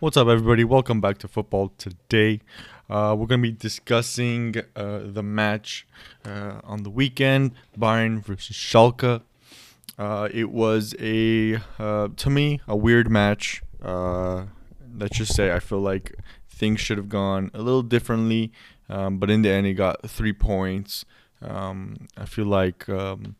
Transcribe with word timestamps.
What's 0.00 0.16
up, 0.16 0.26
everybody? 0.26 0.64
Welcome 0.64 1.00
back 1.00 1.18
to 1.18 1.28
football 1.28 1.72
today. 1.78 2.40
Uh, 2.90 3.14
we're 3.16 3.28
going 3.28 3.40
to 3.40 3.48
be 3.48 3.52
discussing 3.52 4.56
uh, 4.74 4.98
the 5.04 5.22
match 5.22 5.86
uh, 6.26 6.60
on 6.64 6.82
the 6.82 6.90
weekend 6.90 7.52
Bayern 7.78 8.20
versus 8.20 8.56
Schalke. 8.56 9.22
Uh, 9.96 10.28
it 10.34 10.50
was 10.50 10.96
a, 10.98 11.58
uh, 11.78 12.08
to 12.16 12.28
me, 12.28 12.60
a 12.66 12.74
weird 12.74 13.08
match. 13.08 13.62
Uh, 13.80 14.46
let's 14.98 15.16
just 15.16 15.32
say 15.32 15.52
I 15.52 15.60
feel 15.60 15.80
like 15.80 16.18
things 16.48 16.80
should 16.80 16.98
have 16.98 17.08
gone 17.08 17.52
a 17.54 17.62
little 17.62 17.82
differently, 17.82 18.50
um, 18.88 19.18
but 19.18 19.30
in 19.30 19.42
the 19.42 19.50
end, 19.50 19.64
he 19.64 19.74
got 19.74 20.10
three 20.10 20.32
points. 20.32 21.04
Um, 21.40 22.08
I 22.16 22.24
feel 22.24 22.46
like 22.46 22.88
um, 22.88 23.36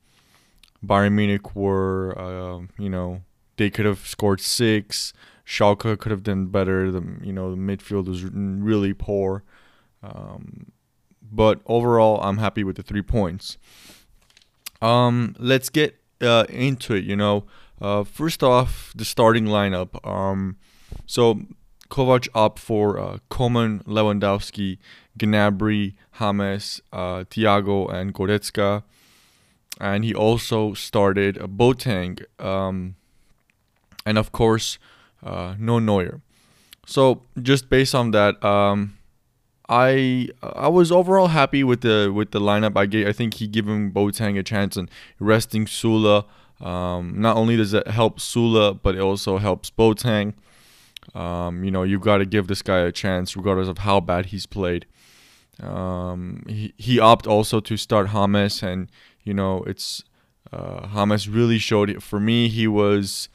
Bayern 0.86 1.14
Munich 1.14 1.56
were, 1.56 2.62
you 2.78 2.88
know, 2.88 3.22
they 3.56 3.70
could 3.70 3.86
have 3.86 4.06
scored 4.06 4.40
six. 4.40 5.12
Schalke 5.46 5.98
could 5.98 6.10
have 6.10 6.22
done 6.22 6.46
better. 6.46 6.90
The 6.90 7.02
you 7.22 7.32
know 7.32 7.50
the 7.50 7.56
midfield 7.56 8.06
was 8.06 8.24
really 8.24 8.94
poor, 8.94 9.44
um, 10.02 10.72
but 11.22 11.60
overall 11.66 12.20
I'm 12.22 12.38
happy 12.38 12.64
with 12.64 12.76
the 12.76 12.82
three 12.82 13.02
points. 13.02 13.58
Um, 14.80 15.34
let's 15.38 15.68
get 15.68 15.98
uh, 16.20 16.44
into 16.48 16.94
it. 16.94 17.04
You 17.04 17.16
know, 17.16 17.44
uh, 17.80 18.04
first 18.04 18.42
off 18.42 18.92
the 18.96 19.04
starting 19.04 19.46
lineup. 19.46 20.04
Um, 20.06 20.56
so 21.06 21.40
Kovac 21.90 22.28
up 22.34 22.58
for 22.58 22.98
uh, 22.98 23.18
Coman, 23.28 23.80
Lewandowski, 23.84 24.78
Gnabry, 25.18 25.94
James, 26.18 26.80
uh, 26.92 27.24
Thiago, 27.24 27.92
and 27.92 28.14
Goretzka, 28.14 28.82
and 29.80 30.04
he 30.04 30.14
also 30.14 30.72
started 30.74 31.36
Boateng, 31.36 32.24
um, 32.42 32.96
and 34.06 34.16
of 34.18 34.32
course 34.32 34.78
uh, 35.24 35.54
no 35.58 35.78
Neuer. 35.78 36.20
So 36.86 37.22
just 37.42 37.68
based 37.68 37.94
on 37.94 38.10
that, 38.12 38.42
um, 38.44 38.98
I 39.68 40.28
I 40.42 40.68
was 40.68 40.92
overall 40.92 41.28
happy 41.28 41.64
with 41.64 41.80
the 41.80 42.12
with 42.14 42.32
the 42.32 42.40
lineup. 42.40 42.76
I 42.76 42.86
gave, 42.86 43.08
I 43.08 43.12
think 43.12 43.34
he 43.34 43.46
giving 43.46 43.90
Boateng 43.90 44.38
a 44.38 44.42
chance 44.42 44.76
and 44.76 44.90
resting 45.18 45.64
Süle. 45.64 46.24
Um, 46.60 47.20
not 47.20 47.36
only 47.36 47.56
does 47.56 47.74
it 47.74 47.88
help 47.88 48.18
Süle, 48.18 48.78
but 48.82 48.94
it 48.94 49.00
also 49.00 49.38
helps 49.38 49.70
Boateng. 49.70 50.34
Um, 51.14 51.64
you 51.64 51.70
know, 51.70 51.82
you've 51.82 52.00
got 52.00 52.18
to 52.18 52.26
give 52.26 52.46
this 52.46 52.62
guy 52.62 52.78
a 52.80 52.92
chance, 52.92 53.36
regardless 53.36 53.68
of 53.68 53.78
how 53.78 54.00
bad 54.00 54.26
he's 54.26 54.46
played. 54.46 54.86
Um, 55.62 56.44
he 56.48 56.74
he 56.76 56.98
opted 56.98 57.30
also 57.30 57.60
to 57.60 57.76
start 57.76 58.08
Hamas, 58.08 58.62
and 58.62 58.90
you 59.22 59.32
know 59.32 59.62
it's 59.66 60.04
uh, 60.52 60.88
James 60.88 61.28
really 61.28 61.58
showed 61.58 61.88
it 61.88 62.02
for 62.02 62.20
me. 62.20 62.48
He 62.48 62.66
was 62.66 63.28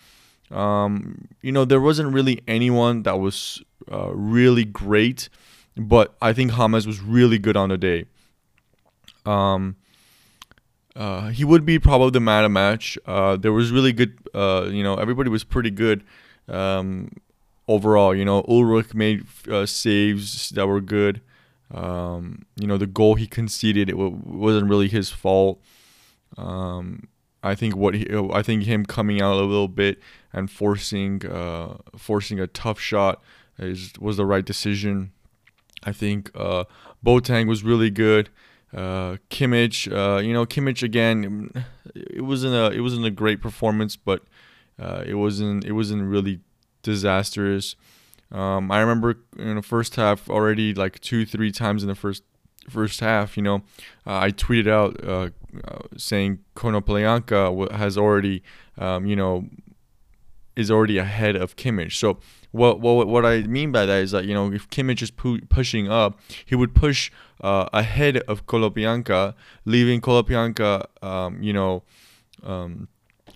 um, 0.52 1.28
you 1.42 1.52
know, 1.52 1.66
there 1.66 1.82
wasn't 1.82 2.14
really 2.14 2.42
anyone 2.48 3.04
that 3.04 3.20
was 3.20 3.62
uh, 3.92 4.10
really 4.14 4.66
great, 4.66 5.30
but 5.76 6.16
I 6.22 6.34
think 6.34 6.54
James 6.54 6.88
was 6.88 7.00
really 7.02 7.38
good 7.40 7.56
on 7.56 7.70
the 7.70 7.78
day. 7.78 8.06
Um, 9.26 9.76
uh, 10.96 11.30
he 11.30 11.46
would 11.46 11.66
be 11.66 11.80
probably 11.80 12.12
the 12.12 12.20
man 12.20 12.46
of 12.46 12.52
match. 12.52 12.98
Uh, 13.06 13.38
there 13.38 13.54
was 13.54 13.72
really 13.72 13.94
good, 13.94 14.18
uh, 14.34 14.68
you 14.70 14.84
know, 14.84 14.96
everybody 14.96 15.30
was 15.30 15.44
pretty 15.44 15.70
good 15.72 16.04
um, 16.48 17.12
overall. 17.68 18.16
You 18.16 18.26
know, 18.26 18.44
Ulreich 18.44 18.94
made 18.94 19.26
uh, 19.50 19.66
saves 19.66 20.50
that 20.50 20.68
were 20.68 20.82
good. 20.82 21.22
Um, 21.72 22.46
you 22.56 22.66
know, 22.66 22.78
the 22.78 22.88
goal 22.88 23.16
he 23.16 23.28
conceded 23.28 23.90
it 23.90 23.94
w- 23.94 24.20
wasn't 24.26 24.70
really 24.70 24.88
his 24.88 25.12
fault. 25.12 25.62
Um, 26.38 27.08
I 27.44 27.56
think 27.56 27.76
what 27.76 27.94
he, 27.94 28.08
I 28.34 28.42
think 28.42 28.64
him 28.64 28.86
coming 28.86 29.22
out 29.22 29.34
a 29.34 29.46
little 29.46 29.68
bit 29.68 30.00
and 30.34 30.50
forcing 30.50 31.26
uh, 31.26 31.78
forcing 31.98 32.40
a 32.40 32.48
tough 32.48 32.80
shot 32.80 33.22
is 33.58 33.94
was 34.00 34.18
the 34.18 34.26
right 34.26 34.46
decision. 34.46 35.12
I 35.84 35.92
think 35.92 36.32
uh, 36.36 36.66
Boateng 37.06 37.48
was 37.48 37.64
really 37.64 37.90
good. 37.90 38.30
Uh, 38.74 39.18
Kimmich, 39.30 39.92
uh, 39.92 40.20
you 40.20 40.34
know, 40.34 40.46
Kimmich 40.46 40.84
again. 40.84 41.52
It 41.96 42.22
wasn't 42.22 42.54
a 42.54 42.76
it 42.76 42.82
wasn't 42.82 43.06
a 43.06 43.12
great 43.12 43.42
performance, 43.42 43.96
but 43.96 44.24
uh, 44.80 45.04
it 45.06 45.16
wasn't 45.16 45.66
it 45.66 45.74
wasn't 45.74 46.04
really 46.04 46.40
disastrous. 46.84 47.76
Um, 48.32 48.72
I 48.72 48.80
remember 48.80 49.18
in 49.38 49.56
the 49.56 49.64
first 49.64 49.96
half 49.96 50.30
already 50.30 50.74
like 50.74 51.00
two 51.00 51.26
three 51.26 51.52
times 51.52 51.82
in 51.82 51.90
the 51.90 51.96
first 51.96 52.24
first 52.70 53.00
half. 53.00 53.36
You 53.36 53.44
know, 53.44 53.56
uh, 54.06 54.20
I 54.20 54.32
tweeted 54.32 54.68
out 54.68 55.04
uh, 55.04 55.30
uh, 55.68 55.80
saying 55.98 56.40
Konoplyanka 56.56 57.72
has 57.72 57.98
already, 57.98 58.44
um, 58.78 59.08
you 59.08 59.16
know, 59.16 59.46
is 60.60 60.70
already 60.70 60.98
ahead 60.98 61.36
of 61.36 61.56
Kimmich. 61.56 61.94
So 61.94 62.20
what 62.52 62.80
what 62.80 63.08
what 63.08 63.26
I 63.26 63.42
mean 63.44 63.72
by 63.72 63.86
that 63.86 64.02
is 64.02 64.12
that 64.12 64.26
you 64.26 64.34
know 64.34 64.52
if 64.52 64.70
Kimmich 64.70 65.02
is 65.02 65.12
pu- 65.12 65.42
pushing 65.48 65.90
up, 65.90 66.20
he 66.46 66.56
would 66.56 66.76
push 66.76 67.12
uh, 67.42 67.70
ahead 67.74 68.18
of 68.28 68.46
Konoplyanka, 68.46 69.34
leaving 69.66 70.02
Konoplyanka, 70.02 70.86
um, 71.04 71.42
you 71.42 71.54
know. 71.54 71.84
Um, 72.44 72.88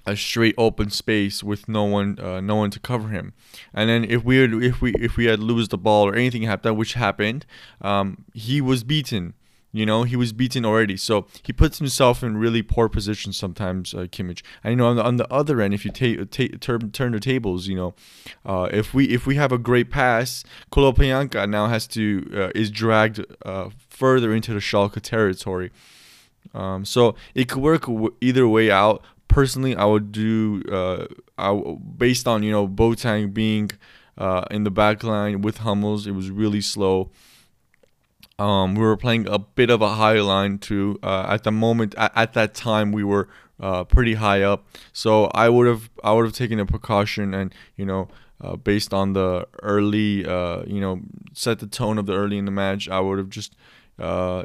a 0.05 0.17
straight 0.17 0.53
open 0.57 0.89
space 0.89 1.43
with 1.43 1.69
no 1.69 1.85
one 1.85 2.19
uh, 2.19 2.41
no 2.41 2.55
one 2.55 2.69
to 2.69 2.79
cover 2.79 3.07
him 3.09 3.33
and 3.73 3.89
then 3.89 4.03
if 4.03 4.21
we 4.21 4.35
had, 4.37 4.51
if 4.53 4.81
we 4.81 4.91
if 4.95 5.15
we 5.15 5.25
had 5.25 5.39
lose 5.39 5.69
the 5.69 5.77
ball 5.77 6.05
or 6.05 6.13
anything 6.13 6.41
happened 6.43 6.77
which 6.77 6.93
happened 6.93 7.45
um, 7.81 8.25
he 8.33 8.59
was 8.59 8.83
beaten 8.83 9.33
you 9.75 9.87
know, 9.87 10.03
he 10.03 10.15
was 10.15 10.31
beaten 10.33 10.65
already, 10.65 10.95
so 10.95 11.25
he 11.41 11.51
puts 11.51 11.79
himself 11.79 12.21
in 12.21 12.37
really 12.37 12.61
poor 12.61 12.87
positions 12.87 13.37
sometimes. 13.37 13.93
Uh, 13.95 14.05
Kimmich, 14.05 14.43
and 14.63 14.73
you 14.73 14.75
know, 14.75 14.85
on 14.85 14.95
the, 14.97 15.03
on 15.03 15.17
the 15.17 15.33
other 15.33 15.61
end, 15.61 15.73
if 15.73 15.83
you 15.83 15.89
ta- 15.89 16.25
ta- 16.29 16.55
turn 16.61 16.91
turn 16.91 17.11
the 17.11 17.19
tables, 17.19 17.67
you 17.67 17.75
know, 17.75 17.95
uh, 18.45 18.69
if 18.71 18.93
we 18.93 19.05
if 19.05 19.25
we 19.25 19.35
have 19.35 19.51
a 19.51 19.57
great 19.57 19.89
pass, 19.89 20.43
Konoplyanka 20.71 21.49
now 21.49 21.67
has 21.67 21.87
to 21.87 22.29
uh, 22.35 22.49
is 22.53 22.69
dragged 22.69 23.25
uh, 23.43 23.69
further 23.89 24.31
into 24.31 24.53
the 24.53 24.59
Schalke 24.59 25.01
territory. 25.01 25.71
Um, 26.53 26.85
so 26.85 27.15
it 27.33 27.49
could 27.49 27.63
work 27.63 27.85
either 28.21 28.47
way 28.47 28.69
out. 28.69 29.03
Personally, 29.27 29.75
I 29.75 29.85
would 29.85 30.11
do 30.11 30.61
uh, 30.71 31.07
I, 31.39 31.77
based 31.97 32.27
on 32.27 32.43
you 32.43 32.51
know 32.51 32.67
Boateng 32.67 33.33
being 33.33 33.71
uh, 34.19 34.45
in 34.51 34.65
the 34.65 34.71
back 34.71 35.03
line 35.03 35.41
with 35.41 35.59
Hummels. 35.59 36.05
It 36.05 36.11
was 36.11 36.29
really 36.29 36.61
slow. 36.61 37.09
Um, 38.39 38.73
we 38.75 38.81
were 38.81 38.97
playing 38.97 39.27
a 39.27 39.37
bit 39.37 39.69
of 39.69 39.81
a 39.81 39.89
high 39.95 40.19
line 40.19 40.57
too. 40.57 40.99
Uh, 41.03 41.27
at 41.29 41.43
the 41.43 41.51
moment, 41.51 41.93
at, 41.95 42.11
at, 42.15 42.33
that 42.33 42.55
time, 42.55 42.91
we 42.91 43.03
were 43.03 43.29
uh, 43.59 43.83
pretty 43.83 44.15
high 44.15 44.41
up. 44.41 44.65
So 44.91 45.25
I 45.25 45.49
would 45.49 45.67
have 45.67 45.89
I 46.03 46.13
would 46.13 46.25
have 46.25 46.33
taken 46.33 46.59
a 46.59 46.65
precaution 46.65 47.33
and 47.33 47.53
you 47.75 47.85
know 47.85 48.07
uh, 48.41 48.55
based 48.55 48.93
on 48.93 49.13
the 49.13 49.47
early 49.61 50.25
uh, 50.25 50.63
you 50.65 50.81
know 50.81 51.01
set 51.33 51.59
the 51.59 51.67
tone 51.67 51.97
of 51.97 52.07
the 52.07 52.13
early 52.13 52.37
in 52.37 52.45
the 52.45 52.51
match, 52.51 52.89
I 52.89 52.99
would 52.99 53.19
have 53.19 53.29
just 53.29 53.55
uh, 53.99 54.43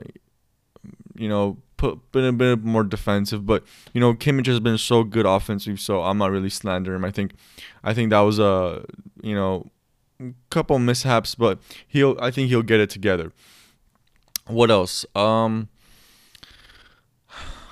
you 1.17 1.29
know 1.29 1.57
put 1.79 2.13
been 2.13 2.25
a 2.25 2.33
bit 2.33 2.63
more 2.63 2.85
defensive. 2.85 3.47
But 3.47 3.65
you 3.95 4.01
know 4.03 4.13
Kimmich 4.13 4.47
has 4.47 4.61
been 4.61 4.79
so 4.79 5.03
good 5.03 5.25
offensive, 5.25 5.81
so 5.81 6.03
I'm 6.03 6.19
not 6.19 6.31
really 6.31 6.51
slandering 6.51 6.97
him. 6.97 7.05
I 7.07 7.11
think 7.11 7.33
I 7.83 7.95
think 7.95 8.11
that 8.11 8.21
was 8.21 8.39
a 8.39 8.85
you 9.23 9.35
know 9.35 9.71
couple 10.51 10.79
mishaps, 10.79 11.35
but 11.35 11.59
he'll 11.87 12.19
I 12.21 12.31
think 12.31 12.49
he'll 12.51 12.63
get 12.63 12.81
it 12.81 12.91
together 12.91 13.33
what 14.49 14.71
else? 14.71 15.07
Um, 15.15 15.69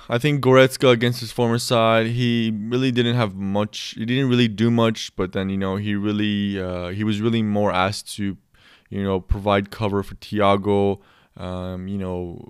I 0.09 0.17
think 0.17 0.43
Goretzka 0.43 0.91
against 0.91 1.19
his 1.19 1.31
former 1.31 1.59
side, 1.59 2.07
he 2.07 2.53
really 2.55 2.91
didn't 2.91 3.15
have 3.15 3.35
much. 3.35 3.95
He 3.97 4.05
didn't 4.05 4.29
really 4.29 4.47
do 4.47 4.71
much, 4.71 5.13
but 5.15 5.33
then 5.33 5.49
you 5.49 5.57
know 5.57 5.75
he 5.75 5.95
really 5.95 6.59
uh, 6.59 6.89
he 6.89 7.03
was 7.03 7.19
really 7.19 7.41
more 7.41 7.71
asked 7.71 8.15
to, 8.15 8.37
you 8.89 9.03
know, 9.03 9.19
provide 9.19 9.69
cover 9.69 10.03
for 10.03 10.15
Thiago. 10.15 10.99
Um, 11.35 11.87
you 11.87 11.97
know, 11.97 12.49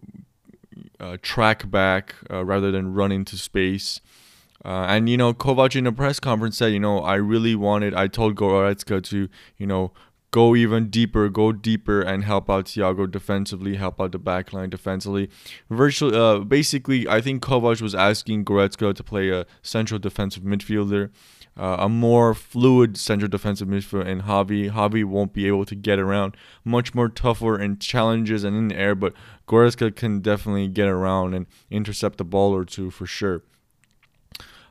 uh, 1.00 1.18
track 1.22 1.70
back 1.70 2.16
uh, 2.32 2.46
rather 2.46 2.72
than 2.72 2.94
run 2.94 3.12
into 3.12 3.38
space. 3.38 4.02
Uh, 4.64 4.86
and 4.90 5.10
you 5.10 5.18
know, 5.18 5.34
Kovac 5.34 5.76
in 5.76 5.88
a 5.88 5.92
press 5.92 6.20
conference 6.20 6.58
said, 6.58 6.74
you 6.74 6.80
know, 6.80 7.00
I 7.00 7.16
really 7.16 7.56
wanted. 7.56 7.94
I 7.94 8.08
told 8.08 8.36
Goretzka 8.36 9.04
to, 9.06 9.30
you 9.58 9.68
know, 9.68 9.92
go 10.32 10.56
even 10.56 10.90
deeper, 10.90 11.30
go 11.30 11.52
deeper, 11.52 12.02
and 12.02 12.24
help 12.24 12.50
out 12.50 12.66
Thiago 12.66 13.10
defensively, 13.10 13.76
help 13.76 14.00
out 14.02 14.12
the 14.12 14.20
backline 14.20 14.70
defensively. 14.70 15.30
Virtually, 15.70 16.18
uh, 16.18 16.40
basically, 16.40 17.08
I 17.08 17.22
think 17.22 17.42
Kovac 17.42 17.82
was 17.82 17.96
asking 17.96 18.46
Goretzka 18.46 18.94
to 18.94 19.04
play 19.04 19.30
a 19.30 19.46
central 19.62 20.00
defensive 20.00 20.44
midfielder, 20.44 21.12
uh, 21.58 21.78
a 21.80 21.90
more 21.90 22.34
fluid 22.34 22.98
central 22.98 23.30
defensive 23.30 23.68
midfielder, 23.68 24.06
and 24.06 24.24
Javi. 24.24 24.70
Javi 24.70 25.06
won't 25.06 25.34
be 25.34 25.48
able 25.48 25.66
to 25.66 25.76
get 25.76 25.98
around, 25.98 26.36
much 26.66 26.94
more 26.94 27.10
tougher 27.10 27.60
in 27.60 27.80
challenges 27.80 28.44
and 28.44 28.56
in 28.56 28.68
the 28.68 28.76
air, 28.76 28.96
but 28.96 29.14
Goretzka 29.48 29.96
can 29.96 30.20
definitely 30.20 30.68
get 30.68 30.88
around 30.88 31.34
and 31.34 31.46
intercept 31.72 32.18
the 32.18 32.26
ball 32.26 32.54
or 32.54 32.66
two 32.66 32.92
for 32.92 33.06
sure. 33.06 33.44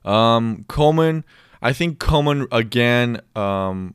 Um, 0.04 0.64
Coman, 0.68 1.24
I 1.62 1.72
think 1.72 1.98
Coman 1.98 2.46
again. 2.52 3.20
Um, 3.34 3.94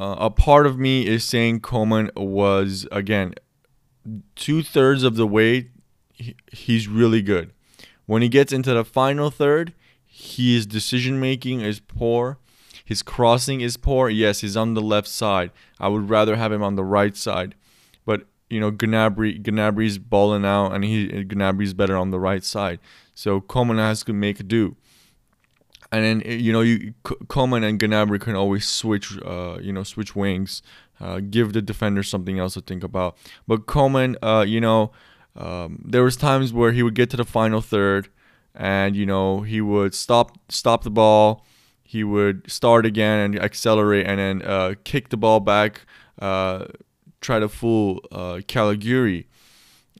uh, 0.00 0.16
a 0.18 0.30
part 0.30 0.66
of 0.66 0.78
me 0.78 1.06
is 1.06 1.24
saying 1.24 1.60
Coman 1.60 2.10
was 2.16 2.88
again 2.90 3.34
two 4.34 4.62
thirds 4.62 5.02
of 5.04 5.16
the 5.16 5.26
way. 5.26 5.68
He, 6.14 6.34
he's 6.50 6.88
really 6.88 7.20
good. 7.20 7.52
When 8.06 8.22
he 8.22 8.30
gets 8.30 8.50
into 8.50 8.72
the 8.72 8.84
final 8.84 9.30
third, 9.30 9.74
his 10.06 10.64
decision 10.64 11.20
making 11.20 11.60
is 11.60 11.80
poor. 11.80 12.38
His 12.82 13.02
crossing 13.02 13.60
is 13.60 13.76
poor. 13.76 14.08
Yes, 14.08 14.40
he's 14.40 14.56
on 14.56 14.72
the 14.72 14.80
left 14.80 15.06
side. 15.06 15.50
I 15.78 15.88
would 15.88 16.08
rather 16.08 16.36
have 16.36 16.50
him 16.50 16.62
on 16.62 16.76
the 16.76 16.84
right 16.84 17.14
side. 17.14 17.54
But 18.06 18.22
you 18.48 18.58
know, 18.58 18.72
Gnabry 18.72 19.42
Gnabry's 19.42 19.98
balling 19.98 20.46
out, 20.46 20.72
and 20.72 20.82
he 20.82 21.08
Gnabry's 21.08 21.74
better 21.74 21.96
on 21.96 22.10
the 22.10 22.18
right 22.18 22.42
side. 22.42 22.80
So 23.14 23.42
Coman 23.42 23.76
has 23.76 24.02
to 24.04 24.14
make 24.14 24.48
do. 24.48 24.76
And 25.92 26.04
then 26.04 26.22
eh, 26.24 26.34
you 26.36 26.52
know, 26.52 26.60
you 26.60 26.94
Coman 27.28 27.64
and 27.64 27.78
Gnabry 27.80 28.20
can 28.20 28.36
always 28.36 28.68
switch, 28.68 29.18
uh, 29.22 29.58
you 29.60 29.72
know, 29.72 29.82
switch 29.82 30.14
wings, 30.14 30.62
uh, 31.00 31.20
give 31.20 31.52
the 31.52 31.62
defender 31.62 32.02
something 32.02 32.38
else 32.38 32.54
to 32.54 32.60
think 32.60 32.84
about. 32.84 33.16
But 33.48 33.66
Coman, 33.66 34.16
uh, 34.22 34.44
you 34.46 34.60
know, 34.60 34.92
um, 35.36 35.82
there 35.84 36.02
was 36.04 36.16
times 36.16 36.52
where 36.52 36.72
he 36.72 36.82
would 36.82 36.94
get 36.94 37.10
to 37.10 37.16
the 37.16 37.24
final 37.24 37.60
third, 37.60 38.08
and 38.54 38.94
you 38.96 39.06
know, 39.06 39.40
he 39.40 39.60
would 39.60 39.94
stop 39.94 40.38
stop 40.48 40.84
the 40.84 40.90
ball, 40.90 41.44
he 41.82 42.04
would 42.04 42.50
start 42.50 42.86
again 42.86 43.18
and 43.20 43.40
accelerate, 43.40 44.06
and 44.06 44.18
then 44.18 44.42
uh, 44.42 44.74
kick 44.84 45.08
the 45.08 45.16
ball 45.16 45.40
back. 45.40 45.82
Uh, 46.18 46.66
try 47.20 47.38
to 47.38 47.48
fool 47.48 48.00
uh, 48.12 48.40
Caligiuri, 48.46 49.26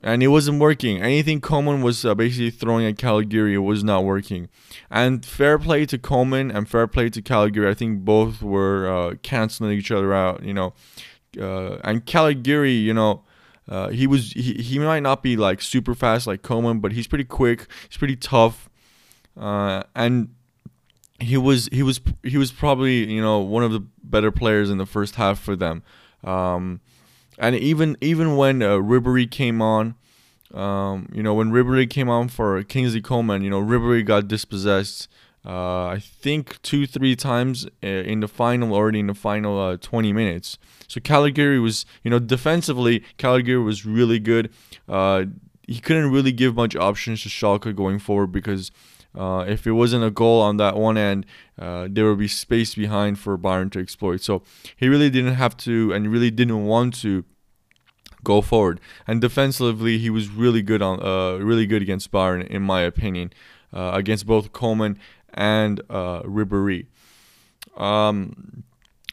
and 0.03 0.23
it 0.23 0.29
wasn't 0.29 0.59
working. 0.59 1.01
Anything 1.01 1.41
Coman 1.41 1.81
was 1.81 2.03
uh, 2.03 2.15
basically 2.15 2.49
throwing 2.49 2.85
at 2.85 2.97
it 2.97 3.57
was 3.59 3.83
not 3.83 4.03
working. 4.03 4.49
And 4.89 5.25
fair 5.25 5.59
play 5.59 5.85
to 5.85 5.97
Coman 5.97 6.51
and 6.51 6.67
fair 6.67 6.87
play 6.87 7.09
to 7.09 7.21
Caligiuri. 7.21 7.67
I 7.67 7.73
think 7.73 7.99
both 7.99 8.41
were 8.41 8.87
uh, 8.87 9.15
canceling 9.21 9.71
each 9.71 9.91
other 9.91 10.13
out. 10.13 10.43
You 10.43 10.53
know, 10.53 10.73
uh, 11.39 11.77
and 11.83 12.05
Caligiuri, 12.05 12.81
you 12.81 12.93
know. 12.93 13.23
Uh, 13.69 13.89
he 13.89 14.05
was 14.05 14.33
he, 14.33 14.55
he 14.55 14.79
might 14.79 14.99
not 14.99 15.23
be 15.23 15.37
like 15.37 15.61
super 15.61 15.93
fast 15.93 16.27
like 16.27 16.41
Coman, 16.41 16.79
but 16.79 16.91
he's 16.91 17.07
pretty 17.07 17.23
quick. 17.23 17.67
He's 17.87 17.95
pretty 17.95 18.17
tough, 18.17 18.69
uh, 19.39 19.83
and 19.95 20.29
he 21.21 21.37
was 21.37 21.69
he 21.71 21.83
was 21.83 22.01
he 22.23 22.37
was 22.37 22.51
probably 22.51 23.09
you 23.09 23.21
know 23.21 23.39
one 23.39 23.63
of 23.63 23.71
the 23.71 23.85
better 24.03 24.31
players 24.31 24.69
in 24.69 24.77
the 24.77 24.85
first 24.85 25.15
half 25.15 25.39
for 25.39 25.55
them. 25.55 25.83
Um, 26.23 26.81
and 27.37 27.55
even 27.55 27.97
even 28.01 28.35
when 28.35 28.61
uh, 28.61 28.75
Ribery 28.77 29.29
came 29.29 29.61
on, 29.61 29.95
um, 30.53 31.09
you 31.13 31.23
know, 31.23 31.33
when 31.33 31.51
Ribery 31.51 31.89
came 31.89 32.09
on 32.09 32.27
for 32.27 32.61
Kingsley 32.63 33.01
Coman, 33.01 33.43
you 33.43 33.49
know, 33.49 33.61
Ribery 33.61 34.05
got 34.05 34.27
dispossessed. 34.27 35.07
Uh, 35.43 35.87
I 35.87 35.99
think 35.99 36.61
two, 36.61 36.85
three 36.85 37.15
times 37.15 37.65
uh, 37.83 37.87
in 37.87 38.19
the 38.19 38.27
final, 38.27 38.73
already 38.73 38.99
in 38.99 39.07
the 39.07 39.15
final 39.15 39.59
uh, 39.59 39.77
20 39.77 40.13
minutes. 40.13 40.59
So 40.87 40.99
Caligiuri 40.99 41.59
was, 41.59 41.83
you 42.03 42.11
know, 42.11 42.19
defensively, 42.19 43.03
Caligiuri 43.17 43.65
was 43.65 43.83
really 43.83 44.19
good. 44.19 44.51
Uh, 44.87 45.25
he 45.67 45.79
couldn't 45.79 46.11
really 46.11 46.31
give 46.31 46.55
much 46.55 46.75
options 46.75 47.23
to 47.23 47.29
Schalke 47.29 47.75
going 47.75 47.97
forward 47.97 48.31
because 48.31 48.71
uh, 49.17 49.45
if 49.47 49.67
it 49.67 49.71
wasn't 49.71 50.03
a 50.03 50.11
goal 50.11 50.41
on 50.41 50.57
that 50.57 50.77
one 50.77 50.97
end, 50.97 51.25
uh, 51.59 51.87
there 51.89 52.05
would 52.05 52.19
be 52.19 52.27
space 52.27 52.75
behind 52.75 53.19
for 53.19 53.37
Bayern 53.37 53.71
to 53.71 53.79
exploit. 53.79 54.21
So 54.21 54.41
he 54.75 54.87
really 54.87 55.09
didn't 55.09 55.35
have 55.35 55.57
to 55.57 55.91
and 55.93 56.11
really 56.11 56.31
didn't 56.31 56.65
want 56.65 56.95
to 57.01 57.25
go 58.23 58.41
forward. 58.41 58.79
And 59.07 59.19
defensively, 59.19 59.97
he 59.97 60.09
was 60.09 60.29
really 60.29 60.61
good 60.61 60.81
on 60.81 61.03
uh, 61.03 61.43
really 61.43 61.65
good 61.65 61.81
against 61.81 62.11
Bayern, 62.11 62.47
in 62.47 62.61
my 62.61 62.81
opinion, 62.81 63.33
uh, 63.73 63.91
against 63.93 64.25
both 64.25 64.53
Coman 64.53 64.97
and 65.33 65.81
uh, 65.89 66.21
Ribery. 66.21 66.87
Um, 67.75 68.63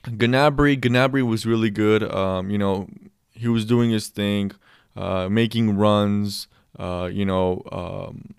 Gnabry, 0.05 0.77
Gnabry 0.81 1.27
was 1.27 1.44
really 1.44 1.71
good. 1.71 2.03
Um, 2.03 2.51
you 2.51 2.59
know, 2.59 2.89
he 3.33 3.49
was 3.49 3.65
doing 3.65 3.91
his 3.91 4.09
thing, 4.09 4.53
uh, 4.97 5.29
making 5.29 5.77
runs. 5.77 6.47
You 6.79 7.25
know, 7.25 7.62
um, 7.73 8.35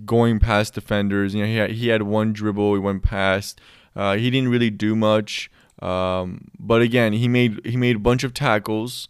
going 0.00 0.38
past 0.38 0.74
defenders. 0.74 1.34
You 1.34 1.42
know, 1.42 1.48
he 1.48 1.56
had, 1.56 1.70
he 1.70 1.88
had 1.88 2.02
one 2.02 2.32
dribble, 2.32 2.74
he 2.74 2.80
went 2.80 3.02
past. 3.02 3.60
Uh, 3.94 4.16
he 4.16 4.30
didn't 4.30 4.50
really 4.50 4.70
do 4.70 4.96
much. 4.96 5.50
Um, 5.80 6.48
but 6.58 6.80
again, 6.80 7.12
he 7.12 7.28
made 7.28 7.64
he 7.66 7.76
made 7.76 7.96
a 7.96 8.00
bunch 8.00 8.24
of 8.24 8.32
tackles. 8.32 9.08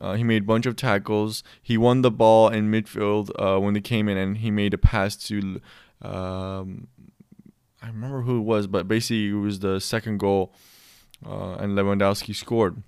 Uh, 0.00 0.14
he 0.14 0.24
made 0.24 0.42
a 0.42 0.46
bunch 0.46 0.66
of 0.66 0.76
tackles. 0.76 1.42
He 1.62 1.78
won 1.78 2.02
the 2.02 2.10
ball 2.10 2.48
in 2.48 2.70
midfield 2.70 3.30
uh, 3.38 3.60
when 3.60 3.74
they 3.74 3.80
came 3.80 4.08
in, 4.08 4.16
and 4.16 4.38
he 4.38 4.50
made 4.50 4.74
a 4.74 4.78
pass 4.78 5.16
to. 5.28 5.60
Um, 6.02 6.88
I 7.80 7.88
remember 7.88 8.22
who 8.22 8.38
it 8.38 8.42
was, 8.42 8.66
but 8.66 8.86
basically 8.86 9.28
it 9.28 9.34
was 9.34 9.60
the 9.60 9.80
second 9.80 10.18
goal, 10.18 10.52
uh, 11.26 11.54
and 11.54 11.76
Lewandowski 11.76 12.34
scored. 12.34 12.82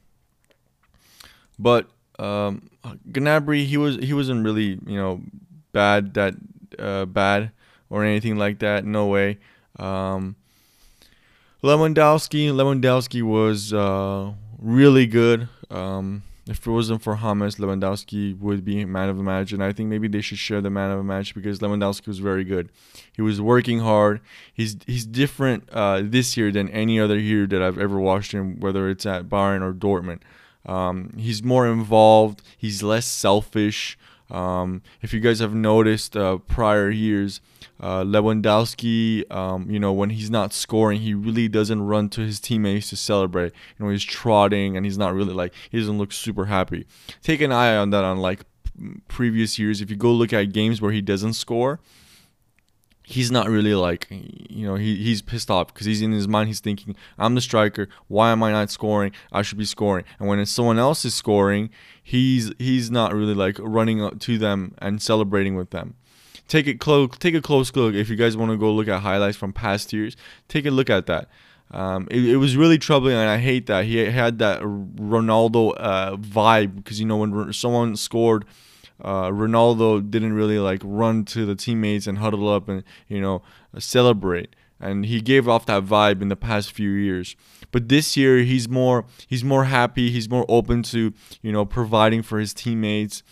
But 1.58 1.88
um, 2.18 2.70
Gnabry, 3.10 3.64
he 3.64 3.76
was 3.76 3.96
he 3.96 4.12
wasn't 4.12 4.44
really 4.44 4.78
you 4.86 4.96
know 4.96 5.22
bad 5.72 6.14
that 6.14 6.34
uh, 6.78 7.06
bad 7.06 7.50
or 7.90 8.04
anything 8.04 8.36
like 8.36 8.58
that. 8.60 8.84
No 8.84 9.06
way. 9.06 9.38
Um, 9.78 10.36
Lewandowski, 11.62 12.50
Lewandowski 12.50 13.22
was 13.22 13.72
uh, 13.72 14.32
really 14.58 15.06
good. 15.06 15.48
Um, 15.70 16.22
if 16.46 16.66
it 16.66 16.70
wasn't 16.70 17.02
for 17.02 17.16
Hamas, 17.16 17.58
Lewandowski 17.58 18.38
would 18.38 18.64
be 18.64 18.84
man 18.84 19.08
of 19.08 19.16
the 19.16 19.22
match, 19.22 19.52
and 19.52 19.64
I 19.64 19.72
think 19.72 19.88
maybe 19.88 20.08
they 20.08 20.20
should 20.20 20.38
share 20.38 20.60
the 20.60 20.68
man 20.68 20.90
of 20.90 20.98
the 20.98 21.04
match 21.04 21.34
because 21.34 21.60
Lewandowski 21.60 22.06
was 22.06 22.18
very 22.18 22.44
good. 22.44 22.68
He 23.14 23.22
was 23.22 23.40
working 23.40 23.80
hard. 23.80 24.20
He's 24.52 24.76
he's 24.86 25.06
different 25.06 25.70
uh, 25.72 26.02
this 26.04 26.36
year 26.36 26.52
than 26.52 26.68
any 26.68 27.00
other 27.00 27.18
year 27.18 27.46
that 27.46 27.62
I've 27.62 27.78
ever 27.78 27.98
watched 27.98 28.32
him, 28.32 28.60
whether 28.60 28.90
it's 28.90 29.06
at 29.06 29.30
Bayern 29.30 29.62
or 29.62 29.72
Dortmund. 29.72 30.20
Um, 30.66 31.14
he's 31.16 31.42
more 31.42 31.66
involved. 31.66 32.42
He's 32.58 32.82
less 32.82 33.06
selfish. 33.06 33.98
Um, 34.30 34.82
if 35.02 35.12
you 35.12 35.20
guys 35.20 35.40
have 35.40 35.54
noticed 35.54 36.16
uh, 36.16 36.38
prior 36.38 36.90
years, 36.90 37.40
uh, 37.80 38.02
Lewandowski, 38.02 39.30
um, 39.32 39.70
you 39.70 39.78
know, 39.78 39.92
when 39.92 40.10
he's 40.10 40.30
not 40.30 40.52
scoring, 40.52 41.00
he 41.00 41.14
really 41.14 41.48
doesn't 41.48 41.82
run 41.82 42.08
to 42.10 42.22
his 42.22 42.40
teammates 42.40 42.90
to 42.90 42.96
celebrate. 42.96 43.52
You 43.78 43.84
know, 43.84 43.90
he's 43.90 44.04
trotting 44.04 44.76
and 44.76 44.86
he's 44.86 44.98
not 44.98 45.14
really 45.14 45.34
like 45.34 45.52
he 45.70 45.78
doesn't 45.78 45.98
look 45.98 46.12
super 46.12 46.46
happy. 46.46 46.86
Take 47.22 47.40
an 47.40 47.52
eye 47.52 47.76
on 47.76 47.90
that 47.90 48.04
on 48.04 48.18
like 48.18 48.44
previous 49.08 49.58
years. 49.58 49.80
If 49.80 49.90
you 49.90 49.96
go 49.96 50.12
look 50.12 50.32
at 50.32 50.52
games 50.52 50.80
where 50.80 50.92
he 50.92 51.00
doesn't 51.00 51.34
score, 51.34 51.80
he's 53.06 53.30
not 53.30 53.48
really 53.48 53.74
like 53.74 54.06
you 54.10 54.66
know 54.66 54.74
he, 54.76 54.96
he's 54.96 55.20
pissed 55.20 55.50
off 55.50 55.68
because 55.68 55.86
he's 55.86 56.00
in 56.00 56.10
his 56.10 56.26
mind 56.26 56.48
he's 56.48 56.60
thinking 56.60 56.96
i'm 57.18 57.34
the 57.34 57.40
striker. 57.40 57.88
Why 58.08 58.32
am 58.32 58.42
i 58.42 58.50
not 58.50 58.70
scoring? 58.70 59.12
I 59.30 59.42
should 59.42 59.58
be 59.58 59.66
scoring. 59.66 60.04
And 60.18 60.28
when 60.28 60.44
someone 60.46 60.78
else 60.78 61.04
is 61.04 61.14
scoring 61.14 61.70
he's 62.02 62.50
he's 62.58 62.90
not 62.90 63.14
really 63.14 63.34
like 63.34 63.58
running 63.60 64.02
up 64.02 64.18
to 64.20 64.38
them 64.38 64.74
and 64.78 65.00
celebrating 65.00 65.54
with 65.54 65.70
them. 65.70 65.94
Take 66.48 66.66
it 66.66 66.80
close 66.80 67.10
take 67.18 67.34
a 67.34 67.42
close 67.42 67.74
look 67.76 67.94
if 67.94 68.08
you 68.08 68.16
guys 68.16 68.36
want 68.36 68.50
to 68.50 68.56
go 68.56 68.72
look 68.72 68.88
at 68.88 69.00
highlights 69.00 69.36
from 69.36 69.52
past 69.52 69.92
years. 69.92 70.16
Take 70.48 70.66
a 70.66 70.70
look 70.70 70.90
at 70.90 71.06
that. 71.06 71.28
Um, 71.70 72.06
it, 72.10 72.24
it, 72.24 72.36
was 72.36 72.56
really 72.56 72.78
troubling 72.78 73.16
and 73.16 73.28
i 73.28 73.38
hate 73.38 73.66
that. 73.66 73.84
He 73.86 73.96
had 73.96 74.38
that 74.38 74.60
ronaldo 74.60 75.74
uh, 75.76 76.16
vibe 76.16 76.76
because 76.76 77.00
you 77.00 77.06
know 77.06 77.16
when 77.16 77.52
someone 77.52 77.96
scored 77.96 78.44
uh, 79.00 79.28
Ronaldo 79.28 80.08
didn't 80.10 80.34
really 80.34 80.58
like 80.58 80.80
run 80.84 81.24
to 81.26 81.44
the 81.44 81.54
teammates 81.54 82.06
and 82.06 82.18
huddle 82.18 82.48
up 82.48 82.68
and 82.68 82.84
you 83.08 83.20
know 83.20 83.42
celebrate. 83.78 84.54
And 84.80 85.06
he 85.06 85.20
gave 85.20 85.48
off 85.48 85.66
that 85.66 85.84
vibe 85.84 86.20
in 86.20 86.28
the 86.28 86.36
past 86.36 86.72
few 86.72 86.90
years. 86.90 87.36
But 87.70 87.88
this 87.88 88.16
year 88.16 88.38
he's 88.38 88.68
more 88.68 89.06
he's 89.26 89.44
more 89.44 89.64
happy. 89.64 90.10
He's 90.10 90.28
more 90.28 90.44
open 90.48 90.82
to 90.84 91.12
you 91.42 91.52
know 91.52 91.64
providing 91.64 92.22
for 92.22 92.38
his 92.38 92.54
teammates 92.54 93.22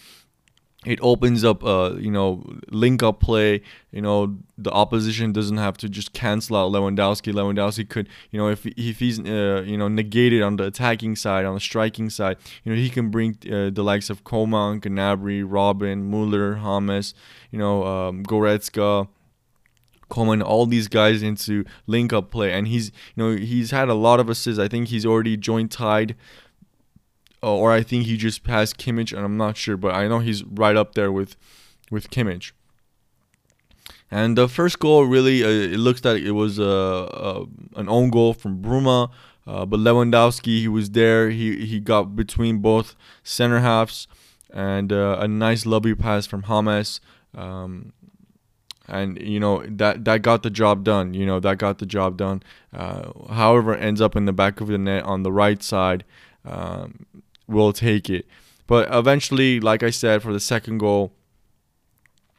it 0.84 0.98
opens 1.00 1.44
up 1.44 1.62
uh 1.62 1.94
you 1.98 2.10
know 2.10 2.44
link 2.70 3.02
up 3.02 3.20
play. 3.20 3.62
You 3.92 4.02
know 4.02 4.36
the 4.58 4.70
opposition 4.70 5.32
doesn't 5.32 5.58
have 5.58 5.76
to 5.78 5.88
just 5.88 6.12
cancel 6.12 6.56
out 6.56 6.72
Lewandowski. 6.72 7.32
Lewandowski 7.32 7.88
could 7.88 8.08
you 8.30 8.38
know 8.38 8.48
if 8.48 8.66
if 8.66 8.98
he's 8.98 9.20
uh, 9.20 9.62
you 9.66 9.76
know 9.76 9.88
negated 9.88 10.42
on 10.42 10.56
the 10.56 10.64
attacking 10.64 11.16
side 11.16 11.44
on 11.44 11.54
the 11.54 11.60
striking 11.60 12.10
side 12.10 12.36
you 12.64 12.72
know 12.72 12.76
he 12.76 12.88
can 12.88 13.10
bring 13.10 13.36
uh, 13.46 13.70
the 13.70 13.82
likes 13.82 14.10
of 14.10 14.24
Coman 14.24 14.80
Gnabry 14.80 15.44
Robben 15.44 16.02
Muller 16.04 16.56
James 16.56 17.14
you 17.50 17.58
know 17.58 17.84
um, 17.84 18.24
Goretzka 18.24 19.08
Coman, 20.12 20.42
all 20.42 20.66
these 20.66 20.88
guys 20.88 21.22
into 21.22 21.64
link 21.86 22.12
up 22.12 22.30
play, 22.30 22.52
and 22.52 22.68
he's 22.68 22.92
you 23.14 23.24
know 23.24 23.34
he's 23.34 23.70
had 23.70 23.88
a 23.88 23.94
lot 23.94 24.20
of 24.20 24.28
assists. 24.28 24.58
I 24.60 24.68
think 24.68 24.88
he's 24.88 25.06
already 25.06 25.38
joint 25.38 25.72
tied 25.72 26.14
or 27.42 27.72
I 27.72 27.82
think 27.82 28.06
he 28.06 28.16
just 28.16 28.44
passed 28.44 28.78
Kimmich, 28.78 29.12
and 29.12 29.25
I'm 29.25 29.37
not 29.37 29.56
sure, 29.56 29.76
but 29.76 29.94
I 29.94 30.08
know 30.08 30.20
he's 30.20 30.44
right 30.44 30.76
up 30.76 30.94
there 30.94 31.11
with 31.11 31.37
with 31.90 32.11
Kimmich. 32.11 32.52
And 34.11 34.37
the 34.37 34.46
first 34.46 34.78
goal 34.78 35.04
really, 35.04 35.42
uh, 35.42 35.49
it 35.49 35.78
looks 35.78 36.04
like 36.04 36.22
it 36.22 36.32
was 36.32 36.61
uh, 36.61 37.04
uh, 37.04 37.46
an 37.76 37.88
own 37.88 38.11
goal 38.11 38.34
from 38.34 38.62
Bruma, 38.62 39.11
uh, 39.46 39.66
but 39.66 39.80
Lewandowski, 39.80 40.61
he 40.61 40.68
was 40.68 40.90
there. 40.90 41.30
He 41.30 41.66
he 41.66 41.80
got 41.80 42.14
between 42.14 42.58
both 42.58 42.94
center 43.25 43.61
halves, 43.61 44.06
and 44.52 44.92
uh, 44.92 45.16
a 45.18 45.26
nice 45.26 45.66
lovely 45.66 45.94
pass 45.94 46.26
from 46.26 46.44
James. 46.44 47.00
Um, 47.34 47.92
and 48.88 49.20
you 49.22 49.40
know 49.40 49.64
that 49.66 50.04
that 50.04 50.22
got 50.22 50.42
the 50.42 50.50
job 50.50 50.84
done. 50.84 51.14
You 51.14 51.26
know 51.26 51.40
that 51.40 51.58
got 51.58 51.78
the 51.78 51.87
job 51.87 52.18
done. 52.18 52.42
however, 52.72 53.75
ends 53.75 54.00
up 54.00 54.14
in 54.14 54.26
the 54.26 54.32
back 54.32 54.61
of 54.61 54.68
the 54.68 54.78
net 54.78 55.04
on 55.04 55.22
the 55.22 55.32
right 55.32 55.62
side. 55.62 56.04
Um, 56.44 57.06
will 57.52 57.73
take 57.73 58.11
it. 58.11 58.26
But 58.66 58.88
eventually, 58.92 59.61
like 59.61 59.82
I 59.82 59.90
said, 59.90 60.23
for 60.23 60.32
the 60.32 60.40
second 60.40 60.78
goal, 60.78 61.12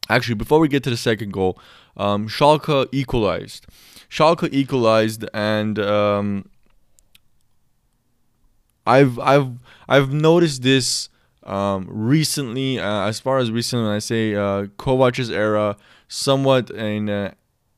actually, 0.10 0.36
before 0.36 0.60
we 0.60 0.68
get 0.68 0.84
to 0.84 0.90
the 0.90 0.98
second 0.98 1.32
goal, 1.32 1.60
um, 1.98 2.28
Schalke 2.28 2.88
equalized. 2.92 3.68
Schalke 4.10 4.50
equalized, 4.52 5.26
and 5.34 5.78
um, 5.80 6.50
I've 8.86 9.20
I've 9.20 9.52
I've 9.88 10.12
noticed 10.12 10.62
this 10.62 11.10
um, 11.44 11.88
recently. 11.90 12.80
Uh, 12.80 13.08
as 13.08 13.20
far 13.20 13.38
as 13.38 13.52
recently, 13.52 13.90
I 13.90 14.00
say 14.00 14.36
uh, 14.36 14.66
Kovac's 14.78 15.30
era, 15.30 15.78
somewhat 16.08 16.70
in 16.70 17.10
uh, 17.10 17.34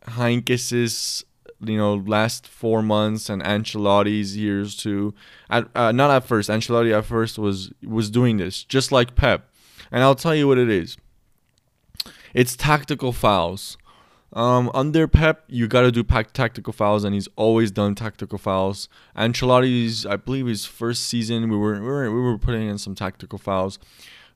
Heynckes's 0.07 1.25
you 1.59 1.77
know 1.77 1.95
last 1.95 2.47
four 2.47 2.81
months 2.81 3.29
and 3.29 3.41
Ancelotti's 3.43 4.37
years 4.37 4.75
too. 4.75 5.13
At 5.49 5.67
uh, 5.75 5.91
not 5.91 6.11
at 6.11 6.25
first, 6.25 6.49
Ancelotti 6.49 6.95
at 6.97 7.05
first 7.05 7.37
was 7.37 7.71
was 7.83 8.09
doing 8.09 8.37
this 8.37 8.63
just 8.63 8.91
like 8.91 9.15
Pep, 9.15 9.49
and 9.91 10.03
I'll 10.03 10.15
tell 10.15 10.35
you 10.35 10.47
what 10.47 10.57
it 10.57 10.69
is. 10.69 10.97
It's 12.33 12.55
tactical 12.55 13.13
fouls. 13.13 13.77
Um, 14.33 14.69
under 14.73 15.07
Pep, 15.07 15.45
you 15.47 15.65
got 15.67 15.81
to 15.81 15.91
do 15.91 16.03
tactical 16.03 16.73
fouls, 16.73 17.05
and 17.05 17.13
he's 17.13 17.29
always 17.37 17.71
done 17.71 17.95
tactical 17.95 18.37
fouls. 18.37 18.89
Ancelotti's, 19.15 20.05
I 20.05 20.17
believe, 20.17 20.47
his 20.47 20.65
first 20.65 21.03
season, 21.07 21.49
we 21.49 21.55
were 21.55 21.79
we 21.79 21.87
were, 21.87 22.11
we 22.11 22.19
were 22.19 22.37
putting 22.37 22.67
in 22.67 22.77
some 22.77 22.95
tactical 22.95 23.39
fouls. 23.39 23.79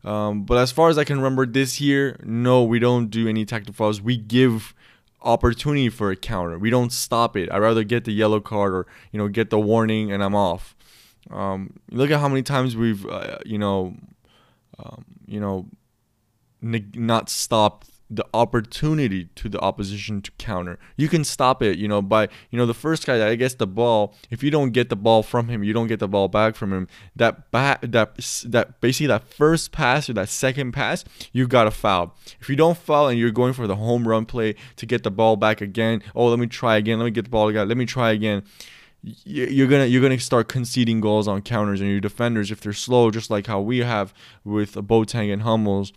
Um, 0.05 0.43
but 0.43 0.57
as 0.57 0.71
far 0.71 0.89
as 0.89 0.97
I 0.97 1.03
can 1.03 1.17
remember 1.17 1.45
this 1.45 1.81
year, 1.81 2.17
no, 2.23 2.63
we 2.63 2.79
don't 2.79 3.09
do 3.09 3.27
any 3.27 3.43
tactical 3.43 3.73
fouls. 3.73 4.01
We 4.01 4.15
give 4.15 4.73
opportunity 5.21 5.89
for 5.89 6.11
a 6.11 6.15
counter. 6.15 6.57
We 6.57 6.69
don't 6.69 6.91
stop 6.91 7.35
it. 7.35 7.51
I'd 7.51 7.59
rather 7.59 7.83
get 7.83 8.05
the 8.05 8.13
yellow 8.13 8.39
card 8.39 8.73
or 8.73 8.87
you 9.11 9.19
know 9.19 9.27
get 9.27 9.49
the 9.49 9.59
warning 9.59 10.11
and 10.11 10.23
I'm 10.23 10.35
off. 10.35 10.75
Um, 11.29 11.79
look 11.91 12.11
at 12.11 12.19
how 12.19 12.29
many 12.29 12.43
times 12.43 12.75
we've 12.75 13.05
uh, 13.05 13.39
you 13.45 13.57
know 13.57 13.95
um, 14.77 15.05
you 15.25 15.39
know 15.39 15.67
not 16.61 17.29
stopped 17.29 17.89
the 18.09 18.25
opportunity 18.33 19.25
to 19.35 19.47
the 19.49 19.59
opposition 19.59 20.21
to 20.21 20.31
counter. 20.31 20.79
You 20.97 21.07
can 21.07 21.23
stop 21.23 21.61
it, 21.61 21.77
you 21.77 21.87
know, 21.87 22.01
by 22.01 22.27
you 22.49 22.57
know 22.57 22.65
the 22.65 22.73
first 22.73 23.05
guy 23.05 23.17
that 23.17 23.35
gets 23.35 23.55
the 23.55 23.67
ball. 23.67 24.15
If 24.31 24.41
you 24.41 24.49
don't 24.49 24.71
get 24.71 24.89
the 24.89 24.95
ball 24.95 25.21
from 25.21 25.47
him, 25.47 25.63
you 25.63 25.73
don't 25.73 25.87
get 25.87 25.99
the 25.99 26.07
ball 26.07 26.27
back 26.27 26.55
from 26.55 26.73
him. 26.73 26.87
That 27.15 27.51
bat, 27.51 27.79
that 27.83 28.15
that 28.47 28.81
basically 28.81 29.07
that 29.07 29.31
first 29.31 29.71
pass 29.71 30.09
or 30.09 30.13
that 30.13 30.29
second 30.29 30.71
pass, 30.71 31.05
you 31.31 31.47
got 31.47 31.65
to 31.65 31.71
foul. 31.71 32.15
If 32.39 32.49
you 32.49 32.55
don't 32.55 32.77
foul 32.77 33.09
and 33.09 33.19
you're 33.19 33.31
going 33.31 33.53
for 33.53 33.67
the 33.67 33.75
home 33.75 34.07
run 34.07 34.25
play 34.25 34.55
to 34.77 34.85
get 34.85 35.03
the 35.03 35.11
ball 35.11 35.35
back 35.35 35.61
again, 35.61 36.01
oh 36.15 36.27
let 36.27 36.39
me 36.39 36.47
try 36.47 36.77
again, 36.77 36.97
let 36.97 37.05
me 37.05 37.11
get 37.11 37.25
the 37.25 37.31
ball 37.31 37.49
again, 37.49 37.67
let 37.67 37.77
me 37.77 37.85
try 37.85 38.11
again. 38.11 38.43
You're 39.01 39.67
gonna 39.67 39.85
you're 39.85 40.01
gonna 40.01 40.19
start 40.19 40.49
conceding 40.49 40.99
goals 40.99 41.27
on 41.27 41.41
counters 41.43 41.79
and 41.79 41.89
your 41.89 42.01
defenders 42.01 42.51
if 42.51 42.59
they're 42.59 42.73
slow, 42.73 43.11
just 43.11 43.29
like 43.29 43.47
how 43.47 43.61
we 43.61 43.77
have 43.77 44.13
with 44.43 44.73
Boateng 44.73 45.31
and 45.31 45.43
Hummels 45.43 45.93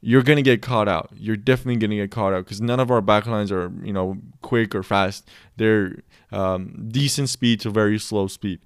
you're 0.00 0.22
gonna 0.22 0.42
get 0.42 0.62
caught 0.62 0.88
out. 0.88 1.10
You're 1.16 1.36
definitely 1.36 1.76
gonna 1.76 1.96
get 1.96 2.10
caught 2.10 2.32
out 2.32 2.44
because 2.44 2.60
none 2.60 2.80
of 2.80 2.90
our 2.90 3.02
backlines 3.02 3.50
are 3.50 3.72
you 3.84 3.92
know 3.92 4.18
quick 4.42 4.74
or 4.74 4.82
fast. 4.82 5.28
They're 5.56 6.02
um, 6.30 6.88
decent 6.88 7.28
speed 7.28 7.60
to 7.60 7.70
very 7.70 7.98
slow 7.98 8.26
speed. 8.28 8.60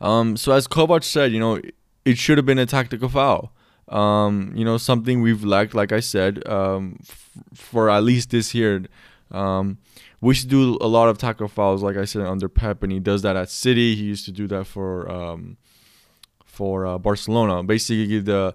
Um, 0.00 0.36
so 0.36 0.52
as 0.52 0.66
Kovac 0.66 1.04
said, 1.04 1.32
you 1.32 1.40
know 1.40 1.60
it 2.04 2.18
should 2.18 2.38
have 2.38 2.46
been 2.46 2.58
a 2.58 2.66
tactical 2.66 3.08
foul. 3.08 3.52
Um, 3.88 4.52
you 4.54 4.64
know 4.64 4.78
something 4.78 5.20
we've 5.20 5.44
lacked, 5.44 5.74
like 5.74 5.92
I 5.92 6.00
said, 6.00 6.46
um, 6.48 6.98
f- 7.00 7.30
for 7.54 7.90
at 7.90 8.02
least 8.02 8.30
this 8.30 8.54
year. 8.54 8.84
Um, 9.30 9.78
we 10.20 10.34
should 10.34 10.50
do 10.50 10.76
a 10.80 10.86
lot 10.86 11.08
of 11.08 11.18
tactical 11.18 11.48
fouls, 11.48 11.82
like 11.82 11.96
I 11.96 12.04
said, 12.04 12.26
under 12.26 12.48
Pep, 12.48 12.82
and 12.82 12.92
he 12.92 13.00
does 13.00 13.22
that 13.22 13.36
at 13.36 13.48
City. 13.48 13.94
He 13.94 14.02
used 14.02 14.24
to 14.26 14.32
do 14.32 14.46
that 14.48 14.66
for 14.66 15.10
um, 15.10 15.56
for 16.44 16.86
uh, 16.86 16.98
Barcelona. 16.98 17.62
Basically, 17.62 18.18
the 18.20 18.54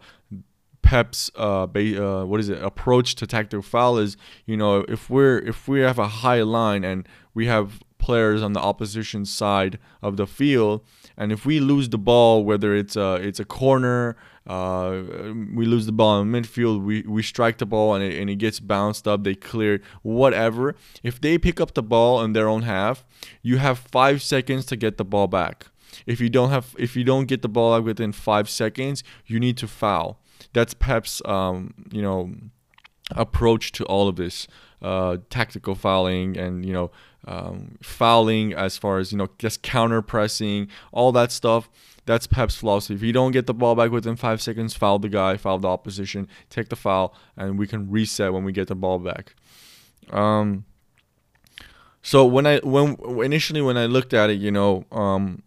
Pep's 0.86 1.32
uh, 1.36 1.66
ba- 1.66 2.06
uh, 2.06 2.26
what 2.26 2.40
is 2.40 2.48
it 2.48 2.62
approach 2.62 3.16
to 3.16 3.26
tactical 3.26 3.64
foul 3.64 3.98
is 3.98 4.16
you 4.46 4.56
know 4.56 4.86
if 4.88 5.10
we're 5.10 5.40
if 5.40 5.68
we 5.68 5.82
have 5.82 5.98
a 5.98 6.08
high 6.08 6.44
line 6.44 6.84
and 6.84 7.08
we 7.34 7.48
have 7.48 7.82
players 7.98 8.44
on 8.44 8.54
the 8.54 8.60
opposition 8.60 9.26
side 9.26 9.80
of 10.04 10.16
the 10.16 10.28
field 10.28 10.82
and 11.18 11.32
if 11.32 11.44
we 11.44 11.60
lose 11.60 11.90
the 11.90 11.98
ball 11.98 12.46
whether 12.46 12.76
it's 12.76 12.96
a 12.96 13.16
it's 13.16 13.40
a 13.40 13.46
corner 13.46 14.16
uh, 14.46 15.02
we 15.56 15.66
lose 15.66 15.88
the 15.88 15.92
ball 15.92 16.22
in 16.22 16.32
midfield 16.32 16.84
we, 16.84 17.02
we 17.02 17.24
strike 17.24 17.58
the 17.58 17.66
ball 17.66 17.96
and 17.96 18.04
it, 18.04 18.20
and 18.22 18.30
it 18.30 18.36
gets 18.36 18.60
bounced 18.60 19.08
up 19.08 19.24
they 19.24 19.34
clear 19.34 19.82
whatever 20.04 20.76
if 21.02 21.20
they 21.20 21.36
pick 21.40 21.60
up 21.60 21.74
the 21.74 21.82
ball 21.82 22.22
in 22.24 22.34
their 22.34 22.48
own 22.48 22.62
half 22.62 23.04
you 23.42 23.58
have 23.58 23.80
five 23.80 24.22
seconds 24.22 24.68
to 24.68 24.76
get 24.76 24.98
the 24.98 25.06
ball 25.06 25.28
back. 25.28 25.68
If 26.06 26.22
you 26.22 26.30
don't 26.30 26.52
have 26.52 26.76
if 26.78 26.96
you 26.96 27.04
don't 27.04 27.26
get 27.26 27.42
the 27.42 27.50
ball 27.50 27.76
back 27.76 27.86
within 27.86 28.12
five 28.12 28.50
seconds 28.50 29.04
you 29.26 29.40
need 29.40 29.58
to 29.58 29.68
foul 29.68 30.20
that's 30.54 30.74
Pep's 30.74 31.22
um, 31.26 31.74
you 31.92 32.02
know 32.02 32.32
approach 33.12 33.72
to 33.74 33.86
all 33.86 34.08
of 34.08 34.16
this 34.16 34.48
uh, 34.82 35.18
tactical 35.30 35.76
fouling 35.76 36.38
and 36.38 36.66
you 36.66 36.74
know 36.74 36.92
um, 37.28 37.78
fouling 37.82 38.54
as 38.54 38.78
far 38.78 39.00
as 39.00 39.12
you 39.12 39.18
know 39.18 39.28
just 39.40 39.62
counter 39.62 40.02
pressing 40.02 40.68
all 40.92 41.12
that 41.12 41.32
stuff 41.32 41.70
that's 42.06 42.28
Pep's 42.28 42.56
philosophy. 42.56 42.94
If 42.94 43.02
you 43.02 43.12
don't 43.12 43.32
get 43.32 43.48
the 43.48 43.54
ball 43.54 43.76
back 43.76 43.92
within 43.92 44.16
five 44.16 44.42
seconds, 44.42 44.76
foul 44.76 45.00
the 45.00 45.10
guy, 45.10 45.38
foul 45.38 45.58
the 45.58 45.68
opposition, 45.68 46.28
take 46.50 46.70
the 46.70 46.76
foul, 46.76 47.16
and 47.36 47.58
we 47.58 47.68
can 47.68 47.90
reset 47.90 48.32
when 48.32 48.44
we 48.44 48.52
get 48.52 48.68
the 48.68 48.76
ball 48.76 49.00
back. 49.00 49.36
Um, 50.12 50.66
so 52.04 52.26
when 52.26 52.46
I 52.46 52.60
when 52.60 52.98
initially 53.24 53.62
when 53.62 53.78
I 53.78 53.88
looked 53.88 54.14
at 54.14 54.30
it, 54.30 54.40
you 54.40 54.52
know, 54.52 54.86
um, 54.92 55.42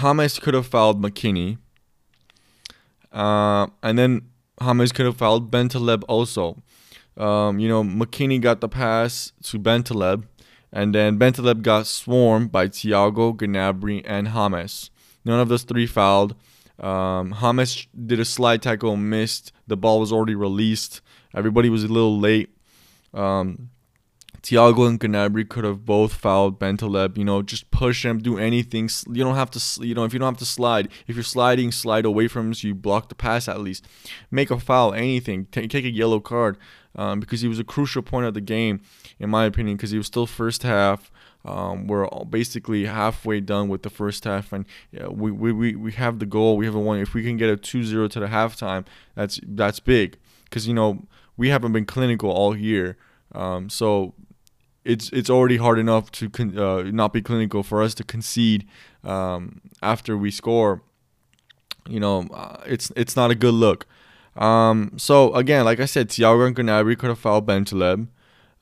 James 0.00 0.38
could 0.38 0.54
have 0.54 0.66
fouled 0.66 1.02
McKennie, 1.02 1.58
uh, 3.14 3.68
and 3.82 3.98
then 3.98 4.28
James 4.60 4.92
could 4.92 5.06
have 5.06 5.16
fouled 5.16 5.50
Bentaleb 5.50 6.02
also. 6.08 6.62
Um, 7.16 7.60
you 7.60 7.68
know, 7.68 7.84
McKennie 7.84 8.40
got 8.40 8.60
the 8.60 8.68
pass 8.68 9.32
to 9.44 9.58
Bentaleb, 9.58 10.24
and 10.72 10.94
then 10.94 11.18
Bentaleb 11.18 11.62
got 11.62 11.86
swarmed 11.86 12.50
by 12.50 12.66
Thiago, 12.66 13.34
Gnabry, 13.34 14.02
and 14.04 14.28
James. 14.28 14.90
None 15.24 15.40
of 15.40 15.48
those 15.48 15.62
three 15.62 15.86
fouled. 15.86 16.34
Um, 16.80 17.30
did 18.06 18.18
a 18.18 18.24
slide 18.24 18.62
tackle, 18.62 18.96
missed. 18.96 19.52
The 19.68 19.76
ball 19.76 20.00
was 20.00 20.12
already 20.12 20.34
released. 20.34 21.00
Everybody 21.32 21.70
was 21.70 21.84
a 21.84 21.88
little 21.88 22.18
late. 22.18 22.50
Um, 23.14 23.70
Thiago 24.44 24.86
and 24.86 25.00
Gnabry 25.00 25.48
could 25.48 25.64
have 25.64 25.86
both 25.86 26.12
fouled 26.12 26.60
Bentaleb. 26.60 27.16
You 27.16 27.24
know, 27.24 27.40
just 27.40 27.70
push 27.70 28.04
him, 28.04 28.18
do 28.18 28.36
anything. 28.36 28.90
You 29.08 29.24
don't 29.24 29.36
have 29.36 29.50
to, 29.52 29.86
you 29.86 29.94
know, 29.94 30.04
if 30.04 30.12
you 30.12 30.18
don't 30.18 30.34
have 30.34 30.38
to 30.38 30.44
slide, 30.44 30.90
if 31.06 31.16
you're 31.16 31.24
sliding, 31.24 31.72
slide 31.72 32.04
away 32.04 32.28
from 32.28 32.48
him 32.48 32.54
so 32.54 32.68
you 32.68 32.74
block 32.74 33.08
the 33.08 33.14
pass 33.14 33.48
at 33.48 33.60
least. 33.60 33.86
Make 34.30 34.50
a 34.50 34.60
foul, 34.60 34.92
anything. 34.92 35.46
Take, 35.46 35.70
take 35.70 35.86
a 35.86 35.90
yellow 35.90 36.20
card 36.20 36.58
um, 36.94 37.20
because 37.20 37.40
he 37.40 37.48
was 37.48 37.58
a 37.58 37.64
crucial 37.64 38.02
point 38.02 38.26
of 38.26 38.34
the 38.34 38.42
game, 38.42 38.82
in 39.18 39.30
my 39.30 39.46
opinion, 39.46 39.78
because 39.78 39.92
he 39.92 39.96
was 39.96 40.08
still 40.08 40.26
first 40.26 40.62
half. 40.62 41.10
Um, 41.46 41.86
we're 41.86 42.06
basically 42.28 42.84
halfway 42.84 43.40
done 43.40 43.70
with 43.70 43.82
the 43.82 43.90
first 43.90 44.24
half, 44.24 44.52
and 44.52 44.66
yeah, 44.92 45.08
we, 45.08 45.30
we, 45.30 45.52
we, 45.52 45.74
we 45.74 45.92
have 45.92 46.18
the 46.18 46.26
goal. 46.26 46.58
We 46.58 46.66
have 46.66 46.74
a 46.74 46.80
one. 46.80 46.98
If 46.98 47.14
we 47.14 47.22
can 47.22 47.38
get 47.38 47.48
a 47.48 47.56
2-0 47.56 48.10
to 48.10 48.20
the 48.20 48.26
halftime, 48.26 48.84
that's 49.14 49.40
that's 49.42 49.80
big 49.80 50.18
because 50.44 50.68
you 50.68 50.74
know 50.74 51.06
we 51.36 51.48
haven't 51.48 51.72
been 51.72 51.86
clinical 51.86 52.30
all 52.30 52.54
year. 52.56 52.98
Um, 53.34 53.68
so 53.68 54.14
it's 54.84 55.10
it's 55.10 55.30
already 55.30 55.56
hard 55.56 55.78
enough 55.78 56.10
to 56.12 56.30
con- 56.30 56.58
uh, 56.58 56.82
not 56.82 57.12
be 57.12 57.22
clinical 57.22 57.62
for 57.62 57.82
us 57.82 57.94
to 57.94 58.04
concede 58.04 58.66
um, 59.02 59.60
after 59.82 60.16
we 60.16 60.30
score. 60.30 60.82
You 61.88 62.00
know, 62.00 62.26
uh, 62.32 62.62
it's 62.66 62.92
it's 62.96 63.16
not 63.16 63.30
a 63.30 63.34
good 63.34 63.54
look. 63.54 63.86
Um, 64.36 64.92
so 64.96 65.34
again, 65.34 65.64
like 65.64 65.80
I 65.80 65.86
said, 65.86 66.08
Thiago 66.08 66.46
and 66.46 66.56
Gnabry 66.56 66.98
could 66.98 67.08
have 67.08 67.18
fouled 67.18 67.46
Bentaleb. 67.46 68.08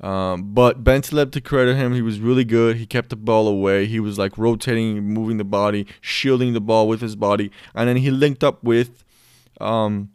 Um, 0.00 0.52
but 0.52 0.82
Bentaleb, 0.82 1.30
to 1.32 1.40
credit 1.40 1.76
him, 1.76 1.94
he 1.94 2.02
was 2.02 2.18
really 2.18 2.44
good. 2.44 2.76
He 2.76 2.86
kept 2.86 3.10
the 3.10 3.16
ball 3.16 3.46
away. 3.46 3.86
He 3.86 4.00
was 4.00 4.18
like 4.18 4.36
rotating, 4.36 5.02
moving 5.04 5.36
the 5.36 5.44
body, 5.44 5.86
shielding 6.00 6.54
the 6.54 6.60
ball 6.60 6.88
with 6.88 7.00
his 7.00 7.14
body, 7.14 7.52
and 7.74 7.88
then 7.88 7.96
he 7.98 8.10
linked 8.10 8.42
up 8.42 8.64
with, 8.64 9.04
um, 9.60 10.10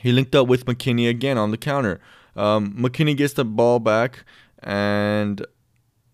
he 0.00 0.12
linked 0.12 0.34
up 0.36 0.46
with 0.46 0.64
McKennie 0.64 1.10
again 1.10 1.36
on 1.36 1.50
the 1.50 1.56
counter. 1.56 2.00
Um, 2.36 2.72
McKennie 2.74 3.16
gets 3.16 3.32
the 3.34 3.44
ball 3.44 3.80
back 3.80 4.24
and 4.62 5.44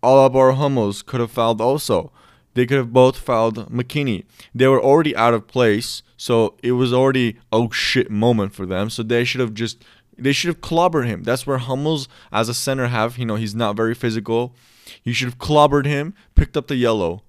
Alaba 0.03 0.55
Hummels 0.55 1.01
could 1.01 1.19
have 1.19 1.31
fouled 1.31 1.61
also. 1.61 2.11
They 2.53 2.65
could 2.65 2.77
have 2.77 2.93
both 2.93 3.17
fouled 3.17 3.69
McKennie. 3.69 4.23
They 4.53 4.67
were 4.67 4.81
already 4.81 5.15
out 5.15 5.33
of 5.33 5.47
place, 5.47 6.03
so 6.15 6.55
it 6.63 6.71
was 6.71 6.93
already 6.93 7.37
oh 7.51 7.69
shit 7.69 8.09
moment 8.09 8.53
for 8.53 8.65
them. 8.65 8.89
So 8.89 9.03
they 9.03 9.25
should 9.25 9.41
have 9.41 9.53
just 9.53 9.83
they 10.17 10.31
should 10.31 10.47
have 10.47 10.61
clobbered 10.61 11.05
him. 11.05 11.23
That's 11.23 11.45
where 11.45 11.57
Hummels 11.57 12.07
as 12.31 12.47
a 12.47 12.53
center 12.53 12.87
half, 12.87 13.19
you 13.19 13.25
know, 13.25 13.35
he's 13.35 13.53
not 13.55 13.75
very 13.75 13.93
physical. 13.93 14.55
You 15.03 15.13
should 15.13 15.27
have 15.27 15.37
clobbered 15.37 15.85
him, 15.85 16.13
picked 16.35 16.55
up 16.55 16.67
the 16.67 16.77
yellow. 16.77 17.23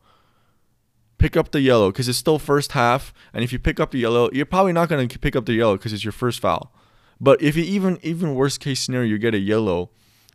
Pick 1.19 1.37
up 1.37 1.51
the 1.51 1.63
yellow 1.63 1.91
because 1.91 2.09
it's 2.09 2.19
still 2.19 2.39
first 2.39 2.73
half, 2.73 3.15
and 3.33 3.43
if 3.43 3.51
you 3.51 3.59
pick 3.59 3.81
up 3.81 3.91
the 3.91 3.99
yellow, 3.99 4.29
you're 4.33 4.45
probably 4.45 4.75
not 4.75 4.91
gonna 4.91 5.09
pick 5.09 5.35
up 5.35 5.47
the 5.47 5.55
yellow 5.55 5.77
because 5.77 5.95
it's 5.95 6.05
your 6.05 6.13
first 6.13 6.41
foul. 6.41 6.73
But 7.19 7.41
if 7.41 7.57
you 7.57 7.65
even 7.65 7.99
even 8.03 8.35
worst 8.35 8.61
case 8.61 8.81
scenario, 8.81 9.09
you 9.09 9.19
get 9.19 9.35
a 9.35 9.39
yellow, 9.39 9.91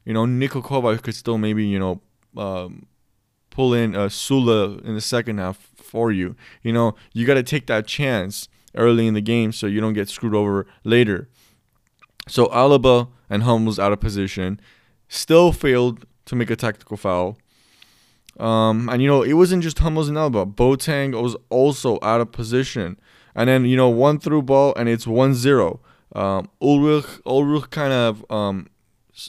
you 0.06 0.14
know, 0.14 0.26
Niko 0.26 0.64
Kovac 0.64 1.02
could 1.04 1.16
still 1.16 1.38
maybe, 1.38 1.66
you 1.66 1.80
know, 1.80 2.02
um, 2.38 2.86
pull 3.50 3.74
in 3.74 3.96
uh, 3.96 4.08
Süle 4.08 4.84
in 4.84 4.96
the 4.96 5.02
second 5.02 5.38
half 5.38 5.70
for 5.76 6.12
you. 6.12 6.36
You 6.64 6.74
know, 6.74 6.96
you 7.14 7.26
got 7.26 7.36
to 7.36 7.44
take 7.44 7.68
that 7.68 7.86
chance 7.86 8.48
early 8.76 9.08
in 9.08 9.14
the 9.14 9.22
game 9.22 9.52
so 9.52 9.68
you 9.68 9.82
don't 9.82 9.94
get 9.94 10.10
screwed 10.10 10.34
over 10.34 10.66
later. 10.84 11.30
So 12.28 12.48
Alaba 12.48 13.10
and 13.30 13.44
Hummels 13.44 13.80
out 13.80 13.92
of 13.92 14.00
position 14.00 14.60
still 15.08 15.52
failed 15.52 16.06
to 16.26 16.36
make 16.36 16.50
a 16.50 16.56
tactical 16.56 16.98
foul. 16.98 17.38
Um, 18.40 18.90
and 18.90 19.02
you 19.02 19.08
know, 19.08 19.22
it 19.22 19.34
wasn't 19.34 19.64
just 19.64 19.80
Hummels 19.80 20.08
and 20.08 20.18
Alaba. 20.18 20.52
Boateng 20.52 21.22
was 21.22 21.36
also 21.50 22.00
out 22.02 22.22
of 22.22 22.32
position. 22.32 23.00
And 23.36 23.50
then, 23.50 23.66
you 23.66 23.78
know, 23.78 23.90
one 23.90 24.20
through 24.20 24.44
ball 24.44 24.74
and 24.76 24.90
it's 24.90 25.08
1 25.08 25.36
0. 25.36 25.80
Um, 26.14 26.50
Ulreich, 26.62 27.22
Ulreich 27.24 27.70
kind 27.70 27.94
of 27.94 28.30
um, 28.30 28.68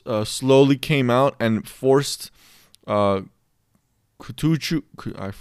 uh, 0.07 0.25
slowly 0.25 0.77
came 0.77 1.11
out 1.11 1.35
and 1.41 1.69
forced 1.69 2.31
uh, 2.87 3.23
Kutucu. 4.21 4.83
I, 5.19 5.33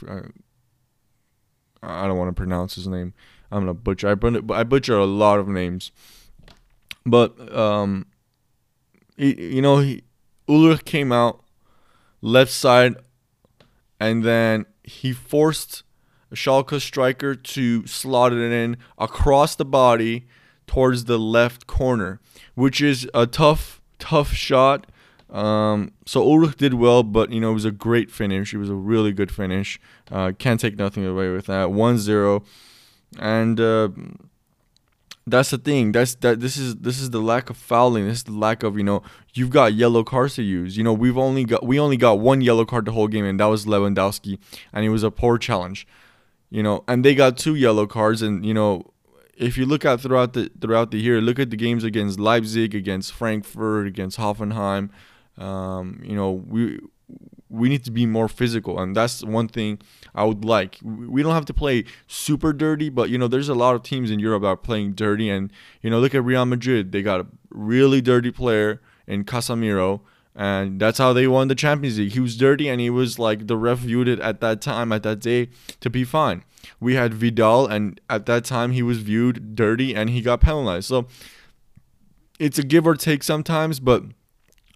I, 1.84 2.04
I 2.04 2.08
don't 2.08 2.18
want 2.18 2.30
to 2.30 2.40
pronounce 2.40 2.76
his 2.76 2.88
name. 2.88 3.14
I'm 3.52 3.62
gonna 3.62 3.74
butcher. 3.74 4.08
I 4.08 4.16
butcher, 4.16 4.42
I 4.54 4.64
butcher 4.64 4.98
a 4.98 5.06
lot 5.06 5.40
of 5.40 5.48
names, 5.48 5.92
but 7.06 7.54
um, 7.56 8.06
he, 9.18 9.56
you 9.56 9.62
know, 9.62 9.80
he 9.80 10.04
Ulreich 10.48 10.86
came 10.86 11.12
out 11.12 11.44
left 12.22 12.52
side, 12.52 12.96
and 14.00 14.24
then 14.24 14.66
he 14.84 15.12
forced 15.12 15.84
a 16.32 16.36
Schalke 16.36 16.80
striker 16.80 17.36
to 17.36 17.86
slot 17.86 18.32
it 18.32 18.40
in 18.40 18.78
across 18.98 19.56
the 19.56 19.66
body 19.66 20.28
towards 20.66 21.06
the 21.06 21.20
left 21.20 21.68
corner, 21.68 22.20
which 22.56 22.82
is 22.82 23.10
a 23.14 23.28
tough, 23.28 23.81
tough 24.02 24.34
shot. 24.34 24.88
Um, 25.30 25.94
so 26.06 26.26
Ulreich 26.26 26.58
did 26.58 26.74
well, 26.74 27.04
but 27.04 27.32
you 27.32 27.40
know 27.40 27.52
it 27.52 27.54
was 27.54 27.64
a 27.64 27.72
great 27.72 28.12
finish. 28.12 28.54
It 28.54 28.58
was 28.58 28.70
a 28.70 28.76
really 28.76 29.14
good 29.14 29.32
finish. 29.32 29.80
Uh, 30.12 30.34
can't 30.38 30.60
take 30.60 30.78
nothing 30.78 31.06
away 31.06 31.30
with 31.30 31.46
that. 31.46 31.70
1-0 31.70 32.44
and 33.20 33.60
uh, 33.60 33.90
that's 35.28 35.52
the 35.52 35.58
thing. 35.58 35.92
That's 35.92 36.16
that. 36.16 36.40
This 36.40 36.58
is 36.58 36.78
this 36.78 37.00
is 37.00 37.10
the 37.10 37.20
lack 37.20 37.50
of 37.50 37.58
fouling. 37.58 38.08
This 38.08 38.20
is 38.20 38.24
the 38.24 38.32
lack 38.32 38.64
of 38.64 38.78
you 38.78 38.84
know 38.84 39.04
you've 39.34 39.50
got 39.50 39.74
yellow 39.74 40.04
cards 40.04 40.36
to 40.36 40.44
use. 40.44 40.78
You 40.78 40.84
know 40.84 40.94
we've 40.94 41.18
only 41.18 41.44
got 41.44 41.66
we 41.66 41.80
only 41.80 41.98
got 41.98 42.20
one 42.20 42.42
yellow 42.42 42.66
card 42.66 42.86
the 42.86 42.92
whole 42.92 43.08
game, 43.08 43.26
and 43.26 43.40
that 43.40 43.46
was 43.46 43.66
Lewandowski, 43.66 44.40
and 44.74 44.86
it 44.86 44.90
was 44.90 45.04
a 45.04 45.12
poor 45.12 45.38
challenge. 45.38 45.88
You 46.50 46.64
know, 46.64 46.84
and 46.88 47.06
they 47.06 47.16
got 47.16 47.38
two 47.38 47.56
yellow 47.56 47.86
cards, 47.86 48.22
and 48.22 48.46
you 48.46 48.54
know 48.54 48.91
if 49.42 49.58
you 49.58 49.66
look 49.66 49.84
at 49.84 50.00
throughout 50.00 50.34
the 50.34 50.50
throughout 50.62 50.92
the 50.92 51.00
year, 51.00 51.20
look 51.20 51.40
at 51.40 51.50
the 51.50 51.58
games 51.58 51.84
against 51.84 52.20
Leipzig, 52.20 52.76
against 52.76 53.12
Frankfurt, 53.12 53.88
against 53.88 54.18
Hoffenheim. 54.18 54.90
Um, 55.38 56.02
you 56.04 56.16
know 56.16 56.32
we 56.32 56.80
we 57.50 57.68
need 57.68 57.84
to 57.84 57.92
be 57.92 58.06
more 58.06 58.30
physical 58.30 58.80
and 58.80 58.96
that's 58.96 59.24
one 59.24 59.48
thing 59.48 59.78
i 60.16 60.24
would 60.24 60.46
like 60.46 60.80
we 60.84 61.22
don't 61.22 61.34
have 61.34 61.46
to 61.46 61.54
play 61.54 61.84
super 62.08 62.54
dirty 62.54 62.90
but 62.90 63.10
you 63.10 63.18
know 63.18 63.28
there's 63.28 63.50
a 63.50 63.54
lot 63.54 63.76
of 63.76 63.84
teams 63.84 64.10
in 64.10 64.20
europe 64.20 64.42
that 64.42 64.48
are 64.48 64.58
playing 64.58 64.94
dirty 64.94 65.30
and 65.30 65.52
you 65.82 65.90
know 65.90 66.00
look 66.00 66.16
at 66.16 66.24
real 66.24 66.46
madrid 66.46 66.92
they 66.94 67.02
got 67.02 67.20
a 67.20 67.28
really 67.50 68.02
dirty 68.02 68.32
player 68.32 68.82
in 69.06 69.26
casemiro 69.26 70.00
and 70.36 70.80
that's 70.80 70.98
how 70.98 71.14
they 71.14 71.28
won 71.28 71.48
the 71.48 71.56
champions 71.56 71.98
league. 72.00 72.14
He 72.14 72.20
was 72.20 72.38
dirty 72.38 72.70
and 72.70 72.80
he 72.80 72.90
was 72.90 73.20
like 73.20 73.48
the 73.48 73.58
ref 73.58 73.80
viewed 73.80 74.08
it 74.08 74.20
at 74.20 74.40
that 74.42 74.62
time 74.62 74.92
at 74.92 75.04
that 75.04 75.20
day 75.20 75.50
to 75.82 75.90
be 75.90 76.04
fine. 76.04 76.44
We 76.80 76.96
had 76.96 77.14
vidal 77.14 77.68
and 77.68 78.00
at 78.10 78.26
that 78.28 78.46
time 78.46 78.72
he 78.72 78.84
was 78.84 79.00
viewed 79.00 79.56
dirty 79.56 79.96
and 79.96 80.10
he 80.10 80.22
got 80.22 80.42
penalized. 80.42 80.88
So 80.88 81.08
it's 82.40 82.58
a 82.58 82.64
give 82.64 82.88
or 82.88 82.96
take 82.96 83.24
sometimes 83.24 83.80
but 83.80 84.04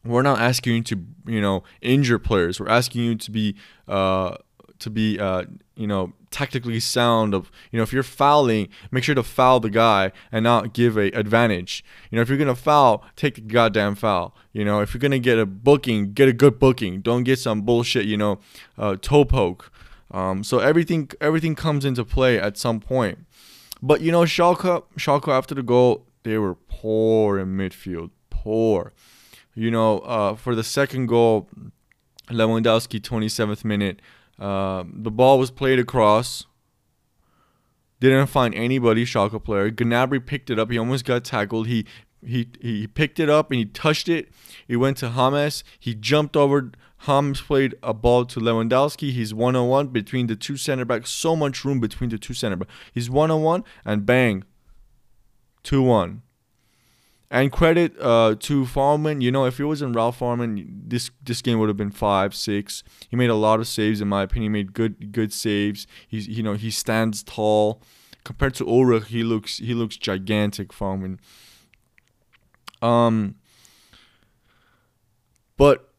we're 0.04 0.22
not 0.22 0.40
asking 0.40 0.76
you 0.76 0.82
to 0.84 1.04
you 1.26 1.42
know 1.42 1.64
injure 1.82 2.20
players. 2.20 2.60
We're 2.60 2.70
asking 2.70 3.04
you 3.04 3.16
to 3.16 3.32
be 3.32 3.56
uh 3.88 4.36
to 4.80 4.90
be 4.90 5.20
uh 5.20 5.46
you 5.76 5.88
know 5.88 6.14
tactically 6.36 6.82
sound 6.82 7.34
of 7.34 7.50
you 7.72 7.78
know 7.78 7.84
if 7.84 7.94
you're 7.94 8.04
fouling 8.04 8.68
make 8.92 9.06
sure 9.06 9.16
to 9.16 9.24
foul 9.24 9.62
the 9.62 9.70
guy 9.70 10.12
and 10.34 10.44
not 10.44 10.74
give 10.74 10.98
a 10.98 11.08
advantage. 11.12 11.82
You 12.12 12.18
know 12.18 12.22
if 12.22 12.28
you're 12.28 12.38
gonna 12.38 12.56
foul 12.56 13.06
take 13.16 13.36
the 13.36 13.42
goddamn 13.42 13.96
foul. 13.96 14.36
You 14.52 14.66
know 14.66 14.82
if 14.82 14.94
you're 14.94 15.00
gonna 15.00 15.18
get 15.18 15.40
a 15.40 15.46
booking 15.46 16.12
get 16.12 16.28
a 16.28 16.34
good 16.34 16.60
booking. 16.60 17.00
Don't 17.00 17.24
get 17.24 17.40
some 17.40 17.62
bullshit 17.62 18.06
you 18.06 18.18
know 18.18 18.40
uh, 18.78 18.98
toe 19.02 19.24
poke. 19.24 19.72
Um, 20.12 20.44
so 20.44 20.60
everything 20.60 21.10
everything 21.22 21.56
comes 21.56 21.86
into 21.86 22.04
play 22.04 22.38
at 22.38 22.58
some 22.58 22.82
point. 22.82 23.20
But 23.82 24.02
you 24.02 24.12
know 24.12 24.24
Schalke 24.24 24.84
Schalke 24.98 25.30
after 25.30 25.56
the 25.56 25.64
goal 25.64 26.06
they 26.24 26.38
were 26.38 26.56
poor 26.56 27.40
in 27.40 27.56
midfield. 27.56 28.10
Poor. 28.30 28.92
You 29.54 29.72
know, 29.72 30.00
uh, 30.00 30.36
for 30.36 30.54
the 30.54 30.66
second 30.66 31.06
goal, 31.06 31.48
Lewandowski, 32.30 33.00
27th 33.00 33.64
minute, 33.64 34.02
uh, 34.40 34.84
the 34.88 35.12
ball 35.12 35.40
was 35.40 35.52
played 35.52 35.80
across. 35.80 36.46
Didn't 38.00 38.28
find 38.28 38.54
anybody, 38.54 39.06
Schalke 39.06 39.42
player. 39.44 39.72
Gnabry 39.72 40.26
picked 40.26 40.50
it 40.50 40.60
up. 40.60 40.70
He 40.70 40.78
almost 40.78 41.06
got 41.06 41.24
tackled. 41.24 41.68
He 41.68 41.86
he 42.22 42.50
he 42.60 42.88
picked 42.88 43.20
it 43.20 43.30
up 43.30 43.52
and 43.52 43.60
he 43.60 43.66
touched 43.66 44.10
it. 44.10 44.30
He 44.68 44.76
went 44.76 44.98
to 44.98 45.12
James. 45.12 45.64
He 45.80 45.96
jumped 45.96 46.36
over. 46.36 46.72
James 47.06 47.42
played 47.42 47.76
a 47.84 47.94
ball 47.94 48.26
to 48.26 48.40
Lewandowski. 48.40 49.12
He's 49.12 49.34
one 49.34 49.56
on 49.56 49.70
one 49.70 49.88
between 49.88 50.28
the 50.28 50.36
two 50.36 50.58
center 50.58 50.86
backs. 50.86 51.10
So 51.10 51.36
much 51.36 51.64
room 51.64 51.80
between 51.80 52.10
the 52.10 52.18
two 52.18 52.34
center 52.34 52.58
backs. 52.58 52.72
He's 52.94 53.10
one 53.10 53.32
on 53.32 53.44
one 53.44 53.64
and 53.86 54.06
bang, 54.06 54.44
two 55.64 55.82
one. 55.82 56.24
And 57.32 57.52
credit 57.52 58.00
uh, 58.00 58.36
to 58.40 58.66
Fährmann. 58.66 59.22
You 59.22 59.32
know, 59.32 59.46
if 59.46 59.60
it 59.60 59.66
wasn't 59.66 59.96
Ralph 59.96 60.20
Fährmann, 60.20 60.68
this 60.88 61.10
this 61.24 61.42
game 61.42 61.60
would 61.60 61.70
have 61.70 61.78
been 61.78 61.92
five, 61.92 62.36
six. 62.36 62.84
He 63.10 63.16
made 63.16 63.30
a 63.30 63.36
lot 63.36 63.60
of 63.60 63.68
saves, 63.68 64.00
in 64.00 64.08
my 64.08 64.24
opinion. 64.24 64.54
He 64.54 64.60
made 64.60 64.74
good 64.74 65.12
good 65.12 65.34
saves. 65.34 65.88
He's 66.08 66.28
you 66.28 66.44
know 66.44 66.54
he 66.54 66.70
stands 66.72 67.24
tall. 67.24 67.82
Compared 68.24 68.56
to 68.56 68.66
Ulreich, 68.66 69.06
he 69.06 69.24
looks 69.24 69.58
he 69.58 69.74
looks 69.74 69.98
gigantic. 69.98 70.70
Fährmann. 70.70 71.18
Um. 72.82 73.36
But 75.58 75.95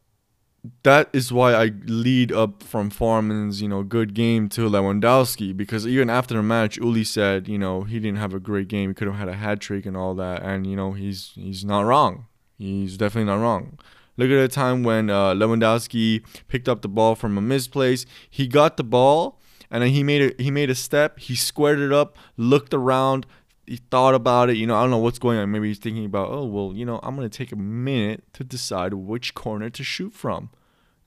that 0.83 1.09
is 1.13 1.31
why 1.31 1.53
I 1.53 1.71
lead 1.85 2.31
up 2.31 2.63
from 2.63 2.89
Fährmann's, 2.89 3.61
you 3.61 3.67
know, 3.67 3.83
good 3.83 4.13
game 4.13 4.49
to 4.49 4.69
Lewandowski 4.69 5.55
because 5.55 5.85
even 5.85 6.09
after 6.09 6.35
the 6.35 6.43
match, 6.43 6.77
Uli 6.77 7.03
said, 7.03 7.47
you 7.47 7.57
know, 7.57 7.83
he 7.83 7.99
didn't 7.99 8.17
have 8.17 8.33
a 8.33 8.39
great 8.39 8.67
game. 8.67 8.89
He 8.89 8.93
could 8.93 9.07
have 9.07 9.17
had 9.17 9.29
a 9.29 9.33
hat 9.33 9.59
trick 9.59 9.85
and 9.85 9.97
all 9.97 10.15
that, 10.15 10.43
and 10.43 10.65
you 10.65 10.75
know, 10.75 10.93
he's 10.93 11.31
he's 11.35 11.65
not 11.65 11.81
wrong. 11.81 12.25
He's 12.57 12.97
definitely 12.97 13.31
not 13.31 13.41
wrong. 13.41 13.77
Look 14.17 14.31
at 14.31 14.41
the 14.41 14.47
time 14.47 14.83
when 14.83 15.09
uh, 15.09 15.33
Lewandowski 15.33 16.23
picked 16.47 16.67
up 16.67 16.81
the 16.81 16.87
ball 16.87 17.13
from 17.13 17.37
a 17.37 17.41
misplace. 17.41 18.05
He 18.29 18.47
got 18.47 18.77
the 18.77 18.83
ball 18.83 19.39
and 19.69 19.83
then 19.83 19.91
he 19.91 20.03
made 20.03 20.21
a 20.21 20.41
he 20.41 20.51
made 20.51 20.69
a 20.69 20.75
step. 20.75 21.19
He 21.19 21.35
squared 21.35 21.79
it 21.79 21.91
up, 21.91 22.17
looked 22.35 22.73
around, 22.73 23.25
he 23.65 23.77
thought 23.91 24.15
about 24.15 24.49
it. 24.49 24.57
You 24.57 24.65
know, 24.65 24.75
I 24.75 24.81
don't 24.81 24.91
know 24.91 24.97
what's 24.97 25.19
going 25.19 25.37
on. 25.37 25.51
Maybe 25.51 25.67
he's 25.67 25.77
thinking 25.77 26.05
about, 26.05 26.29
oh 26.29 26.45
well, 26.45 26.73
you 26.73 26.85
know, 26.85 26.99
I'm 27.03 27.15
gonna 27.15 27.29
take 27.29 27.51
a 27.51 27.57
minute 27.57 28.23
to 28.33 28.43
decide 28.43 28.93
which 28.93 29.33
corner 29.33 29.69
to 29.69 29.83
shoot 29.83 30.13
from. 30.13 30.49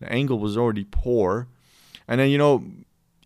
The 0.01 0.11
angle 0.13 0.39
was 0.39 0.57
already 0.57 0.87
poor, 0.91 1.49
and 2.09 2.21
then 2.21 2.31
you 2.31 2.39
know, 2.39 2.65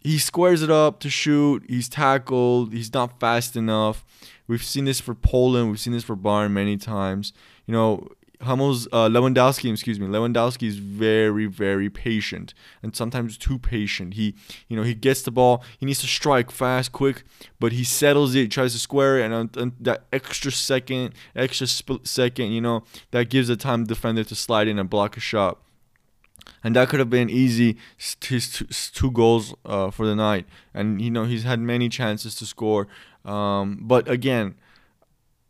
he 0.00 0.18
squares 0.18 0.62
it 0.62 0.70
up 0.70 1.00
to 1.00 1.10
shoot. 1.10 1.64
He's 1.68 1.88
tackled. 1.88 2.72
He's 2.72 2.92
not 2.92 3.18
fast 3.18 3.56
enough. 3.56 4.04
We've 4.46 4.62
seen 4.62 4.84
this 4.84 5.00
for 5.00 5.14
Poland. 5.14 5.70
We've 5.70 5.80
seen 5.80 5.94
this 5.94 6.04
for 6.04 6.16
Bayern 6.16 6.50
many 6.50 6.76
times. 6.76 7.32
You 7.66 7.72
know, 7.72 8.08
Hummels, 8.44 8.86
uh, 8.92 9.08
Lewandowski, 9.08 9.72
excuse 9.72 9.98
me, 9.98 10.06
Lewandowski 10.06 10.68
is 10.68 10.76
very, 10.76 11.46
very 11.46 11.90
patient 11.90 12.54
and 12.82 12.94
sometimes 12.94 13.36
too 13.38 13.58
patient. 13.58 14.14
He, 14.14 14.34
you 14.68 14.76
know, 14.76 14.82
he 14.82 14.94
gets 14.94 15.22
the 15.22 15.30
ball, 15.30 15.64
he 15.78 15.86
needs 15.86 16.00
to 16.00 16.06
strike 16.06 16.50
fast, 16.50 16.92
quick, 16.92 17.24
but 17.58 17.72
he 17.72 17.84
settles 17.84 18.34
it, 18.34 18.40
He 18.40 18.48
tries 18.48 18.72
to 18.72 18.78
square 18.78 19.18
it, 19.18 19.30
and, 19.30 19.56
and 19.56 19.72
that 19.80 20.04
extra 20.12 20.52
second, 20.52 21.14
extra 21.34 21.66
second, 21.66 22.52
you 22.52 22.60
know, 22.60 22.84
that 23.10 23.30
gives 23.30 23.48
the 23.48 23.56
time 23.56 23.84
defender 23.84 24.24
to 24.24 24.34
slide 24.34 24.68
in 24.68 24.78
and 24.78 24.90
block 24.90 25.16
a 25.16 25.20
shot. 25.20 25.58
And 26.62 26.74
that 26.76 26.88
could 26.88 26.98
have 26.98 27.10
been 27.10 27.28
easy. 27.30 27.76
His 27.96 28.90
two, 28.92 29.10
goals 29.10 29.54
uh, 29.64 29.90
for 29.90 30.06
the 30.06 30.14
night, 30.14 30.46
and 30.72 31.00
you 31.00 31.10
know 31.10 31.24
he's 31.24 31.42
had 31.42 31.60
many 31.60 31.88
chances 31.88 32.34
to 32.36 32.46
score. 32.46 32.88
Um, 33.24 33.80
but 33.82 34.08
again, 34.08 34.54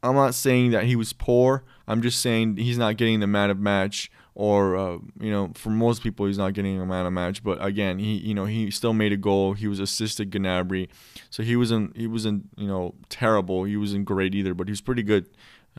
I'm 0.02 0.14
not 0.14 0.34
saying 0.34 0.72
that 0.72 0.84
he 0.84 0.96
was 0.96 1.12
poor. 1.12 1.64
I'm 1.86 2.02
just 2.02 2.20
saying 2.20 2.56
he's 2.56 2.78
not 2.78 2.96
getting 2.96 3.20
the 3.20 3.26
man 3.26 3.50
of 3.50 3.58
match, 3.58 4.10
or 4.34 4.76
uh, 4.76 4.98
you 5.20 5.30
know, 5.30 5.52
for 5.54 5.70
most 5.70 6.02
people, 6.02 6.26
he's 6.26 6.38
not 6.38 6.52
getting 6.52 6.80
a 6.80 6.86
man 6.86 7.06
of 7.06 7.12
match. 7.12 7.42
But 7.42 7.64
again, 7.64 7.98
he 7.98 8.16
you 8.16 8.34
know 8.34 8.44
he 8.44 8.70
still 8.70 8.92
made 8.92 9.12
a 9.12 9.16
goal. 9.16 9.54
He 9.54 9.68
was 9.68 9.80
assisted 9.80 10.30
Gnabry, 10.30 10.88
so 11.30 11.42
he 11.42 11.56
wasn't 11.56 11.96
he 11.96 12.06
wasn't 12.06 12.48
you 12.56 12.66
know 12.66 12.94
terrible. 13.08 13.64
He 13.64 13.76
wasn't 13.76 14.04
great 14.04 14.34
either, 14.34 14.54
but 14.54 14.66
he 14.66 14.72
was 14.72 14.80
pretty 14.80 15.02
good 15.02 15.26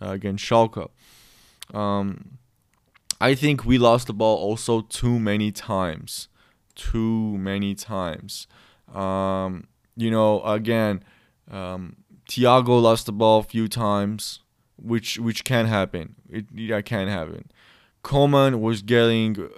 uh, 0.01 0.10
against 0.12 0.43
Schalke. 0.43 0.89
Um, 1.73 2.38
I 3.26 3.34
think 3.36 3.66
we 3.66 3.78
lost 3.78 4.08
the 4.08 4.14
ball 4.14 4.38
also 4.38 4.82
too 4.82 5.20
many 5.20 5.52
times, 5.52 6.28
too 6.76 7.38
many 7.38 7.74
times. 7.74 8.48
Um, 8.94 9.68
you 9.96 10.12
know, 10.12 10.44
again. 10.44 11.04
Um, 11.50 11.98
Thiago 12.30 12.82
lost 12.82 13.06
the 13.06 13.12
ball 13.12 13.40
a 13.40 13.44
few 13.44 13.68
times, 13.68 14.42
which 14.78 15.20
which 15.20 15.44
can 15.44 15.66
happen. 15.68 16.16
It 16.30 16.46
yeah, 16.54 16.82
can 16.82 17.08
happen. 17.08 17.52
Coman 18.04 18.62
was 18.62 18.82
getting 18.82 19.50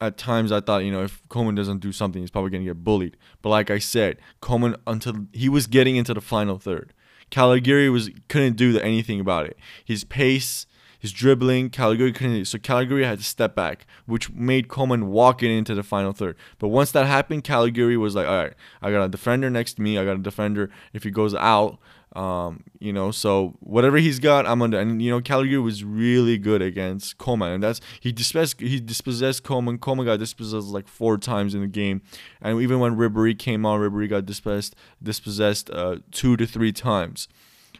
at 0.00 0.16
times 0.16 0.52
I 0.52 0.60
thought, 0.60 0.84
you 0.84 0.92
know, 0.92 1.02
if 1.02 1.22
Coman 1.28 1.54
doesn't 1.54 1.80
do 1.80 1.92
something, 1.92 2.20
he's 2.20 2.30
probably 2.30 2.50
gonna 2.50 2.64
get 2.64 2.84
bullied. 2.84 3.16
But 3.42 3.50
like 3.50 3.70
I 3.70 3.78
said, 3.78 4.18
Coman 4.40 4.76
until 4.86 5.26
he 5.32 5.48
was 5.48 5.66
getting 5.66 5.96
into 5.96 6.14
the 6.14 6.20
final 6.20 6.58
third. 6.58 6.92
Caligiuri 7.30 7.90
was 7.90 8.10
couldn't 8.28 8.56
do 8.56 8.78
anything 8.78 9.20
about 9.20 9.46
it. 9.46 9.56
His 9.84 10.04
pace, 10.04 10.66
He's 11.06 11.12
dribbling. 11.12 11.70
Caligiuri 11.70 12.12
couldn't. 12.12 12.46
So 12.46 12.58
Caligiuri 12.58 13.04
had 13.04 13.18
to 13.18 13.24
step 13.24 13.54
back, 13.54 13.86
which 14.06 14.32
made 14.32 14.66
Coman 14.66 15.06
walk 15.06 15.40
into 15.40 15.72
the 15.72 15.84
final 15.84 16.10
third. 16.10 16.36
But 16.58 16.66
once 16.66 16.90
that 16.90 17.06
happened, 17.06 17.44
Caligiuri 17.44 17.96
was 17.96 18.16
like, 18.16 18.26
all 18.26 18.36
right, 18.36 18.54
I 18.82 18.90
got 18.90 19.04
a 19.04 19.08
defender 19.08 19.48
next 19.48 19.74
to 19.74 19.82
me. 19.82 19.98
I 19.98 20.04
got 20.04 20.16
a 20.16 20.18
defender. 20.18 20.68
If 20.92 21.04
he 21.04 21.12
goes 21.12 21.32
out, 21.32 21.78
um, 22.16 22.64
you 22.80 22.92
know, 22.92 23.12
so 23.12 23.54
whatever 23.60 23.98
he's 23.98 24.18
got, 24.18 24.46
I'm 24.46 24.60
under. 24.60 24.80
And 24.80 25.00
you 25.00 25.12
know, 25.12 25.20
Caligiuri 25.20 25.62
was 25.62 25.84
really 25.84 26.38
good 26.38 26.60
against 26.60 27.18
Coman, 27.18 27.52
and 27.52 27.62
that's 27.62 27.80
he 28.00 28.10
dispossessed 28.10 28.60
he 28.60 28.80
dispossessed 28.80 29.44
Coman. 29.44 29.78
Coman 29.78 30.06
got 30.06 30.18
dispossessed 30.18 30.66
like 30.66 30.88
four 30.88 31.18
times 31.18 31.54
in 31.54 31.60
the 31.60 31.68
game, 31.68 32.02
and 32.42 32.60
even 32.60 32.80
when 32.80 32.96
Ribery 32.96 33.38
came 33.38 33.64
on, 33.64 33.78
Ribery 33.78 34.08
got 34.08 34.26
dispossessed 34.26 34.74
dispossessed 35.00 35.70
uh, 35.70 35.98
two 36.10 36.36
to 36.36 36.46
three 36.46 36.72
times. 36.72 37.28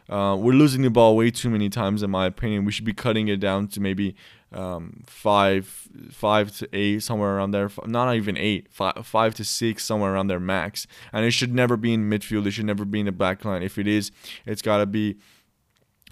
Uh, 0.09 0.37
we're 0.39 0.53
losing 0.53 0.83
the 0.83 0.89
ball 0.89 1.15
way 1.15 1.29
too 1.31 1.49
many 1.49 1.69
times, 1.69 2.01
in 2.01 2.09
my 2.09 2.25
opinion. 2.25 2.65
We 2.65 2.71
should 2.71 2.85
be 2.85 2.93
cutting 2.93 3.27
it 3.27 3.39
down 3.39 3.67
to 3.69 3.81
maybe 3.81 4.15
um, 4.53 5.03
five, 5.05 5.89
five 6.11 6.55
to 6.57 6.69
eight, 6.71 7.03
somewhere 7.03 7.35
around 7.35 7.51
there. 7.51 7.69
Not 7.85 8.15
even 8.15 8.37
eight, 8.37 8.67
five, 8.71 9.05
five 9.05 9.35
to 9.35 9.43
six, 9.43 9.83
somewhere 9.83 10.13
around 10.13 10.27
there 10.27 10.39
max. 10.39 10.87
And 11.11 11.25
it 11.25 11.31
should 11.31 11.53
never 11.53 11.75
be 11.75 11.93
in 11.93 12.09
midfield. 12.09 12.45
It 12.45 12.51
should 12.51 12.65
never 12.65 12.85
be 12.85 13.01
in 13.01 13.05
the 13.05 13.11
back 13.11 13.43
line. 13.43 13.63
If 13.63 13.77
it 13.77 13.87
is, 13.87 14.11
it's 14.45 14.61
got 14.61 14.77
to 14.77 14.85
be 14.85 15.17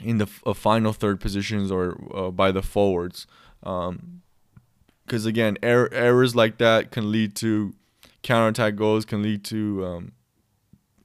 in 0.02 0.18
the 0.18 0.28
uh, 0.46 0.54
final 0.54 0.92
third 0.92 1.22
positions 1.22 1.72
or 1.72 1.98
uh, 2.14 2.32
by 2.32 2.52
the 2.52 2.62
forwards. 2.62 3.28
Because 3.62 3.90
um, 3.90 5.28
again, 5.28 5.58
er- 5.64 5.94
errors 5.94 6.36
like 6.36 6.58
that 6.58 6.92
can 6.92 7.12
lead 7.12 7.36
to 7.38 7.74
counterattack 8.24 8.76
goals, 8.76 9.06
can 9.06 9.22
lead 9.22 9.46
to 9.46 9.86
um, 9.86 10.12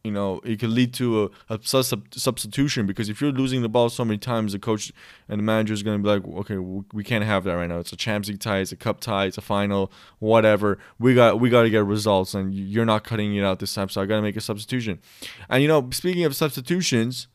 you 0.04 0.10
know, 0.10 0.40
it 0.44 0.58
could 0.58 0.70
lead 0.70 0.94
to 0.94 1.30
a, 1.48 1.54
a 1.54 1.58
sub- 1.62 2.14
substitution 2.14 2.86
because 2.86 3.08
if 3.08 3.20
you're 3.20 3.32
losing 3.32 3.60
the 3.60 3.68
ball 3.68 3.90
so 3.90 4.04
many 4.04 4.16
times, 4.16 4.52
the 4.52 4.58
coach 4.58 4.92
and 5.28 5.38
the 5.38 5.42
manager 5.42 5.74
is 5.74 5.82
going 5.82 5.98
to 5.98 6.02
be 6.02 6.08
like, 6.08 6.26
okay, 6.40 6.56
we 6.56 7.04
can't 7.04 7.24
have 7.24 7.44
that 7.44 7.52
right 7.52 7.68
now. 7.68 7.78
It's 7.78 7.92
a 7.92 7.96
Champions 7.96 8.28
League 8.30 8.40
tie, 8.40 8.58
it's 8.58 8.72
a 8.72 8.76
cup 8.76 9.00
tie, 9.00 9.26
it's 9.26 9.36
a 9.36 9.42
final, 9.42 9.92
whatever. 10.18 10.78
We 10.98 11.14
got 11.14 11.38
we 11.38 11.50
got 11.50 11.62
to 11.62 11.70
get 11.70 11.84
results, 11.84 12.34
and 12.34 12.54
you're 12.54 12.86
not 12.86 13.04
cutting 13.04 13.34
it 13.34 13.44
out 13.44 13.58
this 13.58 13.74
time, 13.74 13.90
so 13.90 14.00
I 14.00 14.06
got 14.06 14.16
to 14.16 14.22
make 14.22 14.36
a 14.36 14.40
substitution. 14.40 15.00
And 15.48 15.62
you 15.62 15.68
know, 15.68 15.88
speaking 15.90 16.24
of 16.24 16.34
substitutions, 16.34 17.28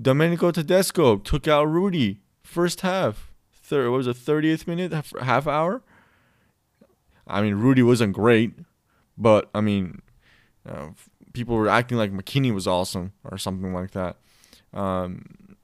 Domenico 0.00 0.50
Tedesco 0.50 1.18
took 1.18 1.46
out 1.46 1.64
Rudy 1.64 2.20
first 2.42 2.80
half. 2.80 3.30
Third, 3.52 3.90
what 3.90 3.98
was 3.98 4.06
it, 4.06 4.16
30th 4.16 4.66
minute, 4.66 4.92
half, 4.92 5.12
half 5.20 5.46
hour? 5.46 5.82
I 7.26 7.40
mean, 7.40 7.54
Rudy 7.54 7.82
wasn't 7.82 8.12
great, 8.12 8.52
but 9.16 9.48
I 9.54 9.60
mean, 9.62 10.02
uh, 10.68 10.88
people 11.34 11.56
were 11.56 11.68
acting 11.68 11.98
like 11.98 12.12
McKennie 12.12 12.54
was 12.54 12.66
awesome 12.66 13.12
or 13.24 13.36
something 13.36 13.74
like 13.74 13.90
that. 13.90 14.16
Um, 14.72 15.56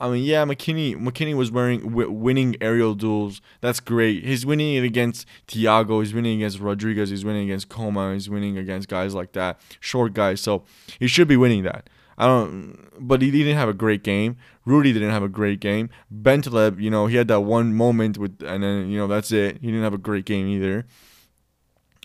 I 0.00 0.08
mean, 0.08 0.24
yeah, 0.24 0.44
McKinney 0.44 0.94
McKennie 0.94 1.36
was 1.36 1.50
wearing 1.50 1.80
w- 1.80 2.10
winning 2.10 2.56
aerial 2.60 2.94
duels. 2.94 3.40
That's 3.60 3.80
great. 3.80 4.24
He's 4.24 4.46
winning 4.46 4.76
it 4.76 4.84
against 4.84 5.26
Thiago. 5.48 6.00
He's 6.00 6.14
winning 6.14 6.38
against 6.38 6.60
Rodriguez. 6.60 7.10
He's 7.10 7.24
winning 7.24 7.44
against 7.44 7.68
Coman. 7.68 8.14
He's 8.14 8.30
winning 8.30 8.56
against 8.56 8.88
guys 8.88 9.14
like 9.14 9.32
that, 9.32 9.60
short 9.80 10.14
guys. 10.14 10.40
So 10.40 10.64
he 10.98 11.08
should 11.08 11.28
be 11.28 11.36
winning 11.36 11.64
that. 11.64 11.90
I 12.16 12.26
don't, 12.26 12.76
but 12.98 13.22
he 13.22 13.30
didn't 13.30 13.56
have 13.56 13.68
a 13.68 13.74
great 13.74 14.02
game. 14.02 14.36
Rudy 14.64 14.92
didn't 14.92 15.10
have 15.10 15.22
a 15.22 15.28
great 15.28 15.60
game. 15.60 15.88
Bentaleb, 16.12 16.80
you 16.80 16.90
know, 16.90 17.06
he 17.06 17.16
had 17.16 17.28
that 17.28 17.40
one 17.40 17.74
moment 17.74 18.18
with, 18.18 18.42
and 18.42 18.62
then 18.62 18.88
you 18.88 18.98
know 18.98 19.06
that's 19.06 19.30
it. 19.32 19.58
He 19.60 19.68
didn't 19.68 19.82
have 19.82 19.94
a 19.94 19.98
great 19.98 20.24
game 20.24 20.48
either. 20.48 20.86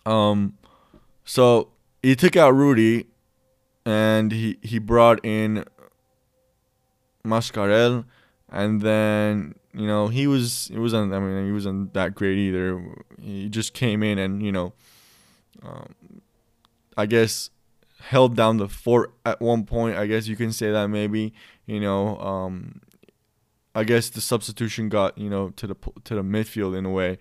Um, 0.06 0.58
so 1.26 1.73
he 2.04 2.16
took 2.16 2.36
out 2.36 2.54
Rudy, 2.54 3.08
and 3.86 4.32
he 4.32 4.58
he 4.62 4.78
brought 4.78 5.26
in 5.26 5.64
Mascarell, 7.26 8.06
and 8.52 8.82
then 8.82 9.56
you 9.74 9.88
know 9.88 10.10
he 10.10 10.28
was 10.28 10.68
he 10.68 10.78
wasn't 10.78 11.14
I 11.14 11.20
mean 11.20 11.46
he 11.46 11.52
wasn't 11.52 11.94
that 11.94 12.14
great 12.14 12.38
either. 12.38 12.84
He 13.20 13.50
just 13.50 13.74
came 13.74 14.04
in 14.04 14.20
and 14.20 14.44
you 14.44 14.52
know, 14.52 14.74
um, 15.64 15.96
I 16.98 17.06
guess 17.06 17.50
held 18.02 18.36
down 18.36 18.58
the 18.58 18.68
fort 18.68 19.14
at 19.26 19.40
one 19.40 19.64
point. 19.66 19.98
I 19.98 20.06
guess 20.06 20.28
you 20.28 20.36
can 20.36 20.52
say 20.52 20.72
that 20.72 20.88
maybe 20.88 21.34
you 21.66 21.80
know. 21.80 22.20
Um, 22.20 22.82
I 23.76 23.84
guess 23.84 24.10
the 24.10 24.22
substitution 24.22 24.90
got 24.90 25.18
you 25.18 25.30
know 25.30 25.50
to 25.52 25.66
the 25.66 25.76
to 26.04 26.16
the 26.16 26.22
midfield 26.22 26.78
in 26.78 26.86
a 26.86 26.92
way, 26.92 27.18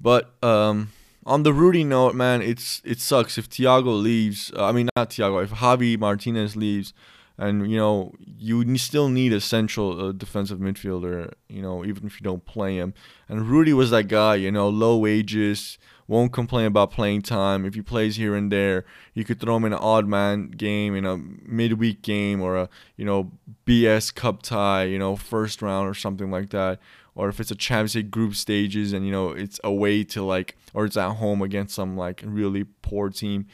but 0.00 0.34
um 0.42 0.90
on 1.26 1.42
the 1.42 1.52
Rudy 1.52 1.84
note, 1.84 2.14
man, 2.14 2.42
it's 2.42 2.80
it 2.84 3.00
sucks 3.00 3.38
if 3.38 3.48
Thiago 3.48 4.00
leaves. 4.00 4.52
Uh, 4.56 4.66
I 4.66 4.72
mean, 4.72 4.88
not 4.96 5.10
Thiago. 5.10 5.42
If 5.42 5.50
Javi 5.50 5.98
Martinez 5.98 6.56
leaves, 6.56 6.92
and 7.38 7.70
you 7.70 7.76
know 7.76 8.12
you 8.38 8.76
still 8.78 9.08
need 9.08 9.32
a 9.32 9.40
central 9.40 10.08
uh, 10.08 10.12
defensive 10.12 10.58
midfielder. 10.58 11.32
You 11.48 11.62
know, 11.62 11.84
even 11.84 12.06
if 12.06 12.20
you 12.20 12.24
don't 12.24 12.44
play 12.44 12.76
him. 12.76 12.94
And 13.28 13.46
Rudy 13.48 13.72
was 13.72 13.90
that 13.90 14.08
guy. 14.08 14.36
You 14.36 14.50
know, 14.50 14.68
low 14.68 14.96
wages, 14.96 15.78
won't 16.08 16.32
complain 16.32 16.66
about 16.66 16.90
playing 16.90 17.22
time. 17.22 17.64
If 17.64 17.74
he 17.74 17.82
plays 17.82 18.16
here 18.16 18.34
and 18.34 18.50
there, 18.50 18.84
you 19.14 19.24
could 19.24 19.40
throw 19.40 19.56
him 19.56 19.64
in 19.64 19.72
an 19.72 19.78
odd 19.78 20.06
man 20.06 20.50
game, 20.50 20.94
in 20.94 21.04
a 21.04 21.16
midweek 21.16 22.02
game, 22.02 22.40
or 22.40 22.56
a 22.56 22.68
you 22.96 23.04
know 23.04 23.32
BS 23.66 24.14
Cup 24.14 24.42
tie. 24.42 24.84
You 24.84 24.98
know, 24.98 25.16
first 25.16 25.60
round 25.60 25.88
or 25.88 25.94
something 25.94 26.30
like 26.30 26.50
that 26.50 26.80
or 27.14 27.28
if 27.28 27.40
it's 27.40 27.50
a 27.50 27.54
Champions 27.54 27.94
League 27.94 28.10
group 28.10 28.34
stages 28.34 28.92
and 28.92 29.04
you 29.06 29.12
know 29.12 29.30
it's 29.30 29.60
away 29.64 30.04
to 30.04 30.22
like 30.22 30.56
or 30.74 30.84
it's 30.84 30.96
at 30.96 31.16
home 31.16 31.42
against 31.42 31.74
some 31.74 31.96
like 31.96 32.22
really 32.24 32.64
poor 32.64 33.10
team. 33.10 33.46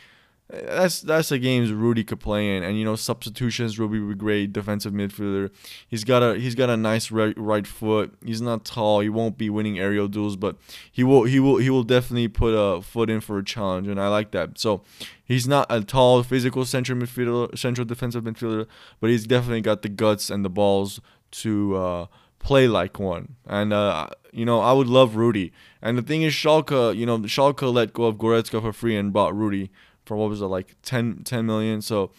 That's 0.49 1.01
that's 1.01 1.31
the 1.31 1.40
games 1.40 1.73
Rudy 1.73 2.05
could 2.05 2.21
play 2.21 2.57
in, 2.57 2.62
and 2.62 2.79
you 2.79 2.85
know 2.85 2.95
substitutions. 2.95 3.81
Rudy 3.81 3.99
would 3.99 4.16
be 4.16 4.19
great 4.21 4.53
defensive 4.53 4.92
midfielder. 4.92 5.51
He's 5.88 6.05
got 6.05 6.23
a 6.23 6.38
he's 6.38 6.55
got 6.55 6.71
a 6.71 6.77
nice 6.77 7.11
right, 7.11 7.35
right 7.37 7.66
foot. 7.66 8.14
He's 8.25 8.40
not 8.40 8.64
tall. 8.64 9.01
He 9.01 9.09
won't 9.09 9.37
be 9.37 9.51
winning 9.51 9.81
aerial 9.81 10.07
duels, 10.07 10.37
but 10.37 10.57
he 10.92 11.03
will 11.03 11.25
he 11.25 11.40
will 11.40 11.57
he 11.57 11.69
will 11.69 11.83
definitely 11.83 12.29
put 12.29 12.51
a 12.51 12.81
foot 12.81 13.11
in 13.11 13.21
for 13.21 13.38
a 13.38 13.45
challenge, 13.45 13.88
and 13.88 14.01
I 14.01 14.07
like 14.07 14.31
that. 14.31 14.57
So 14.57 14.83
he's 15.25 15.49
not 15.49 15.66
a 15.69 15.81
tall 15.81 16.23
physical 16.23 16.64
central 16.64 16.97
midfielder, 16.97 17.59
central 17.59 17.85
defensive 17.85 18.23
midfielder, 18.23 18.69
but 19.01 19.11
he's 19.11 19.27
definitely 19.27 19.62
got 19.62 19.83
the 19.83 19.88
guts 19.88 20.31
and 20.31 20.45
the 20.45 20.51
balls 20.51 21.01
to. 21.33 21.77
Uh, 21.77 22.07
play 22.46 22.68
like 22.68 23.00
one. 23.00 23.35
And 23.44 23.72
uh, 23.72 24.06
you 24.30 24.44
know, 24.44 24.61
I 24.61 24.72
would 24.72 24.87
love 24.87 25.16
Rudy. 25.16 25.52
And 25.82 25.98
the 25.98 26.02
thing 26.02 26.22
is, 26.22 26.32
Schalke, 26.32 26.96
you 26.96 27.04
know, 27.04 27.18
Schalke 27.18 27.72
let 27.72 27.92
go 27.92 28.04
of 28.04 28.16
Goretzka 28.16 28.62
for 28.62 28.72
free 28.72 28.96
and 28.96 29.12
bought 29.12 29.35
Rudy 29.35 29.70
for 30.04 30.16
what 30.16 30.30
was 30.30 30.40
it 30.40 30.46
like 30.46 30.76
10, 30.82 31.22
10 31.24 31.44
million. 31.44 31.82
So, 31.82 32.12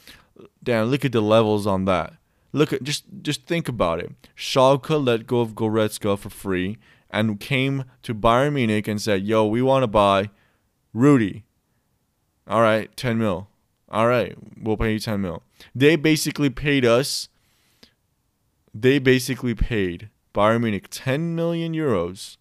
damn, 0.61 0.87
look 0.87 1.05
at 1.05 1.13
the 1.13 1.21
levels 1.21 1.65
on 1.65 1.85
that. 1.85 2.13
Look 2.51 2.73
at 2.73 2.83
just 2.83 3.05
just 3.21 3.45
think 3.45 3.69
about 3.69 3.99
it. 3.99 4.11
Schalke 4.35 5.03
let 5.03 5.27
go 5.27 5.39
of 5.39 5.53
Goretzka 5.53 6.19
for 6.19 6.29
free 6.29 6.77
and 7.09 7.39
came 7.39 7.85
to 8.03 8.13
Bayern 8.13 8.53
Munich 8.53 8.87
and 8.87 9.01
said, 9.01 9.23
"Yo, 9.23 9.45
we 9.45 9.61
want 9.61 9.83
to 9.83 9.87
buy 9.87 10.29
Rudy." 10.93 11.45
All 12.47 12.61
right, 12.61 12.95
10 12.95 13.17
mil. 13.17 13.49
All 13.89 14.07
right, 14.07 14.35
we'll 14.61 14.77
pay 14.77 14.93
you 14.93 14.99
10 14.99 15.21
mil. 15.21 15.43
They 15.75 15.95
basically 15.97 16.49
paid 16.49 16.85
us. 16.85 17.29
They 18.73 18.99
basically 18.99 19.53
paid 19.53 20.09
Bayern 20.33 20.61
Munich 20.61 20.87
10 20.89 21.35
million 21.35 21.73
euros 21.73 22.37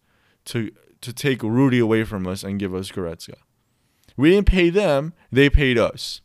to 0.46 0.70
to 1.00 1.12
take 1.12 1.42
Rudy 1.42 1.78
away 1.78 2.04
from 2.04 2.26
us 2.26 2.42
and 2.42 2.58
give 2.58 2.74
us 2.74 2.90
Goretzka. 2.90 3.34
We 4.16 4.30
didn't 4.30 4.46
pay 4.46 4.70
them; 4.70 5.12
they 5.30 5.50
paid 5.50 5.78
us. 5.78 6.20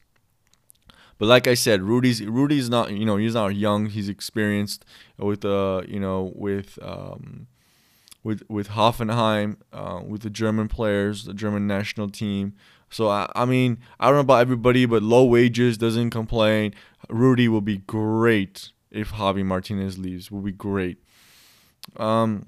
But 1.21 1.28
like 1.28 1.45
I 1.45 1.54
said, 1.54 1.84
Rudy's 1.84 2.24
Rudy's 2.24 2.67
not 2.67 2.91
you 2.91 3.06
know 3.06 3.17
he's 3.17 3.36
not 3.36 3.56
young. 3.56 3.86
He's 3.88 4.10
experienced 4.10 4.86
with 5.17 5.45
uh 5.45 5.84
you 5.88 6.00
know 6.00 6.32
with 6.36 6.80
um 6.82 7.45
with 8.24 8.41
with 8.50 8.69
Hoffenheim, 8.69 9.58
uh, 9.71 10.02
with 10.04 10.21
the 10.21 10.30
German 10.30 10.67
players, 10.67 11.26
the 11.26 11.34
German 11.36 11.67
national 11.67 12.10
team. 12.10 12.54
So 12.89 13.08
I, 13.08 13.32
I 13.36 13.45
mean 13.45 13.78
I 14.00 14.08
don't 14.08 14.15
know 14.15 14.21
about 14.21 14.41
everybody, 14.41 14.88
but 14.88 15.04
low 15.04 15.24
wages 15.24 15.78
doesn't 15.78 16.10
complain. 16.10 16.74
Rudy 17.08 17.47
will 17.47 17.62
be 17.62 17.78
great 17.78 18.71
if 18.89 19.12
Javi 19.12 19.45
Martinez 19.45 20.00
leaves. 20.00 20.32
Will 20.32 20.41
be 20.41 20.52
great. 20.52 20.97
Um, 21.98 22.46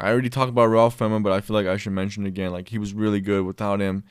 I 0.00 0.10
already 0.10 0.30
talked 0.30 0.48
about 0.48 0.66
Ralph 0.66 0.98
Fährmann, 0.98 1.22
but 1.22 1.32
I 1.32 1.40
feel 1.40 1.54
like 1.54 1.66
I 1.66 1.76
should 1.76 1.92
mention 1.92 2.24
again. 2.24 2.52
Like 2.52 2.68
he 2.68 2.78
was 2.78 2.94
really 2.94 3.20
good 3.20 3.44
without 3.44 3.80
him. 3.80 4.04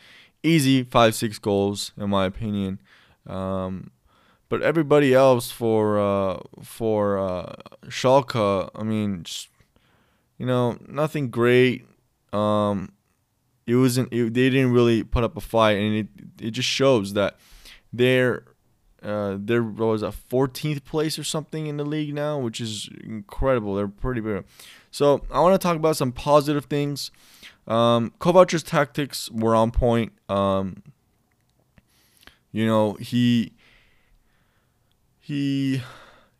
Easy 0.43 0.83
five 0.83 1.15
six 1.15 1.39
goals 1.39 1.91
in 1.97 2.09
my 2.09 2.25
opinion. 2.25 2.79
Um, 3.27 3.91
but 4.49 4.61
everybody 4.61 5.13
else 5.13 5.51
for 5.51 5.99
uh, 5.99 6.39
for 6.63 7.17
uh, 7.19 7.53
Schalke, 7.85 8.69
I 8.75 8.83
mean, 8.83 9.23
just, 9.23 9.49
you 10.37 10.45
know, 10.45 10.77
nothing 10.87 11.29
great. 11.29 11.85
Um, 12.33 12.91
it 13.67 13.75
wasn't. 13.75 14.11
It, 14.11 14.33
they 14.33 14.49
didn't 14.49 14.73
really 14.73 15.03
put 15.03 15.23
up 15.23 15.37
a 15.37 15.41
fight, 15.41 15.77
and 15.77 15.95
it 15.95 16.07
it 16.41 16.51
just 16.51 16.69
shows 16.69 17.13
that 17.13 17.37
they're 17.93 18.43
uh, 19.03 19.37
there 19.39 19.63
was 19.63 20.03
a 20.03 20.13
14th 20.31 20.83
place 20.83 21.17
or 21.17 21.23
something 21.23 21.67
in 21.67 21.77
the 21.77 21.85
league 21.85 22.13
now, 22.13 22.37
which 22.37 22.59
is 22.59 22.89
incredible. 23.03 23.75
They're 23.75 23.87
pretty 23.87 24.21
big. 24.21 24.45
So 24.91 25.23
I 25.31 25.39
want 25.39 25.59
to 25.59 25.65
talk 25.65 25.75
about 25.75 25.97
some 25.97 26.11
positive 26.11 26.65
things. 26.65 27.11
Um, 27.67 28.13
Kovac's 28.19 28.63
tactics 28.63 29.29
were 29.31 29.55
on 29.55 29.71
point. 29.71 30.13
Um, 30.27 30.83
you 32.51 32.65
know 32.65 32.93
he 32.93 33.51
he 35.19 35.81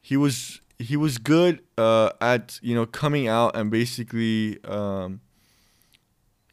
he 0.02 0.18
was 0.18 0.62
he 0.78 0.98
was 0.98 1.18
good 1.18 1.62
uh, 1.78 2.12
at 2.22 2.60
you 2.62 2.76
know 2.76 2.86
coming 2.86 3.28
out 3.28 3.56
and 3.56 3.70
basically 3.70 4.64
um, 4.64 5.22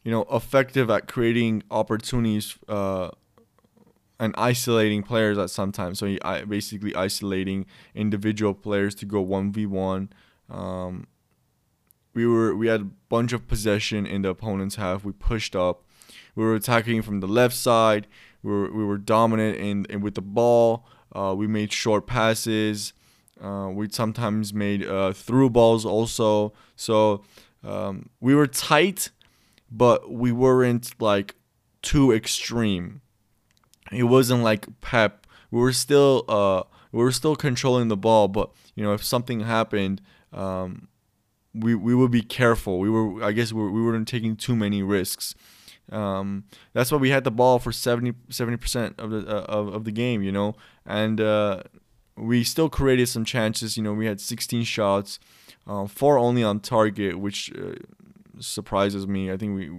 you 0.03 0.11
know 0.11 0.25
effective 0.31 0.89
at 0.89 1.07
creating 1.07 1.63
opportunities 1.71 2.57
uh, 2.67 3.09
and 4.19 4.33
isolating 4.37 5.03
players 5.03 5.37
at 5.37 5.49
sometimes. 5.49 5.99
So 5.99 6.05
he 6.05 6.21
I, 6.21 6.43
basically 6.43 6.95
isolating 6.95 7.65
individual 7.93 8.53
players 8.53 8.95
to 8.95 9.05
go 9.05 9.21
one 9.21 9.51
v 9.51 9.65
one. 9.65 10.09
Um, 10.49 11.07
we 12.13 12.25
were 12.25 12.55
we 12.55 12.67
had 12.67 12.81
a 12.81 12.89
bunch 13.09 13.33
of 13.33 13.47
possession 13.47 14.05
in 14.05 14.23
the 14.23 14.29
opponent's 14.29 14.75
half. 14.75 15.03
We 15.03 15.11
pushed 15.11 15.55
up. 15.55 15.83
We 16.35 16.43
were 16.43 16.55
attacking 16.55 17.01
from 17.03 17.19
the 17.19 17.27
left 17.27 17.55
side. 17.55 18.07
We 18.43 18.51
were 18.51 18.71
we 18.71 18.83
were 18.83 18.97
dominant 18.97 19.57
in, 19.57 19.85
in 19.89 20.01
with 20.01 20.15
the 20.15 20.21
ball. 20.21 20.85
Uh, 21.13 21.33
we 21.37 21.47
made 21.47 21.71
short 21.71 22.07
passes. 22.07 22.93
Uh, 23.41 23.69
we 23.71 23.87
sometimes 23.89 24.53
made 24.53 24.85
uh, 24.85 25.13
through 25.13 25.51
balls 25.51 25.85
also. 25.85 26.53
So 26.75 27.23
um, 27.63 28.09
we 28.19 28.33
were 28.33 28.47
tight, 28.47 29.11
but 29.71 30.11
we 30.11 30.31
weren't 30.31 30.99
like 30.99 31.35
too 31.81 32.11
extreme. 32.11 33.01
It 33.91 34.03
wasn't 34.03 34.43
like 34.43 34.67
Pep. 34.81 35.27
We 35.51 35.59
were 35.59 35.73
still 35.73 36.25
uh, 36.27 36.63
we 36.91 37.03
were 37.03 37.11
still 37.11 37.35
controlling 37.35 37.87
the 37.87 37.97
ball, 37.97 38.27
but 38.27 38.51
you 38.75 38.83
know 38.83 38.93
if 38.93 39.03
something 39.03 39.41
happened, 39.41 40.01
um, 40.33 40.87
we 41.53 41.75
we 41.75 41.95
would 41.95 42.11
be 42.11 42.21
careful. 42.21 42.79
We 42.79 42.89
were 42.89 43.23
I 43.23 43.31
guess 43.31 43.53
we, 43.53 43.69
we 43.69 43.81
weren't 43.83 44.07
taking 44.07 44.35
too 44.35 44.55
many 44.55 44.83
risks. 44.83 45.35
Um, 45.91 46.43
that's 46.73 46.91
why 46.91 46.97
we 46.97 47.11
had 47.11 47.23
the 47.23 47.31
ball 47.31 47.59
for 47.59 47.71
70 47.71 48.11
percent 48.57 48.95
of 48.97 49.09
the 49.09 49.19
uh, 49.19 49.43
of, 49.43 49.67
of 49.69 49.83
the 49.85 49.91
game, 49.91 50.21
you 50.21 50.31
know, 50.31 50.55
and 50.85 51.21
uh, 51.21 51.63
we 52.17 52.43
still 52.43 52.69
created 52.69 53.07
some 53.07 53.23
chances. 53.23 53.77
You 53.77 53.83
know, 53.83 53.93
we 53.93 54.05
had 54.05 54.19
16 54.19 54.63
shots, 54.63 55.19
uh, 55.65 55.87
four 55.87 56.17
only 56.17 56.43
on 56.43 56.59
target, 56.59 57.19
which 57.19 57.53
uh, 57.53 57.75
surprises 58.39 59.07
me. 59.07 59.31
I 59.31 59.37
think 59.37 59.55
we, 59.55 59.69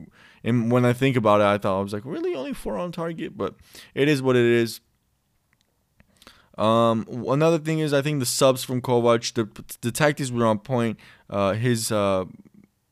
and 0.45 0.71
when 0.71 0.85
I 0.85 0.93
think 0.93 1.17
about 1.17 1.41
it, 1.41 1.45
I 1.45 1.59
thought 1.59 1.79
I 1.79 1.83
was 1.83 1.93
like, 1.93 2.05
really 2.05 2.35
only 2.35 2.55
four 2.55 2.77
on 2.77 2.93
target, 2.93 3.37
but 3.37 3.55
it 3.95 4.09
is 4.09 4.23
what 4.23 4.37
it 4.37 4.45
is. 4.45 4.81
Um, 6.57 7.07
another 7.29 7.59
thing 7.59 7.79
is 7.79 7.93
I 7.93 8.03
think 8.03 8.19
the 8.19 8.27
subs 8.27 8.65
from 8.65 8.83
Kovac, 8.83 9.33
the 9.35 9.49
the 9.81 9.93
tactics 9.93 10.31
were 10.31 10.45
on 10.45 10.59
point. 10.59 10.99
Uh, 11.31 11.53
his 11.53 11.93
uh, 11.93 12.25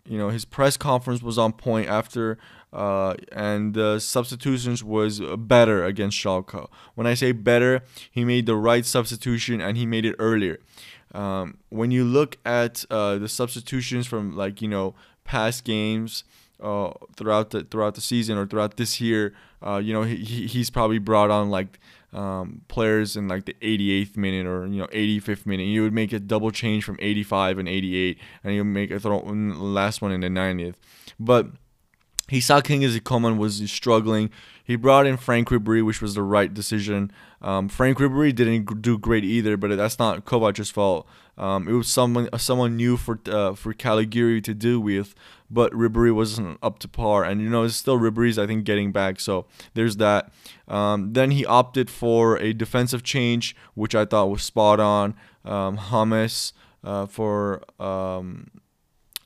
you 0.05 0.19
know 0.19 0.29
his 0.29 0.45
press 0.45 0.77
conference 0.77 1.23
was 1.23 1.37
on 1.37 1.53
point 1.53 1.89
after 1.89 2.39
uh, 2.73 3.15
and 3.33 3.75
the 3.75 3.99
substitutions 3.99 4.85
was 4.85 5.21
better 5.39 5.85
against 5.85 6.19
Schalke. 6.19 6.69
When 6.95 7.07
I 7.07 7.15
say 7.15 7.33
better, 7.33 7.83
he 8.11 8.25
made 8.25 8.47
the 8.47 8.55
right 8.55 8.85
substitution 8.85 9.61
and 9.61 9.77
he 9.77 9.87
made 9.87 10.05
it 10.05 10.15
earlier. 10.19 10.59
Um, 11.15 11.59
when 11.71 11.91
you 11.91 12.05
look 12.05 12.37
at 12.45 12.85
uh, 12.91 13.17
the 13.17 13.29
substitutions 13.29 14.07
from 14.07 14.37
like 14.37 14.61
you 14.61 14.69
know 14.69 14.95
past 15.25 15.65
games 15.65 16.23
uh, 16.61 16.91
throughout 17.17 17.51
the 17.51 17.65
throughout 17.65 17.95
the 17.95 18.01
season 18.01 18.39
or 18.39 18.47
throughout 18.47 18.77
this 18.77 19.01
year, 19.01 19.35
uh, 19.65 19.77
you 19.77 19.93
know 19.93 20.03
he, 20.03 20.47
he's 20.47 20.71
probably 20.71 20.99
brought 20.99 21.31
on 21.31 21.51
like 21.51 21.79
um, 22.13 22.63
players 22.69 23.17
in 23.17 23.29
like 23.29 23.45
the 23.45 23.55
88th 23.61 24.17
minute 24.17 24.47
or 24.47 24.67
you 24.67 24.81
know 24.81 24.87
85th 24.89 25.47
minute. 25.47 25.65
You 25.65 25.83
would 25.83 25.93
make 25.93 26.13
a 26.13 26.19
double 26.19 26.51
change 26.51 26.85
from 26.85 26.97
85 27.01 27.59
and 27.59 27.69
88, 27.69 28.19
and 28.45 28.55
you 28.55 28.61
would 28.61 28.73
make 28.73 28.91
a 28.91 28.99
throw 28.99 29.19
last 29.19 30.01
one 30.01 30.13
in 30.13 30.21
the 30.21 30.29
90th. 30.29 30.75
But 31.19 31.49
he 32.29 32.41
saw 32.41 32.61
Kingsley 32.61 33.01
Coman 33.01 33.39
was 33.39 33.71
struggling. 33.71 34.31
He 34.67 34.77
brought 34.77 35.07
in 35.07 35.17
Franck 35.17 35.49
Ribery, 35.49 35.85
which 35.85 36.03
was 36.03 36.15
the 36.15 36.23
right 36.23 36.53
decision. 36.53 37.13
Um, 37.41 37.69
Franck 37.69 37.99
Ribery 37.99 38.35
didn't 38.35 38.83
do 38.83 38.99
great 38.99 39.25
either, 39.25 39.57
but 39.57 39.77
that's 39.77 39.99
not 39.99 40.25
Kovac's 40.25 40.71
fault. 40.71 41.07
Um, 41.39 41.69
it 41.69 41.73
was 41.73 41.89
someone 41.89 42.29
someone 42.39 42.77
new 42.77 42.97
for 42.97 43.21
uh, 43.27 43.55
for 43.55 43.75
Caligiuri 43.75 44.43
to 44.43 44.55
do 44.55 44.81
with, 44.81 45.15
but 45.51 45.71
Ribery 45.73 46.13
wasn't 46.13 46.59
up 46.63 46.79
to 46.81 46.89
par. 46.89 47.25
And 47.25 47.41
you 47.41 47.49
know, 47.49 47.63
it's 47.63 47.77
still 47.77 47.99
Ribery's 47.99 48.39
I 48.39 48.47
think 48.47 48.65
getting 48.65 48.91
back. 48.91 49.21
So 49.21 49.47
there's 49.75 49.99
that. 49.99 50.33
Um, 50.67 51.13
then 51.13 51.31
he 51.31 51.47
opted 51.47 51.91
for 51.91 52.37
a 52.39 52.53
defensive 52.53 53.03
change, 53.03 53.55
which 53.75 53.95
I 53.95 54.05
thought 54.05 54.31
was 54.31 54.43
spot 54.43 54.81
on. 54.81 55.15
Um, 55.45 55.77
James 55.77 56.53
uh, 56.83 57.07
for 57.07 57.63
um, 57.81 58.49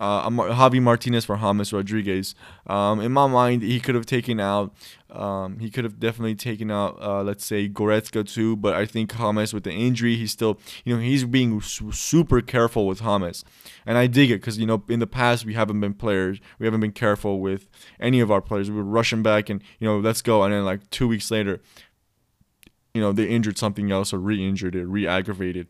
uh, 0.01 0.29
Javi 0.31 0.81
Martinez 0.81 1.27
for 1.27 1.37
James 1.37 1.73
Rodriguez. 1.73 2.35
Um, 2.67 3.01
in 3.01 3.13
my 3.13 3.27
mind, 3.27 3.63
he 3.63 3.79
could 3.79 3.95
have 3.95 4.07
taken 4.07 4.41
out. 4.41 4.75
Um, 5.11 5.59
he 5.59 5.71
could 5.71 5.85
have 5.85 6.01
definitely 6.01 6.37
taken 6.37 6.71
out, 6.71 6.97
uh, 7.03 7.23
let's 7.23 7.45
say 7.45 7.69
Goretzka 7.69 8.27
too. 8.27 8.57
But 8.57 8.75
I 8.75 8.87
think 8.87 9.13
James 9.13 9.53
with 9.53 9.65
the 9.65 9.73
injury, 9.73 10.17
he's 10.17 10.33
still, 10.33 10.59
you 10.85 10.95
know, 10.95 11.03
he's 11.03 11.25
being 11.25 11.61
su- 11.61 11.93
super 11.93 12.41
careful 12.41 12.87
with 12.87 13.01
James, 13.01 13.45
and 13.85 13.99
I 13.99 14.07
dig 14.07 14.31
it 14.31 14.41
because 14.41 14.59
you 14.59 14.67
know 14.67 14.83
in 14.89 15.01
the 15.01 15.07
past 15.07 15.45
we 15.45 15.55
haven't 15.55 15.81
been 15.81 15.95
players, 15.95 16.41
we 16.59 16.67
haven't 16.67 16.81
been 16.81 16.93
careful 16.93 17.41
with 17.41 17.69
any 18.01 18.21
of 18.21 18.31
our 18.31 18.41
players. 18.41 18.71
We 18.71 18.77
were 18.77 18.85
rushing 18.85 19.23
back 19.23 19.51
and 19.51 19.63
you 19.79 19.87
know 19.87 19.99
let's 19.99 20.23
go, 20.23 20.43
and 20.45 20.55
then 20.55 20.65
like 20.65 20.89
two 20.89 21.09
weeks 21.09 21.31
later, 21.31 21.61
you 22.95 23.03
know 23.03 23.13
they 23.13 23.29
injured 23.29 23.59
something 23.59 23.91
else 23.91 24.15
or 24.15 24.19
re-injured 24.19 24.75
it, 24.75 24.87
re-aggravated. 24.87 25.67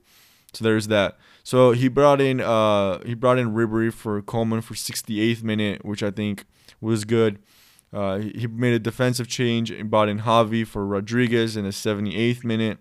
So 0.53 0.65
there's 0.65 0.89
that. 0.89 1.19
So 1.43 1.73
he 1.73 1.89
brought 1.89 2.21
in 2.21 2.41
uh 2.41 3.05
he 3.05 3.15
brought 3.15 3.39
in 3.39 3.55
Ribery 3.55 3.93
for 3.93 4.21
Coman 4.23 4.61
for 4.61 4.75
68th 4.75 5.43
minute, 5.43 5.85
which 5.85 6.03
I 6.03 6.11
think 6.11 6.45
was 6.81 7.05
good. 7.05 7.39
Uh, 7.93 8.19
he 8.19 8.47
made 8.47 8.73
a 8.73 8.79
defensive 8.79 9.27
change 9.27 9.71
and 9.71 9.91
brought 9.91 10.09
in 10.09 10.21
Javi 10.21 10.67
for 10.67 10.87
Rodriguez 10.87 11.57
in 11.57 11.65
the 11.65 11.71
78th 11.71 12.45
minute. 12.45 12.79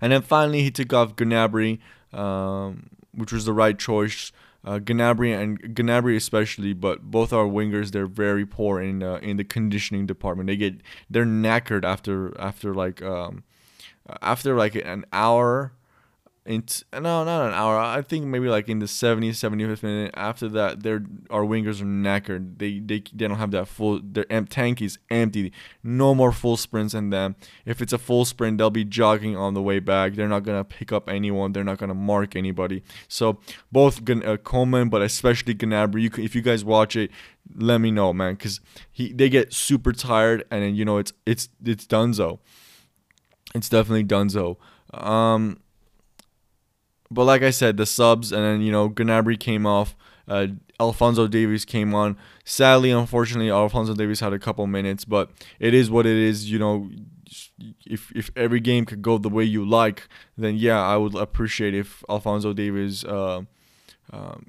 And 0.00 0.12
then 0.12 0.22
finally 0.22 0.62
he 0.62 0.70
took 0.70 0.92
off 0.92 1.14
Gnabry, 1.14 1.78
um, 2.12 2.90
which 3.14 3.32
was 3.32 3.44
the 3.44 3.52
right 3.52 3.78
choice. 3.78 4.32
Uh, 4.64 4.80
Gnabry 4.80 5.32
and 5.32 5.60
Gnabry 5.60 6.16
especially, 6.16 6.72
but 6.72 7.02
both 7.02 7.32
our 7.32 7.46
wingers 7.46 7.92
they're 7.92 8.08
very 8.08 8.44
poor 8.44 8.80
in 8.80 9.00
uh, 9.00 9.20
in 9.22 9.36
the 9.36 9.44
conditioning 9.44 10.06
department. 10.06 10.48
They 10.48 10.56
get 10.56 10.80
they're 11.08 11.24
knackered 11.24 11.84
after 11.84 12.38
after 12.40 12.74
like 12.74 13.00
um, 13.00 13.44
after 14.20 14.56
like 14.56 14.74
an 14.74 15.04
hour 15.12 15.72
into 16.46 16.84
no 16.92 17.24
not 17.24 17.48
an 17.48 17.54
hour. 17.54 17.78
I 17.78 18.02
think 18.02 18.24
maybe 18.26 18.48
like 18.48 18.68
in 18.68 18.78
the 18.78 18.86
70th 18.86 19.30
75th 19.30 19.82
minute 19.82 20.12
after 20.14 20.48
that 20.50 20.82
their 20.82 21.04
our 21.30 21.42
wingers 21.42 21.80
are 21.80 21.84
knackered. 21.84 22.58
They 22.58 22.78
they, 22.78 23.02
they 23.12 23.28
don't 23.28 23.38
have 23.38 23.50
that 23.50 23.68
full 23.68 24.00
their 24.02 24.24
tank 24.24 24.80
is 24.80 24.98
empty. 25.10 25.52
No 25.82 26.14
more 26.14 26.32
full 26.32 26.56
sprints 26.56 26.94
in 26.94 27.10
them. 27.10 27.36
If 27.64 27.82
it's 27.82 27.92
a 27.92 27.98
full 27.98 28.24
sprint 28.24 28.58
they'll 28.58 28.70
be 28.70 28.84
jogging 28.84 29.36
on 29.36 29.54
the 29.54 29.62
way 29.62 29.80
back. 29.80 30.14
They're 30.14 30.28
not 30.28 30.44
gonna 30.44 30.64
pick 30.64 30.92
up 30.92 31.08
anyone. 31.08 31.52
They're 31.52 31.64
not 31.64 31.78
gonna 31.78 31.94
mark 31.94 32.36
anybody. 32.36 32.82
So 33.08 33.38
both 33.70 34.08
uh, 34.08 34.36
Coman 34.38 34.88
but 34.88 35.02
especially 35.02 35.54
Gnabry 35.54 36.02
you 36.02 36.24
if 36.24 36.34
you 36.34 36.42
guys 36.42 36.64
watch 36.64 36.96
it 36.96 37.10
let 37.54 37.78
me 37.78 37.90
know 37.90 38.12
man 38.12 38.34
because 38.34 38.60
he 38.90 39.12
they 39.12 39.28
get 39.28 39.52
super 39.52 39.92
tired 39.92 40.44
and 40.50 40.62
then 40.62 40.74
you 40.74 40.84
know 40.84 40.98
it's 40.98 41.12
it's 41.24 41.48
it's 41.64 41.86
Dunzo. 41.86 42.38
It's 43.54 43.68
definitely 43.68 44.04
Dunzo. 44.04 44.56
Um 44.92 45.58
but 47.10 47.24
like 47.24 47.42
I 47.42 47.50
said, 47.50 47.76
the 47.76 47.86
subs 47.86 48.32
and 48.32 48.42
then 48.42 48.60
you 48.60 48.72
know 48.72 48.88
Gnabry 48.90 49.38
came 49.38 49.66
off. 49.66 49.94
Uh, 50.28 50.48
Alphonso 50.80 51.26
Davies 51.26 51.64
came 51.64 51.94
on. 51.94 52.16
Sadly, 52.44 52.90
unfortunately, 52.90 53.50
Alphonso 53.50 53.94
Davies 53.94 54.20
had 54.20 54.32
a 54.32 54.38
couple 54.38 54.66
minutes, 54.66 55.04
but 55.04 55.30
it 55.58 55.72
is 55.72 55.90
what 55.90 56.04
it 56.04 56.16
is. 56.16 56.50
You 56.50 56.58
know, 56.58 56.90
if 57.86 58.12
if 58.14 58.30
every 58.36 58.60
game 58.60 58.84
could 58.84 59.02
go 59.02 59.18
the 59.18 59.28
way 59.28 59.44
you 59.44 59.64
like, 59.64 60.08
then 60.36 60.56
yeah, 60.56 60.80
I 60.80 60.96
would 60.96 61.14
appreciate 61.14 61.74
if 61.74 62.04
Alphonso 62.08 62.52
Davies 62.52 63.04
uh, 63.04 63.42
um, 64.12 64.46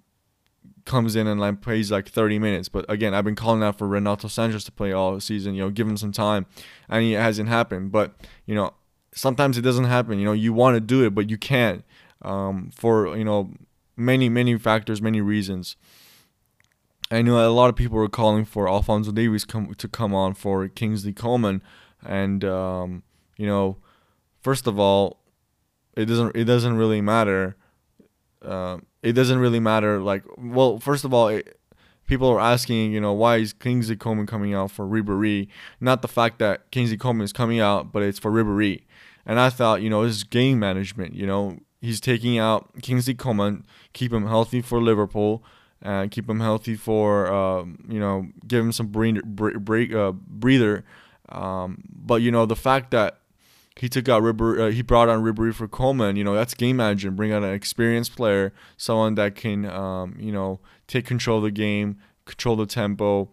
comes 0.86 1.16
in 1.16 1.28
and 1.28 1.40
like 1.40 1.62
plays 1.62 1.92
like 1.92 2.10
30 2.10 2.40
minutes. 2.40 2.70
But 2.70 2.86
again, 2.90 3.14
I've 3.14 3.26
been 3.26 3.36
calling 3.36 3.64
out 3.64 3.78
for 3.78 3.88
Renato 3.88 4.28
Sanches 4.28 4.66
to 4.66 4.72
play 4.72 4.92
all 4.92 5.20
season. 5.20 5.54
You 5.54 5.64
know, 5.64 5.70
give 5.70 5.88
him 5.88 5.98
some 5.98 6.12
time, 6.12 6.46
and 6.90 7.04
it 7.04 7.16
hasn't 7.16 7.50
happened. 7.50 7.92
But 7.92 8.16
you 8.46 8.56
know, 8.56 8.74
sometimes 9.14 9.58
it 9.58 9.62
doesn't 9.62 9.86
happen. 9.86 10.20
You 10.20 10.26
know, 10.26 10.34
you 10.34 10.54
want 10.54 10.76
to 10.76 10.82
do 10.82 11.06
it, 11.06 11.14
but 11.14 11.30
you 11.30 11.38
can't 11.38 11.86
um, 12.22 12.72
for 12.74 13.16
you 13.18 13.24
know 13.24 13.52
many 13.96 14.30
many 14.30 14.58
factors, 14.58 15.02
many 15.02 15.22
reasons. 15.22 15.76
I 17.10 17.22
know 17.22 17.48
a 17.48 17.50
lot 17.50 17.70
of 17.70 17.76
people 17.76 17.98
were 17.98 18.10
calling 18.10 18.44
for 18.44 18.68
Alphonso 18.68 19.12
Davies 19.12 19.46
come, 19.46 19.74
to 19.76 19.88
come 19.88 20.14
on 20.14 20.34
for 20.34 20.68
Kingsley 20.68 21.14
Coman, 21.14 21.62
and 22.06 22.44
um, 22.44 23.04
you 23.38 23.48
know, 23.48 23.78
first 24.42 24.68
of 24.68 24.78
all, 24.78 25.20
it 25.96 26.06
doesn't 26.06 26.36
it 26.36 26.44
doesn't 26.44 26.76
really 26.76 27.02
matter. 27.02 27.56
Uh, 28.42 28.80
it 29.02 29.14
doesn't 29.14 29.40
really 29.40 29.60
matter. 29.60 30.00
Like, 30.00 30.24
well, 30.38 30.80
first 30.80 31.06
of 31.06 31.14
all, 31.14 31.30
it, 31.30 31.60
people 32.08 32.30
are 32.30 32.40
asking, 32.40 32.92
you 32.92 33.00
know, 33.00 33.14
why 33.14 33.38
is 33.38 33.54
Kingsley 33.54 33.96
Coman 33.96 34.26
coming 34.26 34.54
out 34.54 34.72
for 34.72 34.86
Ribery? 34.86 35.48
Not 35.80 36.02
the 36.02 36.08
fact 36.08 36.40
that 36.40 36.72
Kingsley 36.72 36.98
Coman 36.98 37.24
is 37.24 37.34
coming 37.34 37.60
out, 37.60 37.92
but 37.92 38.04
it's 38.04 38.20
for 38.20 38.32
Ribery. 38.32 38.84
And 39.26 39.40
I 39.40 39.50
thought, 39.50 39.82
you 39.82 39.90
know, 39.90 40.06
this 40.06 40.18
is 40.18 40.24
game 40.24 40.60
management. 40.60 41.14
You 41.14 41.28
know, 41.28 41.60
he's 41.82 42.00
taking 42.02 42.38
out 42.38 42.82
Kingsley 42.82 43.14
Coman, 43.14 43.66
keep 43.94 44.12
him 44.12 44.28
healthy 44.28 44.62
for 44.62 44.82
Liverpool, 44.82 45.44
and 45.82 46.12
keep 46.12 46.30
him 46.30 46.40
healthy 46.40 46.76
for 46.76 47.32
um, 47.32 47.86
you 47.88 48.00
know 48.00 48.28
give 48.48 48.64
him 48.64 48.72
some 48.72 48.88
breather, 48.88 49.22
break, 49.24 49.94
uh, 49.94 50.12
breather. 50.12 50.84
Um, 51.30 51.84
but 51.90 52.22
you 52.22 52.32
know 52.32 52.46
the 52.46 52.56
fact 52.56 52.92
that 52.92 53.20
he 53.80 53.90
took 53.90 54.10
out 54.10 54.24
Ribery, 54.24 54.60
uh, 54.60 54.72
he 54.72 54.82
brought 54.82 55.10
on 55.10 55.24
Ribery 55.24 55.54
for 55.54 55.68
Coman. 55.68 56.16
You 56.16 56.24
know, 56.24 56.34
that's 56.34 56.54
game 56.54 56.78
management. 56.78 57.16
Bring 57.16 57.32
out 57.32 57.44
an 57.44 57.54
experienced 57.54 58.16
player, 58.16 58.54
someone 58.76 59.16
that 59.16 59.36
can, 59.36 59.66
um, 59.66 60.16
you 60.20 60.32
know, 60.32 60.60
take 60.88 61.06
control 61.06 61.38
of 61.38 61.44
the 61.44 61.52
game, 61.52 61.98
control 62.26 62.56
the 62.56 62.66
tempo. 62.66 63.30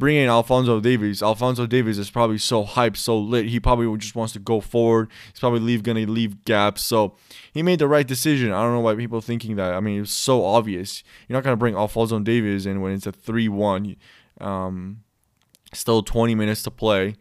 Bring 0.00 0.16
in 0.16 0.28
Alphonso 0.28 0.80
Davies. 0.80 1.22
Alphonso 1.22 1.66
Davies 1.66 1.98
is 1.98 2.10
probably 2.10 2.38
so 2.38 2.64
hyped, 2.64 2.96
so 2.96 3.16
lit. 3.16 3.46
He 3.46 3.60
probably 3.60 3.96
just 3.98 4.16
wants 4.16 4.32
to 4.32 4.40
go 4.40 4.60
forward. 4.60 5.10
He's 5.32 5.38
probably 5.38 5.60
leave 5.60 5.84
gonna 5.84 6.06
leave 6.06 6.44
gaps. 6.44 6.82
So 6.82 7.14
he 7.52 7.62
made 7.62 7.78
the 7.78 7.86
right 7.86 8.06
decision. 8.06 8.50
I 8.50 8.62
don't 8.62 8.72
know 8.72 8.80
why 8.80 8.96
people 8.96 9.18
are 9.18 9.22
thinking 9.22 9.54
that. 9.56 9.74
I 9.74 9.80
mean, 9.80 10.02
it's 10.02 10.10
so 10.10 10.44
obvious. 10.44 11.04
You're 11.28 11.36
not 11.36 11.44
gonna 11.44 11.56
bring 11.56 11.76
Alphonso 11.76 12.18
Davies 12.18 12.66
in 12.66 12.80
when 12.80 12.94
it's 12.94 13.06
a 13.06 13.12
three-one. 13.12 13.94
Um, 14.40 15.04
still 15.72 16.02
20 16.02 16.34
minutes 16.34 16.64
to 16.64 16.70
play, 16.72 17.14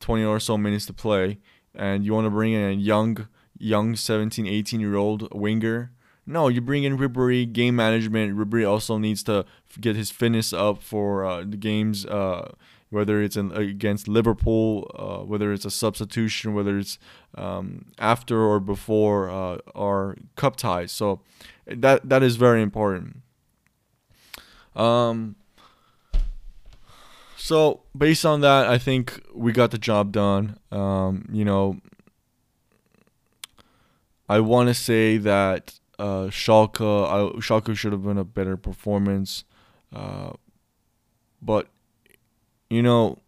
20 0.00 0.24
or 0.24 0.40
so 0.40 0.58
minutes 0.58 0.86
to 0.86 0.92
play 0.92 1.38
and 1.74 2.04
you 2.04 2.12
want 2.12 2.26
to 2.26 2.30
bring 2.30 2.52
in 2.52 2.70
a 2.70 2.72
young, 2.72 3.28
young 3.58 3.96
17, 3.96 4.46
18 4.46 4.80
year 4.80 4.96
old 4.96 5.28
winger. 5.32 5.92
No, 6.26 6.48
you 6.48 6.60
bring 6.60 6.84
in 6.84 6.98
Ribery, 6.98 7.52
game 7.52 7.76
management. 7.76 8.36
Ribery 8.36 8.68
also 8.68 8.98
needs 8.98 9.22
to 9.24 9.44
get 9.80 9.96
his 9.96 10.10
fitness 10.10 10.52
up 10.52 10.82
for 10.82 11.24
uh, 11.24 11.40
the 11.40 11.56
games, 11.56 12.06
uh, 12.06 12.52
whether 12.90 13.20
it's 13.20 13.36
in, 13.36 13.50
against 13.52 14.06
Liverpool, 14.06 14.88
uh, 14.94 15.24
whether 15.24 15.52
it's 15.52 15.64
a 15.64 15.70
substitution, 15.70 16.54
whether 16.54 16.78
it's 16.78 16.98
um, 17.34 17.86
after 17.98 18.40
or 18.40 18.60
before 18.60 19.30
uh, 19.30 19.58
our 19.74 20.16
cup 20.36 20.56
ties. 20.56 20.92
So 20.92 21.20
that 21.66 22.08
that 22.08 22.22
is 22.22 22.36
very 22.36 22.62
important. 22.62 23.22
Um, 24.76 25.34
so 27.36 27.82
based 27.96 28.24
on 28.24 28.42
that, 28.42 28.68
I 28.68 28.78
think 28.78 29.20
we 29.34 29.50
got 29.50 29.72
the 29.72 29.78
job 29.78 30.12
done. 30.12 30.58
Um, 30.70 31.28
you 31.32 31.44
know, 31.44 31.78
I 34.28 34.38
want 34.38 34.68
to 34.68 34.74
say 34.74 35.18
that 35.18 35.80
uh, 36.02 36.26
Schalke, 36.30 36.80
I, 36.80 37.38
Schalke 37.38 37.76
should 37.76 37.92
have 37.92 38.02
been 38.02 38.18
a 38.18 38.24
better 38.24 38.56
performance, 38.56 39.44
uh, 39.94 40.32
but 41.40 41.68
you 42.68 42.82
know, 42.82 43.18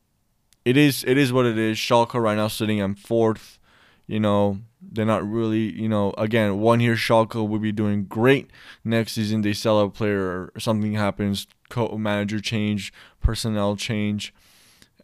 it 0.64 0.76
is 0.76 1.04
it 1.06 1.16
is 1.16 1.32
what 1.32 1.46
it 1.46 1.56
is. 1.56 1.78
Schalke 1.78 2.14
right 2.14 2.36
now 2.36 2.48
sitting 2.48 2.78
in 2.78 2.96
fourth. 2.96 3.60
You 4.08 4.18
know, 4.18 4.58
they're 4.82 5.06
not 5.06 5.26
really. 5.26 5.70
You 5.80 5.88
know, 5.88 6.14
again, 6.18 6.58
one 6.58 6.80
year 6.80 6.96
Schalke 6.96 7.36
will 7.48 7.60
be 7.60 7.70
doing 7.70 8.06
great. 8.06 8.50
Next 8.82 9.12
season 9.12 9.42
they 9.42 9.52
sell 9.52 9.78
a 9.78 9.88
player 9.88 10.50
or 10.52 10.52
something 10.58 10.94
happens 10.94 11.46
co-manager 11.68 12.40
change, 12.40 12.92
personnel 13.20 13.76
change, 13.76 14.34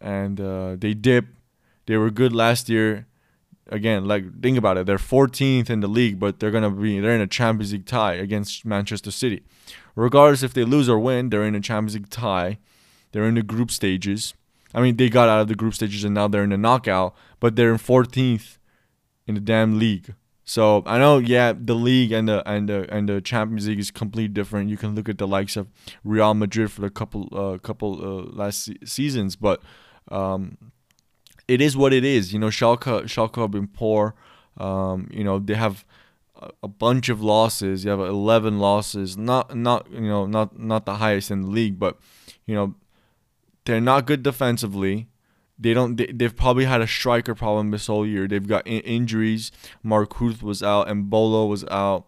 and 0.01 0.41
uh, 0.41 0.75
they 0.77 0.93
dip. 0.93 1.27
They 1.85 1.95
were 1.95 2.11
good 2.11 2.33
last 2.33 2.67
year. 2.67 3.07
Again, 3.71 4.05
like 4.05 4.41
think 4.41 4.57
about 4.57 4.77
it, 4.77 4.85
they're 4.85 4.97
14th 4.97 5.69
in 5.69 5.79
the 5.79 5.87
league, 5.87 6.19
but 6.19 6.39
they're 6.39 6.51
gonna 6.51 6.69
be 6.69 6.99
they're 6.99 7.15
in 7.15 7.21
a 7.21 7.27
Champions 7.27 7.71
League 7.71 7.85
tie 7.85 8.13
against 8.13 8.65
Manchester 8.65 9.11
City. 9.11 9.43
Regardless 9.95 10.43
if 10.43 10.53
they 10.53 10.63
lose 10.63 10.89
or 10.89 10.99
win, 10.99 11.29
they're 11.29 11.45
in 11.45 11.55
a 11.55 11.61
Champions 11.61 11.95
League 11.95 12.09
tie. 12.09 12.59
They're 13.11 13.25
in 13.25 13.35
the 13.35 13.43
group 13.43 13.71
stages. 13.71 14.33
I 14.73 14.81
mean, 14.81 14.97
they 14.97 15.09
got 15.09 15.29
out 15.29 15.41
of 15.41 15.47
the 15.47 15.55
group 15.55 15.73
stages 15.73 16.03
and 16.03 16.13
now 16.13 16.27
they're 16.27 16.43
in 16.43 16.51
the 16.51 16.57
knockout, 16.57 17.15
but 17.39 17.55
they're 17.55 17.71
in 17.71 17.77
14th 17.77 18.57
in 19.27 19.35
the 19.35 19.41
damn 19.41 19.79
league. 19.79 20.15
So 20.43 20.83
I 20.85 20.97
know, 20.97 21.17
yeah, 21.17 21.53
the 21.57 21.75
league 21.75 22.11
and 22.11 22.27
the 22.27 22.47
and 22.49 22.67
the 22.67 22.93
and 22.93 23.07
the 23.07 23.21
Champions 23.21 23.67
League 23.67 23.79
is 23.79 23.91
completely 23.91 24.33
different. 24.33 24.69
You 24.69 24.77
can 24.77 24.95
look 24.95 25.07
at 25.07 25.17
the 25.17 25.27
likes 25.27 25.55
of 25.55 25.67
Real 26.03 26.33
Madrid 26.33 26.71
for 26.71 26.85
a 26.85 26.89
couple 26.89 27.29
uh, 27.31 27.57
couple 27.59 27.93
uh, 28.01 28.23
last 28.35 28.65
se- 28.65 28.79
seasons, 28.83 29.35
but 29.35 29.61
um, 30.09 30.57
it 31.47 31.61
is 31.61 31.75
what 31.75 31.93
it 31.93 32.03
is. 32.03 32.33
You 32.33 32.39
know, 32.39 32.47
Schalke 32.47 33.03
Schalke 33.03 33.41
have 33.41 33.51
been 33.51 33.67
poor. 33.67 34.15
Um, 34.57 35.09
you 35.11 35.23
know, 35.23 35.39
they 35.39 35.55
have 35.55 35.85
a 36.63 36.67
bunch 36.67 37.09
of 37.09 37.21
losses. 37.21 37.85
You 37.85 37.91
have 37.91 37.99
11 37.99 38.59
losses. 38.59 39.17
Not 39.17 39.55
not 39.55 39.89
you 39.91 40.01
know 40.01 40.25
not 40.25 40.57
not 40.59 40.85
the 40.85 40.95
highest 40.95 41.31
in 41.31 41.41
the 41.41 41.47
league, 41.47 41.79
but 41.79 41.97
you 42.45 42.55
know 42.55 42.75
they're 43.65 43.81
not 43.81 44.07
good 44.07 44.23
defensively. 44.23 45.07
They 45.59 45.73
don't. 45.73 45.95
They, 45.95 46.07
they've 46.07 46.35
probably 46.35 46.65
had 46.65 46.81
a 46.81 46.87
striker 46.87 47.35
problem 47.35 47.69
this 47.69 47.87
whole 47.87 48.05
year. 48.05 48.27
They've 48.27 48.47
got 48.47 48.65
in- 48.65 48.81
injuries. 48.81 49.51
Mark 49.83 50.19
Uth 50.19 50.41
was 50.41 50.63
out, 50.63 50.89
and 50.89 51.09
Bolo 51.09 51.45
was 51.45 51.63
out. 51.65 52.07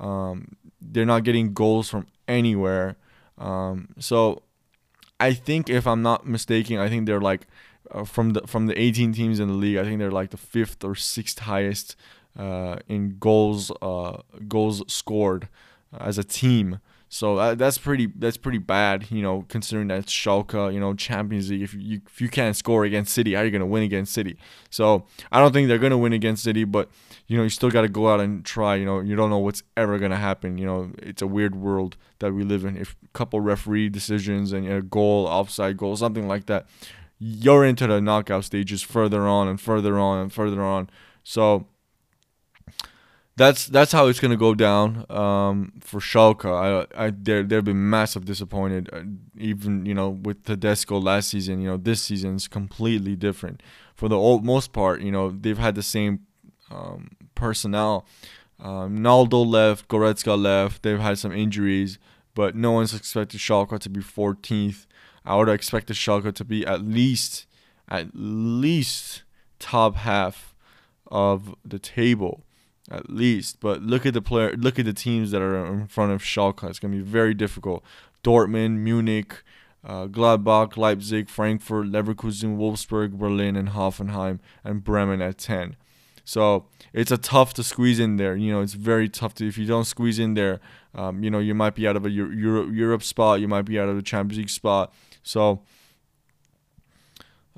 Um, 0.00 0.56
they're 0.80 1.04
not 1.04 1.24
getting 1.24 1.52
goals 1.52 1.90
from 1.90 2.06
anywhere. 2.26 2.96
Um, 3.36 3.88
so 3.98 4.42
I 5.20 5.34
think 5.34 5.68
if 5.68 5.86
I'm 5.86 6.00
not 6.00 6.26
mistaken, 6.26 6.78
I 6.78 6.88
think 6.88 7.06
they're 7.06 7.20
like 7.20 7.46
uh, 7.90 8.04
from 8.04 8.30
the 8.30 8.42
from 8.46 8.66
the 8.66 8.78
18 8.80 9.12
teams 9.12 9.40
in 9.40 9.48
the 9.48 9.54
league. 9.54 9.76
I 9.76 9.84
think 9.84 9.98
they're 9.98 10.10
like 10.10 10.30
the 10.30 10.36
fifth 10.36 10.84
or 10.84 10.94
sixth 10.94 11.40
highest 11.40 11.96
uh, 12.38 12.76
in 12.88 13.16
goals 13.18 13.70
uh, 13.82 14.18
goals 14.48 14.82
scored 14.92 15.48
as 15.98 16.18
a 16.18 16.24
team. 16.24 16.80
So 17.08 17.36
uh, 17.36 17.54
that's 17.54 17.78
pretty 17.78 18.08
that's 18.16 18.36
pretty 18.36 18.58
bad, 18.58 19.10
you 19.10 19.22
know, 19.22 19.44
considering 19.48 19.88
that 19.88 20.06
Schalke, 20.06 20.74
you 20.74 20.80
know, 20.80 20.92
Champions 20.94 21.48
League. 21.50 21.62
If 21.62 21.72
you 21.72 22.00
if 22.04 22.20
you 22.20 22.28
can't 22.28 22.56
score 22.56 22.84
against 22.84 23.14
City, 23.14 23.34
how 23.34 23.42
are 23.42 23.44
you 23.44 23.52
gonna 23.52 23.64
win 23.64 23.84
against 23.84 24.12
City? 24.12 24.36
So 24.70 25.06
I 25.30 25.38
don't 25.38 25.52
think 25.52 25.68
they're 25.68 25.78
gonna 25.78 25.98
win 25.98 26.12
against 26.12 26.42
City, 26.42 26.64
but 26.64 26.90
you 27.28 27.36
know, 27.36 27.44
you 27.44 27.48
still 27.48 27.70
got 27.70 27.82
to 27.82 27.88
go 27.88 28.08
out 28.08 28.20
and 28.20 28.44
try. 28.44 28.74
You 28.74 28.84
know, 28.84 29.00
you 29.00 29.14
don't 29.14 29.30
know 29.30 29.38
what's 29.38 29.62
ever 29.76 29.98
gonna 29.98 30.16
happen. 30.16 30.58
You 30.58 30.66
know, 30.66 30.90
it's 30.98 31.22
a 31.22 31.26
weird 31.28 31.54
world 31.54 31.96
that 32.18 32.32
we 32.34 32.42
live 32.42 32.64
in. 32.64 32.76
If 32.76 32.96
a 33.04 33.08
couple 33.16 33.40
referee 33.40 33.88
decisions 33.88 34.52
and 34.52 34.68
a 34.68 34.82
goal, 34.82 35.26
offside 35.26 35.76
goal, 35.76 35.96
something 35.96 36.26
like 36.26 36.46
that, 36.46 36.66
you're 37.18 37.64
into 37.64 37.86
the 37.86 38.00
knockout 38.00 38.44
stages 38.44 38.82
further 38.82 39.22
on 39.26 39.48
and 39.48 39.60
further 39.60 39.98
on 39.98 40.18
and 40.18 40.32
further 40.32 40.62
on. 40.62 40.90
So 41.24 41.66
that's 43.36 43.66
that's 43.66 43.92
how 43.92 44.06
it's 44.06 44.18
gonna 44.18 44.36
go 44.36 44.54
down 44.54 45.04
um, 45.10 45.72
for 45.80 46.00
Schalke. 46.00 46.46
I, 46.46 46.86
I 47.06 47.10
they're 47.10 47.42
they've 47.42 47.64
been 47.64 47.88
massive 47.88 48.24
disappointed. 48.24 48.88
Uh, 48.92 49.02
even 49.36 49.84
you 49.84 49.94
know 49.94 50.08
with 50.08 50.44
Tedesco 50.44 50.98
last 50.98 51.28
season, 51.28 51.60
you 51.60 51.68
know 51.68 51.76
this 51.76 52.00
season 52.00 52.36
is 52.36 52.48
completely 52.48 53.14
different. 53.14 53.62
For 53.94 54.08
the 54.08 54.16
old, 54.16 54.44
most 54.44 54.72
part, 54.72 55.02
you 55.02 55.12
know 55.12 55.30
they've 55.30 55.58
had 55.58 55.74
the 55.74 55.82
same 55.82 56.20
um, 56.70 57.10
personnel. 57.34 58.06
Um, 58.58 59.02
Naldo 59.02 59.42
left, 59.42 59.86
Goretzka 59.88 60.40
left. 60.40 60.82
They've 60.82 60.98
had 60.98 61.18
some 61.18 61.32
injuries, 61.32 61.98
but 62.34 62.56
no 62.56 62.72
one's 62.72 62.94
expected 62.94 63.38
Schalke 63.38 63.78
to 63.78 63.90
be 63.90 64.00
14th. 64.00 64.85
I 65.26 65.36
would 65.36 65.48
expect 65.48 65.88
the 65.88 65.94
Schalke 65.94 66.34
to 66.34 66.44
be 66.44 66.66
at 66.66 66.82
least 66.82 67.46
at 67.88 68.08
least 68.14 69.22
top 69.58 69.96
half 69.96 70.54
of 71.06 71.54
the 71.64 71.78
table 71.78 72.42
at 72.90 73.10
least. 73.10 73.60
But 73.60 73.82
look 73.82 74.06
at 74.06 74.14
the 74.14 74.22
player, 74.22 74.52
look 74.56 74.78
at 74.78 74.84
the 74.84 74.92
teams 74.92 75.30
that 75.32 75.42
are 75.42 75.66
in 75.66 75.86
front 75.86 76.12
of 76.12 76.22
Schalke. 76.22 76.68
It's 76.68 76.78
gonna 76.78 76.96
be 76.96 77.02
very 77.02 77.34
difficult. 77.34 77.82
Dortmund, 78.22 78.78
Munich, 78.78 79.42
uh, 79.84 80.06
Gladbach, 80.06 80.76
Leipzig, 80.76 81.28
Frankfurt, 81.28 81.86
Leverkusen, 81.86 82.56
Wolfsburg, 82.56 83.12
Berlin, 83.12 83.56
and 83.56 83.70
Hoffenheim, 83.70 84.40
and 84.64 84.82
Bremen 84.82 85.22
at 85.22 85.38
ten. 85.38 85.76
So 86.24 86.66
it's 86.92 87.12
a 87.12 87.18
tough 87.18 87.54
to 87.54 87.62
squeeze 87.62 88.00
in 88.00 88.16
there. 88.16 88.34
You 88.34 88.52
know, 88.52 88.60
it's 88.60 88.74
very 88.74 89.08
tough 89.08 89.34
to 89.34 89.46
if 89.46 89.56
you 89.56 89.66
don't 89.66 89.84
squeeze 89.84 90.18
in 90.18 90.34
there. 90.34 90.60
Um, 90.96 91.22
you 91.22 91.30
know, 91.30 91.38
you 91.38 91.54
might 91.54 91.74
be 91.74 91.86
out 91.86 91.94
of 91.94 92.04
a 92.04 92.10
Euro, 92.10 92.68
Europe 92.68 93.02
spot. 93.02 93.40
You 93.40 93.48
might 93.48 93.62
be 93.62 93.78
out 93.78 93.88
of 93.88 93.96
the 93.96 94.02
Champions 94.02 94.38
League 94.38 94.50
spot. 94.50 94.92
So. 95.22 95.62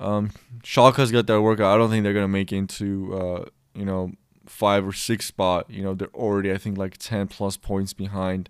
Um, 0.01 0.31
Schalke's 0.63 1.11
got 1.11 1.27
their 1.27 1.43
workout. 1.43 1.75
I 1.75 1.77
don't 1.77 1.91
think 1.91 2.05
they're 2.05 2.15
gonna 2.15 2.29
make 2.29 2.53
into 2.53 3.13
uh, 3.15 3.45
you 3.75 3.85
know 3.85 4.13
five 4.49 4.87
or 4.87 4.93
six 4.93 5.27
spot, 5.27 5.67
you 5.69 5.83
know, 5.83 5.95
they're 5.95 6.09
already 6.15 6.53
I 6.53 6.59
think 6.59 6.79
like 6.79 6.97
10 6.99 7.29
plus 7.29 7.57
points 7.57 7.93
behind. 7.93 8.49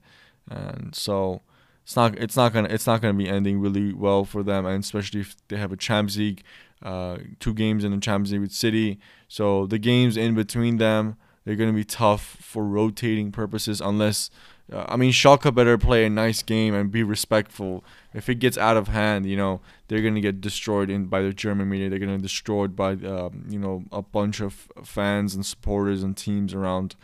And 0.48 0.94
so 0.94 1.42
it's 1.82 1.96
not 1.96 2.18
it's 2.18 2.36
not 2.36 2.52
gonna 2.52 2.68
it's 2.68 2.86
not 2.86 3.02
gonna 3.02 3.14
be 3.14 3.28
ending 3.28 3.60
really 3.60 3.92
well 3.92 4.24
for 4.24 4.42
them, 4.42 4.66
and 4.66 4.82
especially 4.82 5.20
if 5.20 5.36
they 5.48 5.56
have 5.56 5.72
a 5.72 5.76
Champions 5.76 6.16
League, 6.18 6.42
uh, 6.82 7.18
two 7.40 7.54
games 7.54 7.84
in 7.84 7.92
the 7.92 7.98
Champions 7.98 8.32
League 8.32 8.42
with 8.42 8.52
City. 8.52 8.98
So 9.26 9.66
the 9.66 9.78
games 9.78 10.16
in 10.16 10.34
between 10.34 10.78
them, 10.78 11.16
they're 11.44 11.56
gonna 11.56 11.72
be 11.72 11.84
tough 11.84 12.22
for 12.40 12.64
rotating 12.64 13.32
purposes 13.32 13.80
unless 13.80 14.30
uh, 14.72 14.84
I 14.88 14.96
mean, 14.96 15.12
Schalke 15.12 15.54
better 15.54 15.78
play 15.78 16.04
a 16.04 16.10
nice 16.10 16.42
game 16.42 16.74
and 16.74 16.90
be 16.90 17.02
respectful. 17.02 17.84
If 18.12 18.28
it 18.28 18.36
gets 18.36 18.58
out 18.58 18.76
of 18.76 18.88
hand, 18.88 19.26
you 19.26 19.36
know, 19.36 19.60
they're 19.88 20.02
gonna 20.02 20.20
get 20.20 20.40
destroyed 20.40 20.90
in 20.90 21.06
by 21.06 21.22
the 21.22 21.32
German 21.32 21.68
media. 21.68 21.88
They're 21.88 21.98
gonna 21.98 22.16
get 22.16 22.22
destroyed 22.22 22.76
by, 22.76 22.92
um, 22.92 23.44
you 23.48 23.58
know, 23.58 23.84
a 23.90 24.02
bunch 24.02 24.40
of 24.40 24.68
fans 24.84 25.34
and 25.34 25.44
supporters 25.44 26.02
and 26.02 26.16
teams 26.16 26.52
around, 26.52 26.96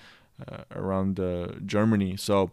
uh, 0.46 0.64
around 0.74 1.18
uh, 1.18 1.52
Germany. 1.64 2.16
So, 2.16 2.50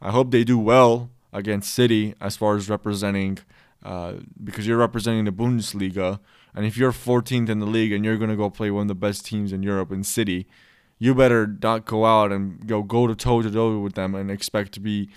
I 0.00 0.10
hope 0.10 0.30
they 0.30 0.44
do 0.44 0.58
well 0.58 1.10
against 1.32 1.74
City 1.74 2.14
as 2.20 2.36
far 2.36 2.56
as 2.56 2.70
representing, 2.70 3.38
uh, 3.82 4.14
because 4.42 4.66
you're 4.66 4.78
representing 4.78 5.26
the 5.26 5.32
Bundesliga, 5.32 6.18
and 6.54 6.64
if 6.64 6.78
you're 6.78 6.92
14th 6.92 7.50
in 7.50 7.58
the 7.58 7.66
league 7.66 7.92
and 7.92 8.04
you're 8.06 8.16
gonna 8.16 8.36
go 8.36 8.48
play 8.48 8.70
one 8.70 8.82
of 8.82 8.88
the 8.88 8.94
best 8.94 9.26
teams 9.26 9.52
in 9.52 9.62
Europe 9.62 9.92
in 9.92 10.02
City 10.02 10.46
you 10.98 11.14
better 11.14 11.46
not 11.62 11.84
go 11.84 12.04
out 12.06 12.32
and 12.32 12.66
go 12.66 12.82
go 12.82 13.06
to 13.06 13.14
toe 13.14 13.42
to 13.42 13.50
toe 13.50 13.78
with 13.78 13.94
them 13.94 14.14
and 14.14 14.30
expect 14.30 14.72
to 14.72 14.80
be 14.80 15.08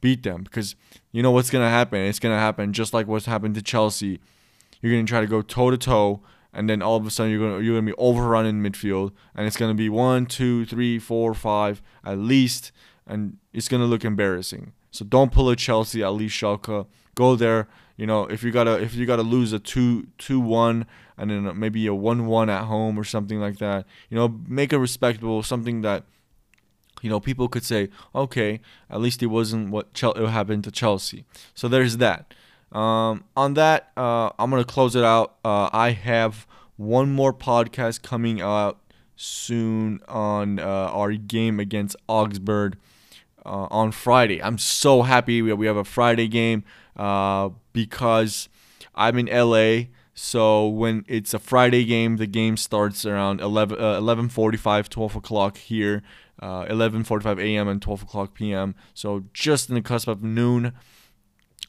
beat 0.00 0.22
them 0.22 0.42
because 0.42 0.74
you 1.12 1.22
know 1.22 1.30
what's 1.30 1.50
gonna 1.50 1.68
happen. 1.70 2.00
It's 2.00 2.18
gonna 2.18 2.38
happen 2.38 2.72
just 2.72 2.92
like 2.94 3.06
what's 3.06 3.26
happened 3.26 3.54
to 3.56 3.62
Chelsea. 3.62 4.20
You're 4.80 4.92
gonna 4.92 5.06
try 5.06 5.20
to 5.20 5.26
go 5.26 5.42
toe 5.42 5.70
to 5.70 5.78
toe 5.78 6.20
and 6.52 6.68
then 6.68 6.82
all 6.82 6.96
of 6.96 7.06
a 7.06 7.10
sudden 7.10 7.30
you're 7.32 7.40
gonna 7.40 7.62
you're 7.62 7.76
gonna 7.76 7.92
be 7.92 7.98
overrun 7.98 8.46
in 8.46 8.62
midfield, 8.62 9.12
and 9.34 9.46
it's 9.46 9.56
gonna 9.56 9.74
be 9.74 9.88
one, 9.88 10.26
two, 10.26 10.64
three, 10.66 10.98
four, 10.98 11.34
five 11.34 11.82
at 12.04 12.18
least, 12.18 12.72
and 13.06 13.38
it's 13.52 13.68
gonna 13.68 13.84
look 13.84 14.04
embarrassing. 14.04 14.72
So 14.90 15.04
don't 15.04 15.32
pull 15.32 15.48
a 15.50 15.56
Chelsea 15.56 16.02
at 16.02 16.10
least 16.10 16.36
Schalke. 16.36 16.86
Go 17.14 17.36
there. 17.36 17.68
You 17.96 18.06
know 18.06 18.24
if 18.24 18.42
you 18.42 18.50
gotta 18.50 18.80
if 18.80 18.94
you 18.94 19.04
gotta 19.04 19.22
lose 19.22 19.52
a 19.52 19.58
two 19.58 20.06
two 20.16 20.40
one 20.40 20.86
and 21.18 21.30
then 21.30 21.58
maybe 21.58 21.86
a 21.86 21.94
one 21.94 22.26
one 22.26 22.48
at 22.48 22.64
home 22.64 22.98
or 22.98 23.04
something 23.04 23.38
like 23.40 23.58
that. 23.58 23.86
You 24.08 24.16
know 24.16 24.40
make 24.48 24.72
a 24.72 24.78
respectable 24.78 25.42
something 25.42 25.82
that 25.82 26.04
you 27.02 27.10
know 27.10 27.20
people 27.20 27.48
could 27.48 27.64
say 27.64 27.90
okay 28.14 28.60
at 28.88 29.00
least 29.00 29.22
it 29.22 29.26
wasn't 29.26 29.70
what 29.70 29.88
it 30.02 30.28
happened 30.28 30.64
to 30.64 30.70
Chelsea. 30.70 31.24
So 31.54 31.68
there's 31.68 31.98
that. 31.98 32.32
Um, 32.72 33.24
on 33.36 33.54
that, 33.54 33.90
uh, 33.96 34.30
I'm 34.38 34.50
gonna 34.50 34.64
close 34.64 34.96
it 34.96 35.04
out. 35.04 35.36
Uh, 35.44 35.68
I 35.72 35.90
have 35.90 36.46
one 36.76 37.12
more 37.12 37.34
podcast 37.34 38.02
coming 38.02 38.40
out 38.40 38.78
soon 39.16 40.00
on 40.08 40.58
uh, 40.58 40.64
our 40.64 41.12
game 41.12 41.60
against 41.60 41.94
Augsburg 42.08 42.78
uh, 43.50 43.66
on 43.70 43.90
Friday. 43.90 44.40
I'm 44.42 44.58
so 44.58 45.02
happy 45.02 45.42
we 45.42 45.66
have 45.66 45.76
a 45.76 45.84
Friday 45.84 46.28
game 46.28 46.62
uh, 46.96 47.50
because 47.72 48.48
I'm 48.94 49.18
in 49.18 49.26
LA. 49.26 49.88
So 50.14 50.68
when 50.68 51.04
it's 51.08 51.34
a 51.34 51.38
Friday 51.38 51.84
game, 51.84 52.16
the 52.16 52.26
game 52.26 52.56
starts 52.56 53.04
around 53.04 53.40
11, 53.40 53.78
uh, 53.78 54.00
11.45, 54.00 54.88
12 54.88 55.16
o'clock 55.16 55.56
here, 55.56 56.02
uh, 56.40 56.66
11.45 56.66 57.42
a.m. 57.42 57.66
and 57.68 57.82
12 57.82 58.02
o'clock 58.02 58.34
p.m. 58.34 58.76
So 58.94 59.24
just 59.32 59.68
in 59.68 59.74
the 59.74 59.82
cusp 59.82 60.06
of 60.06 60.22
noon. 60.22 60.72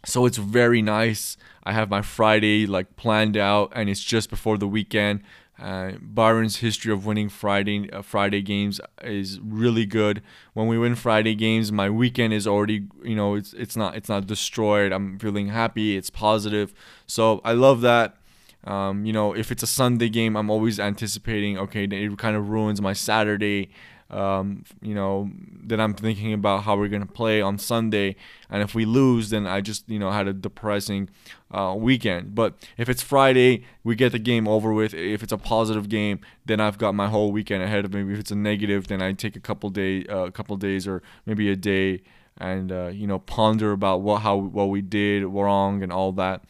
So 0.05 0.25
it's 0.25 0.37
very 0.37 0.81
nice. 0.81 1.37
I 1.63 1.73
have 1.73 1.89
my 1.89 2.01
Friday 2.01 2.65
like 2.65 2.95
planned 2.95 3.37
out, 3.37 3.71
and 3.75 3.89
it's 3.89 4.03
just 4.03 4.29
before 4.29 4.57
the 4.57 4.67
weekend. 4.67 5.21
Uh, 5.61 5.91
Bayern's 5.91 6.57
history 6.57 6.91
of 6.91 7.05
winning 7.05 7.29
Friday 7.29 7.89
uh, 7.91 8.01
Friday 8.01 8.41
games 8.41 8.81
is 9.03 9.39
really 9.39 9.85
good. 9.85 10.23
When 10.53 10.67
we 10.67 10.77
win 10.77 10.95
Friday 10.95 11.35
games, 11.35 11.71
my 11.71 11.89
weekend 11.89 12.33
is 12.33 12.47
already 12.47 12.87
you 13.03 13.15
know 13.15 13.35
it's 13.35 13.53
it's 13.53 13.75
not 13.75 13.95
it's 13.95 14.09
not 14.09 14.25
destroyed. 14.25 14.91
I'm 14.91 15.19
feeling 15.19 15.49
happy. 15.49 15.95
It's 15.95 16.09
positive. 16.09 16.73
So 17.05 17.41
I 17.43 17.53
love 17.53 17.81
that. 17.81 18.15
Um, 18.63 19.05
you 19.05 19.13
know, 19.13 19.33
if 19.33 19.51
it's 19.51 19.63
a 19.63 19.67
Sunday 19.67 20.09
game, 20.09 20.35
I'm 20.35 20.49
always 20.49 20.79
anticipating. 20.79 21.57
Okay, 21.57 21.83
it 21.83 22.17
kind 22.17 22.35
of 22.35 22.49
ruins 22.49 22.81
my 22.81 22.93
Saturday 22.93 23.69
um, 24.11 24.65
you 24.81 24.93
know, 24.93 25.31
then 25.63 25.79
I'm 25.79 25.93
thinking 25.93 26.33
about 26.33 26.63
how 26.63 26.75
we're 26.75 26.89
gonna 26.89 27.05
play 27.05 27.41
on 27.41 27.57
Sunday, 27.57 28.17
and 28.49 28.61
if 28.61 28.75
we 28.75 28.85
lose, 28.85 29.29
then 29.29 29.47
I 29.47 29.61
just 29.61 29.87
you 29.89 29.99
know 29.99 30.11
had 30.11 30.27
a 30.27 30.33
depressing 30.33 31.09
uh, 31.49 31.75
weekend. 31.77 32.35
But 32.35 32.55
if 32.77 32.89
it's 32.89 33.01
Friday, 33.01 33.63
we 33.85 33.95
get 33.95 34.11
the 34.11 34.19
game 34.19 34.49
over 34.49 34.73
with. 34.73 34.93
If 34.93 35.23
it's 35.23 35.31
a 35.31 35.37
positive 35.37 35.87
game, 35.87 36.19
then 36.45 36.59
I've 36.59 36.77
got 36.77 36.93
my 36.93 37.07
whole 37.07 37.31
weekend 37.31 37.63
ahead 37.63 37.85
of 37.85 37.93
me. 37.93 38.13
If 38.13 38.19
it's 38.19 38.31
a 38.31 38.35
negative, 38.35 38.87
then 38.87 39.01
I 39.01 39.13
take 39.13 39.37
a 39.37 39.39
couple 39.39 39.69
day, 39.69 40.05
uh, 40.07 40.25
a 40.25 40.31
couple 40.31 40.57
days, 40.57 40.87
or 40.87 41.01
maybe 41.25 41.49
a 41.49 41.55
day, 41.55 42.01
and 42.37 42.69
uh, 42.71 42.87
you 42.87 43.07
know 43.07 43.19
ponder 43.19 43.71
about 43.71 44.01
what 44.01 44.23
how 44.23 44.35
what 44.35 44.65
we 44.65 44.81
did 44.81 45.23
wrong 45.23 45.83
and 45.83 45.91
all 45.91 46.11
that. 46.13 46.43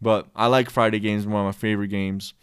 But 0.00 0.28
I 0.36 0.46
like 0.46 0.68
Friday 0.68 1.00
games, 1.00 1.26
one 1.26 1.40
of 1.40 1.46
my 1.46 1.58
favorite 1.58 1.88
games. 1.88 2.34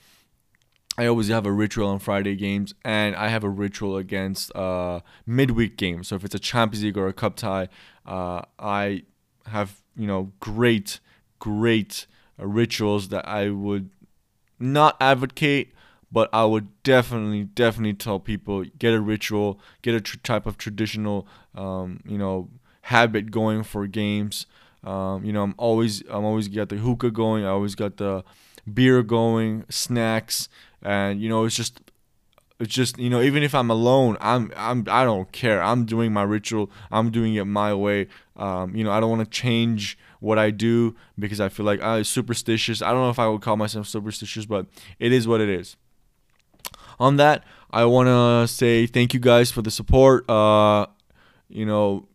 I 0.97 1.07
always 1.07 1.27
have 1.27 1.45
a 1.45 1.51
ritual 1.51 1.89
on 1.89 1.99
Friday 1.99 2.35
games, 2.35 2.73
and 2.85 3.15
I 3.15 3.27
have 3.27 3.43
a 3.43 3.49
ritual 3.49 3.97
against 3.97 4.55
uh, 4.55 5.01
midweek 5.25 5.77
games. 5.77 6.07
So 6.07 6.15
if 6.15 6.23
it's 6.23 6.35
a 6.35 6.39
Champions 6.39 6.83
League 6.83 6.97
or 6.97 7.07
a 7.07 7.13
cup 7.13 7.35
tie, 7.35 7.67
uh, 8.05 8.43
I 8.57 9.03
have 9.47 9.81
you 9.95 10.07
know 10.07 10.31
great, 10.39 10.99
great 11.39 12.07
uh, 12.39 12.45
rituals 12.47 13.09
that 13.09 13.27
I 13.27 13.49
would 13.49 13.89
not 14.59 14.95
advocate, 15.01 15.73
but 16.11 16.29
I 16.31 16.45
would 16.45 16.81
definitely, 16.83 17.43
definitely 17.43 17.93
tell 17.93 18.19
people 18.19 18.63
get 18.79 18.93
a 18.93 19.01
ritual, 19.01 19.59
get 19.81 19.95
a 19.95 20.01
tr- 20.01 20.17
type 20.23 20.45
of 20.45 20.57
traditional, 20.57 21.27
um, 21.55 21.99
you 22.05 22.17
know, 22.17 22.49
habit 22.83 23.31
going 23.31 23.63
for 23.63 23.85
games. 23.87 24.45
Um, 24.83 25.25
you 25.25 25.33
know, 25.33 25.43
I'm 25.43 25.55
always, 25.57 26.03
I'm 26.09 26.23
always 26.23 26.47
got 26.47 26.69
the 26.69 26.77
hookah 26.77 27.11
going. 27.11 27.43
I 27.43 27.49
always 27.49 27.75
got 27.75 27.97
the 27.97 28.23
beer 28.71 29.03
going, 29.03 29.65
snacks 29.69 30.47
and 30.81 31.21
you 31.21 31.29
know 31.29 31.45
it's 31.45 31.55
just 31.55 31.79
it's 32.59 32.73
just 32.73 32.97
you 32.97 33.09
know 33.09 33.21
even 33.21 33.43
if 33.43 33.53
i'm 33.53 33.69
alone 33.69 34.17
i'm 34.21 34.51
i'm 34.55 34.85
i 34.89 35.03
don't 35.03 35.31
care. 35.31 35.61
I'm 35.61 35.85
doing 35.85 36.13
my 36.13 36.23
ritual. 36.23 36.71
I'm 36.91 37.11
doing 37.11 37.35
it 37.35 37.45
my 37.45 37.73
way. 37.73 38.07
Um, 38.35 38.75
you 38.75 38.83
know 38.83 38.91
i 38.91 38.99
don't 38.99 39.09
want 39.09 39.23
to 39.23 39.29
change 39.29 39.97
what 40.19 40.39
i 40.39 40.51
do 40.51 40.95
because 41.19 41.39
i 41.39 41.49
feel 41.49 41.65
like 41.65 41.81
i'm 41.81 42.03
superstitious. 42.03 42.81
I 42.81 42.91
don't 42.91 43.01
know 43.01 43.09
if 43.09 43.19
i 43.19 43.27
would 43.27 43.41
call 43.41 43.57
myself 43.57 43.87
superstitious 43.87 44.45
but 44.45 44.67
it 44.99 45.11
is 45.11 45.27
what 45.27 45.41
it 45.41 45.49
is. 45.49 45.75
On 46.99 47.17
that 47.17 47.43
i 47.71 47.83
want 47.85 48.07
to 48.07 48.47
say 48.53 48.87
thank 48.87 49.13
you 49.13 49.19
guys 49.19 49.51
for 49.51 49.61
the 49.61 49.71
support. 49.71 50.29
Uh, 50.29 50.87
you 51.49 51.65
know 51.65 52.07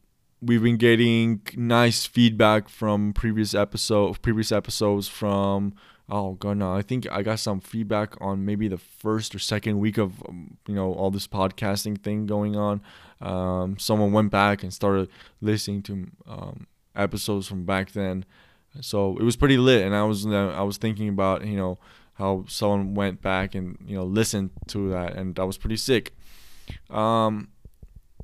we've 0.42 0.62
been 0.62 0.78
getting 0.78 1.42
nice 1.54 2.06
feedback 2.06 2.68
from 2.68 3.12
previous 3.12 3.54
episode 3.54 4.20
previous 4.22 4.50
episodes 4.50 5.06
from 5.06 5.74
oh 6.10 6.32
god 6.34 6.56
no. 6.58 6.74
I 6.74 6.82
think 6.82 7.10
i 7.10 7.22
got 7.22 7.38
some 7.38 7.60
feedback 7.60 8.14
on 8.20 8.44
maybe 8.44 8.68
the 8.68 8.78
first 8.78 9.34
or 9.34 9.38
second 9.38 9.78
week 9.78 9.98
of 9.98 10.22
um, 10.28 10.56
you 10.66 10.74
know 10.74 10.92
all 10.92 11.10
this 11.10 11.26
podcasting 11.26 12.00
thing 12.00 12.26
going 12.26 12.56
on. 12.56 12.82
Um, 13.20 13.78
someone 13.78 14.12
went 14.12 14.30
back 14.30 14.62
and 14.62 14.72
started 14.72 15.08
listening 15.40 15.82
to 15.82 16.06
um, 16.26 16.66
episodes 16.96 17.46
from 17.46 17.64
back 17.64 17.92
then. 17.92 18.24
So 18.80 19.16
it 19.18 19.22
was 19.22 19.36
pretty 19.36 19.58
lit 19.58 19.84
and 19.84 19.94
i 19.96 20.04
was 20.04 20.24
uh, 20.26 20.54
i 20.56 20.62
was 20.62 20.76
thinking 20.76 21.08
about 21.08 21.44
you 21.44 21.56
know 21.56 21.78
how 22.14 22.44
someone 22.46 22.94
went 22.94 23.20
back 23.20 23.54
and 23.54 23.76
you 23.84 23.96
know 23.96 24.04
listened 24.04 24.50
to 24.68 24.90
that 24.90 25.16
and 25.16 25.34
that 25.34 25.46
was 25.46 25.58
pretty 25.58 25.76
sick. 25.76 26.14
Um 26.88 27.48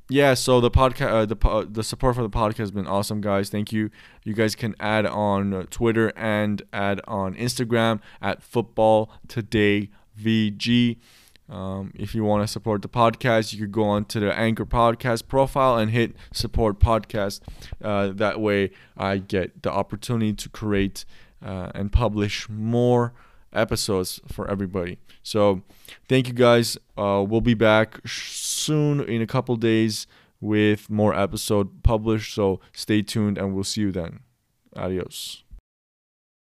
yeah, 0.09 0.33
so 0.33 0.61
the 0.61 0.71
podcast, 0.71 1.11
uh, 1.11 1.25
the 1.25 1.37
uh, 1.47 1.65
the 1.69 1.83
support 1.83 2.15
for 2.15 2.21
the 2.21 2.29
podcast 2.29 2.57
has 2.57 2.71
been 2.71 2.87
awesome, 2.87 3.21
guys. 3.21 3.49
Thank 3.49 3.71
you. 3.71 3.89
You 4.23 4.33
guys 4.33 4.55
can 4.55 4.75
add 4.79 5.05
on 5.05 5.67
Twitter 5.69 6.13
and 6.15 6.61
add 6.71 7.01
on 7.07 7.35
Instagram 7.35 7.99
at 8.21 8.41
Football 8.41 9.11
Today 9.27 9.89
VG. 10.19 10.97
Um, 11.49 11.93
if 11.95 12.13
you 12.13 12.23
want 12.23 12.43
to 12.43 12.47
support 12.47 12.81
the 12.81 12.89
podcast, 12.89 13.53
you 13.53 13.59
could 13.59 13.71
go 13.71 13.83
on 13.83 14.05
to 14.05 14.19
the 14.19 14.33
Anchor 14.37 14.65
Podcast 14.65 15.27
profile 15.27 15.77
and 15.77 15.91
hit 15.91 16.15
support 16.31 16.79
podcast. 16.79 17.41
Uh, 17.81 18.07
that 18.13 18.41
way, 18.41 18.71
I 18.97 19.17
get 19.17 19.63
the 19.63 19.71
opportunity 19.71 20.33
to 20.33 20.49
create 20.49 21.05
uh, 21.45 21.71
and 21.73 21.91
publish 21.91 22.49
more 22.49 23.13
episodes 23.53 24.19
for 24.27 24.49
everybody. 24.49 24.99
So, 25.23 25.61
thank 26.07 26.27
you 26.27 26.33
guys. 26.33 26.77
Uh, 26.97 27.25
we'll 27.27 27.41
be 27.41 27.53
back 27.53 27.99
soon 28.05 29.01
in 29.01 29.21
a 29.21 29.27
couple 29.27 29.55
days 29.55 30.07
with 30.39 30.89
more 30.89 31.13
episode 31.13 31.83
published. 31.83 32.33
So, 32.33 32.59
stay 32.73 33.01
tuned 33.01 33.37
and 33.37 33.53
we'll 33.53 33.63
see 33.63 33.81
you 33.81 33.91
then. 33.91 34.21
Adios. 34.75 35.43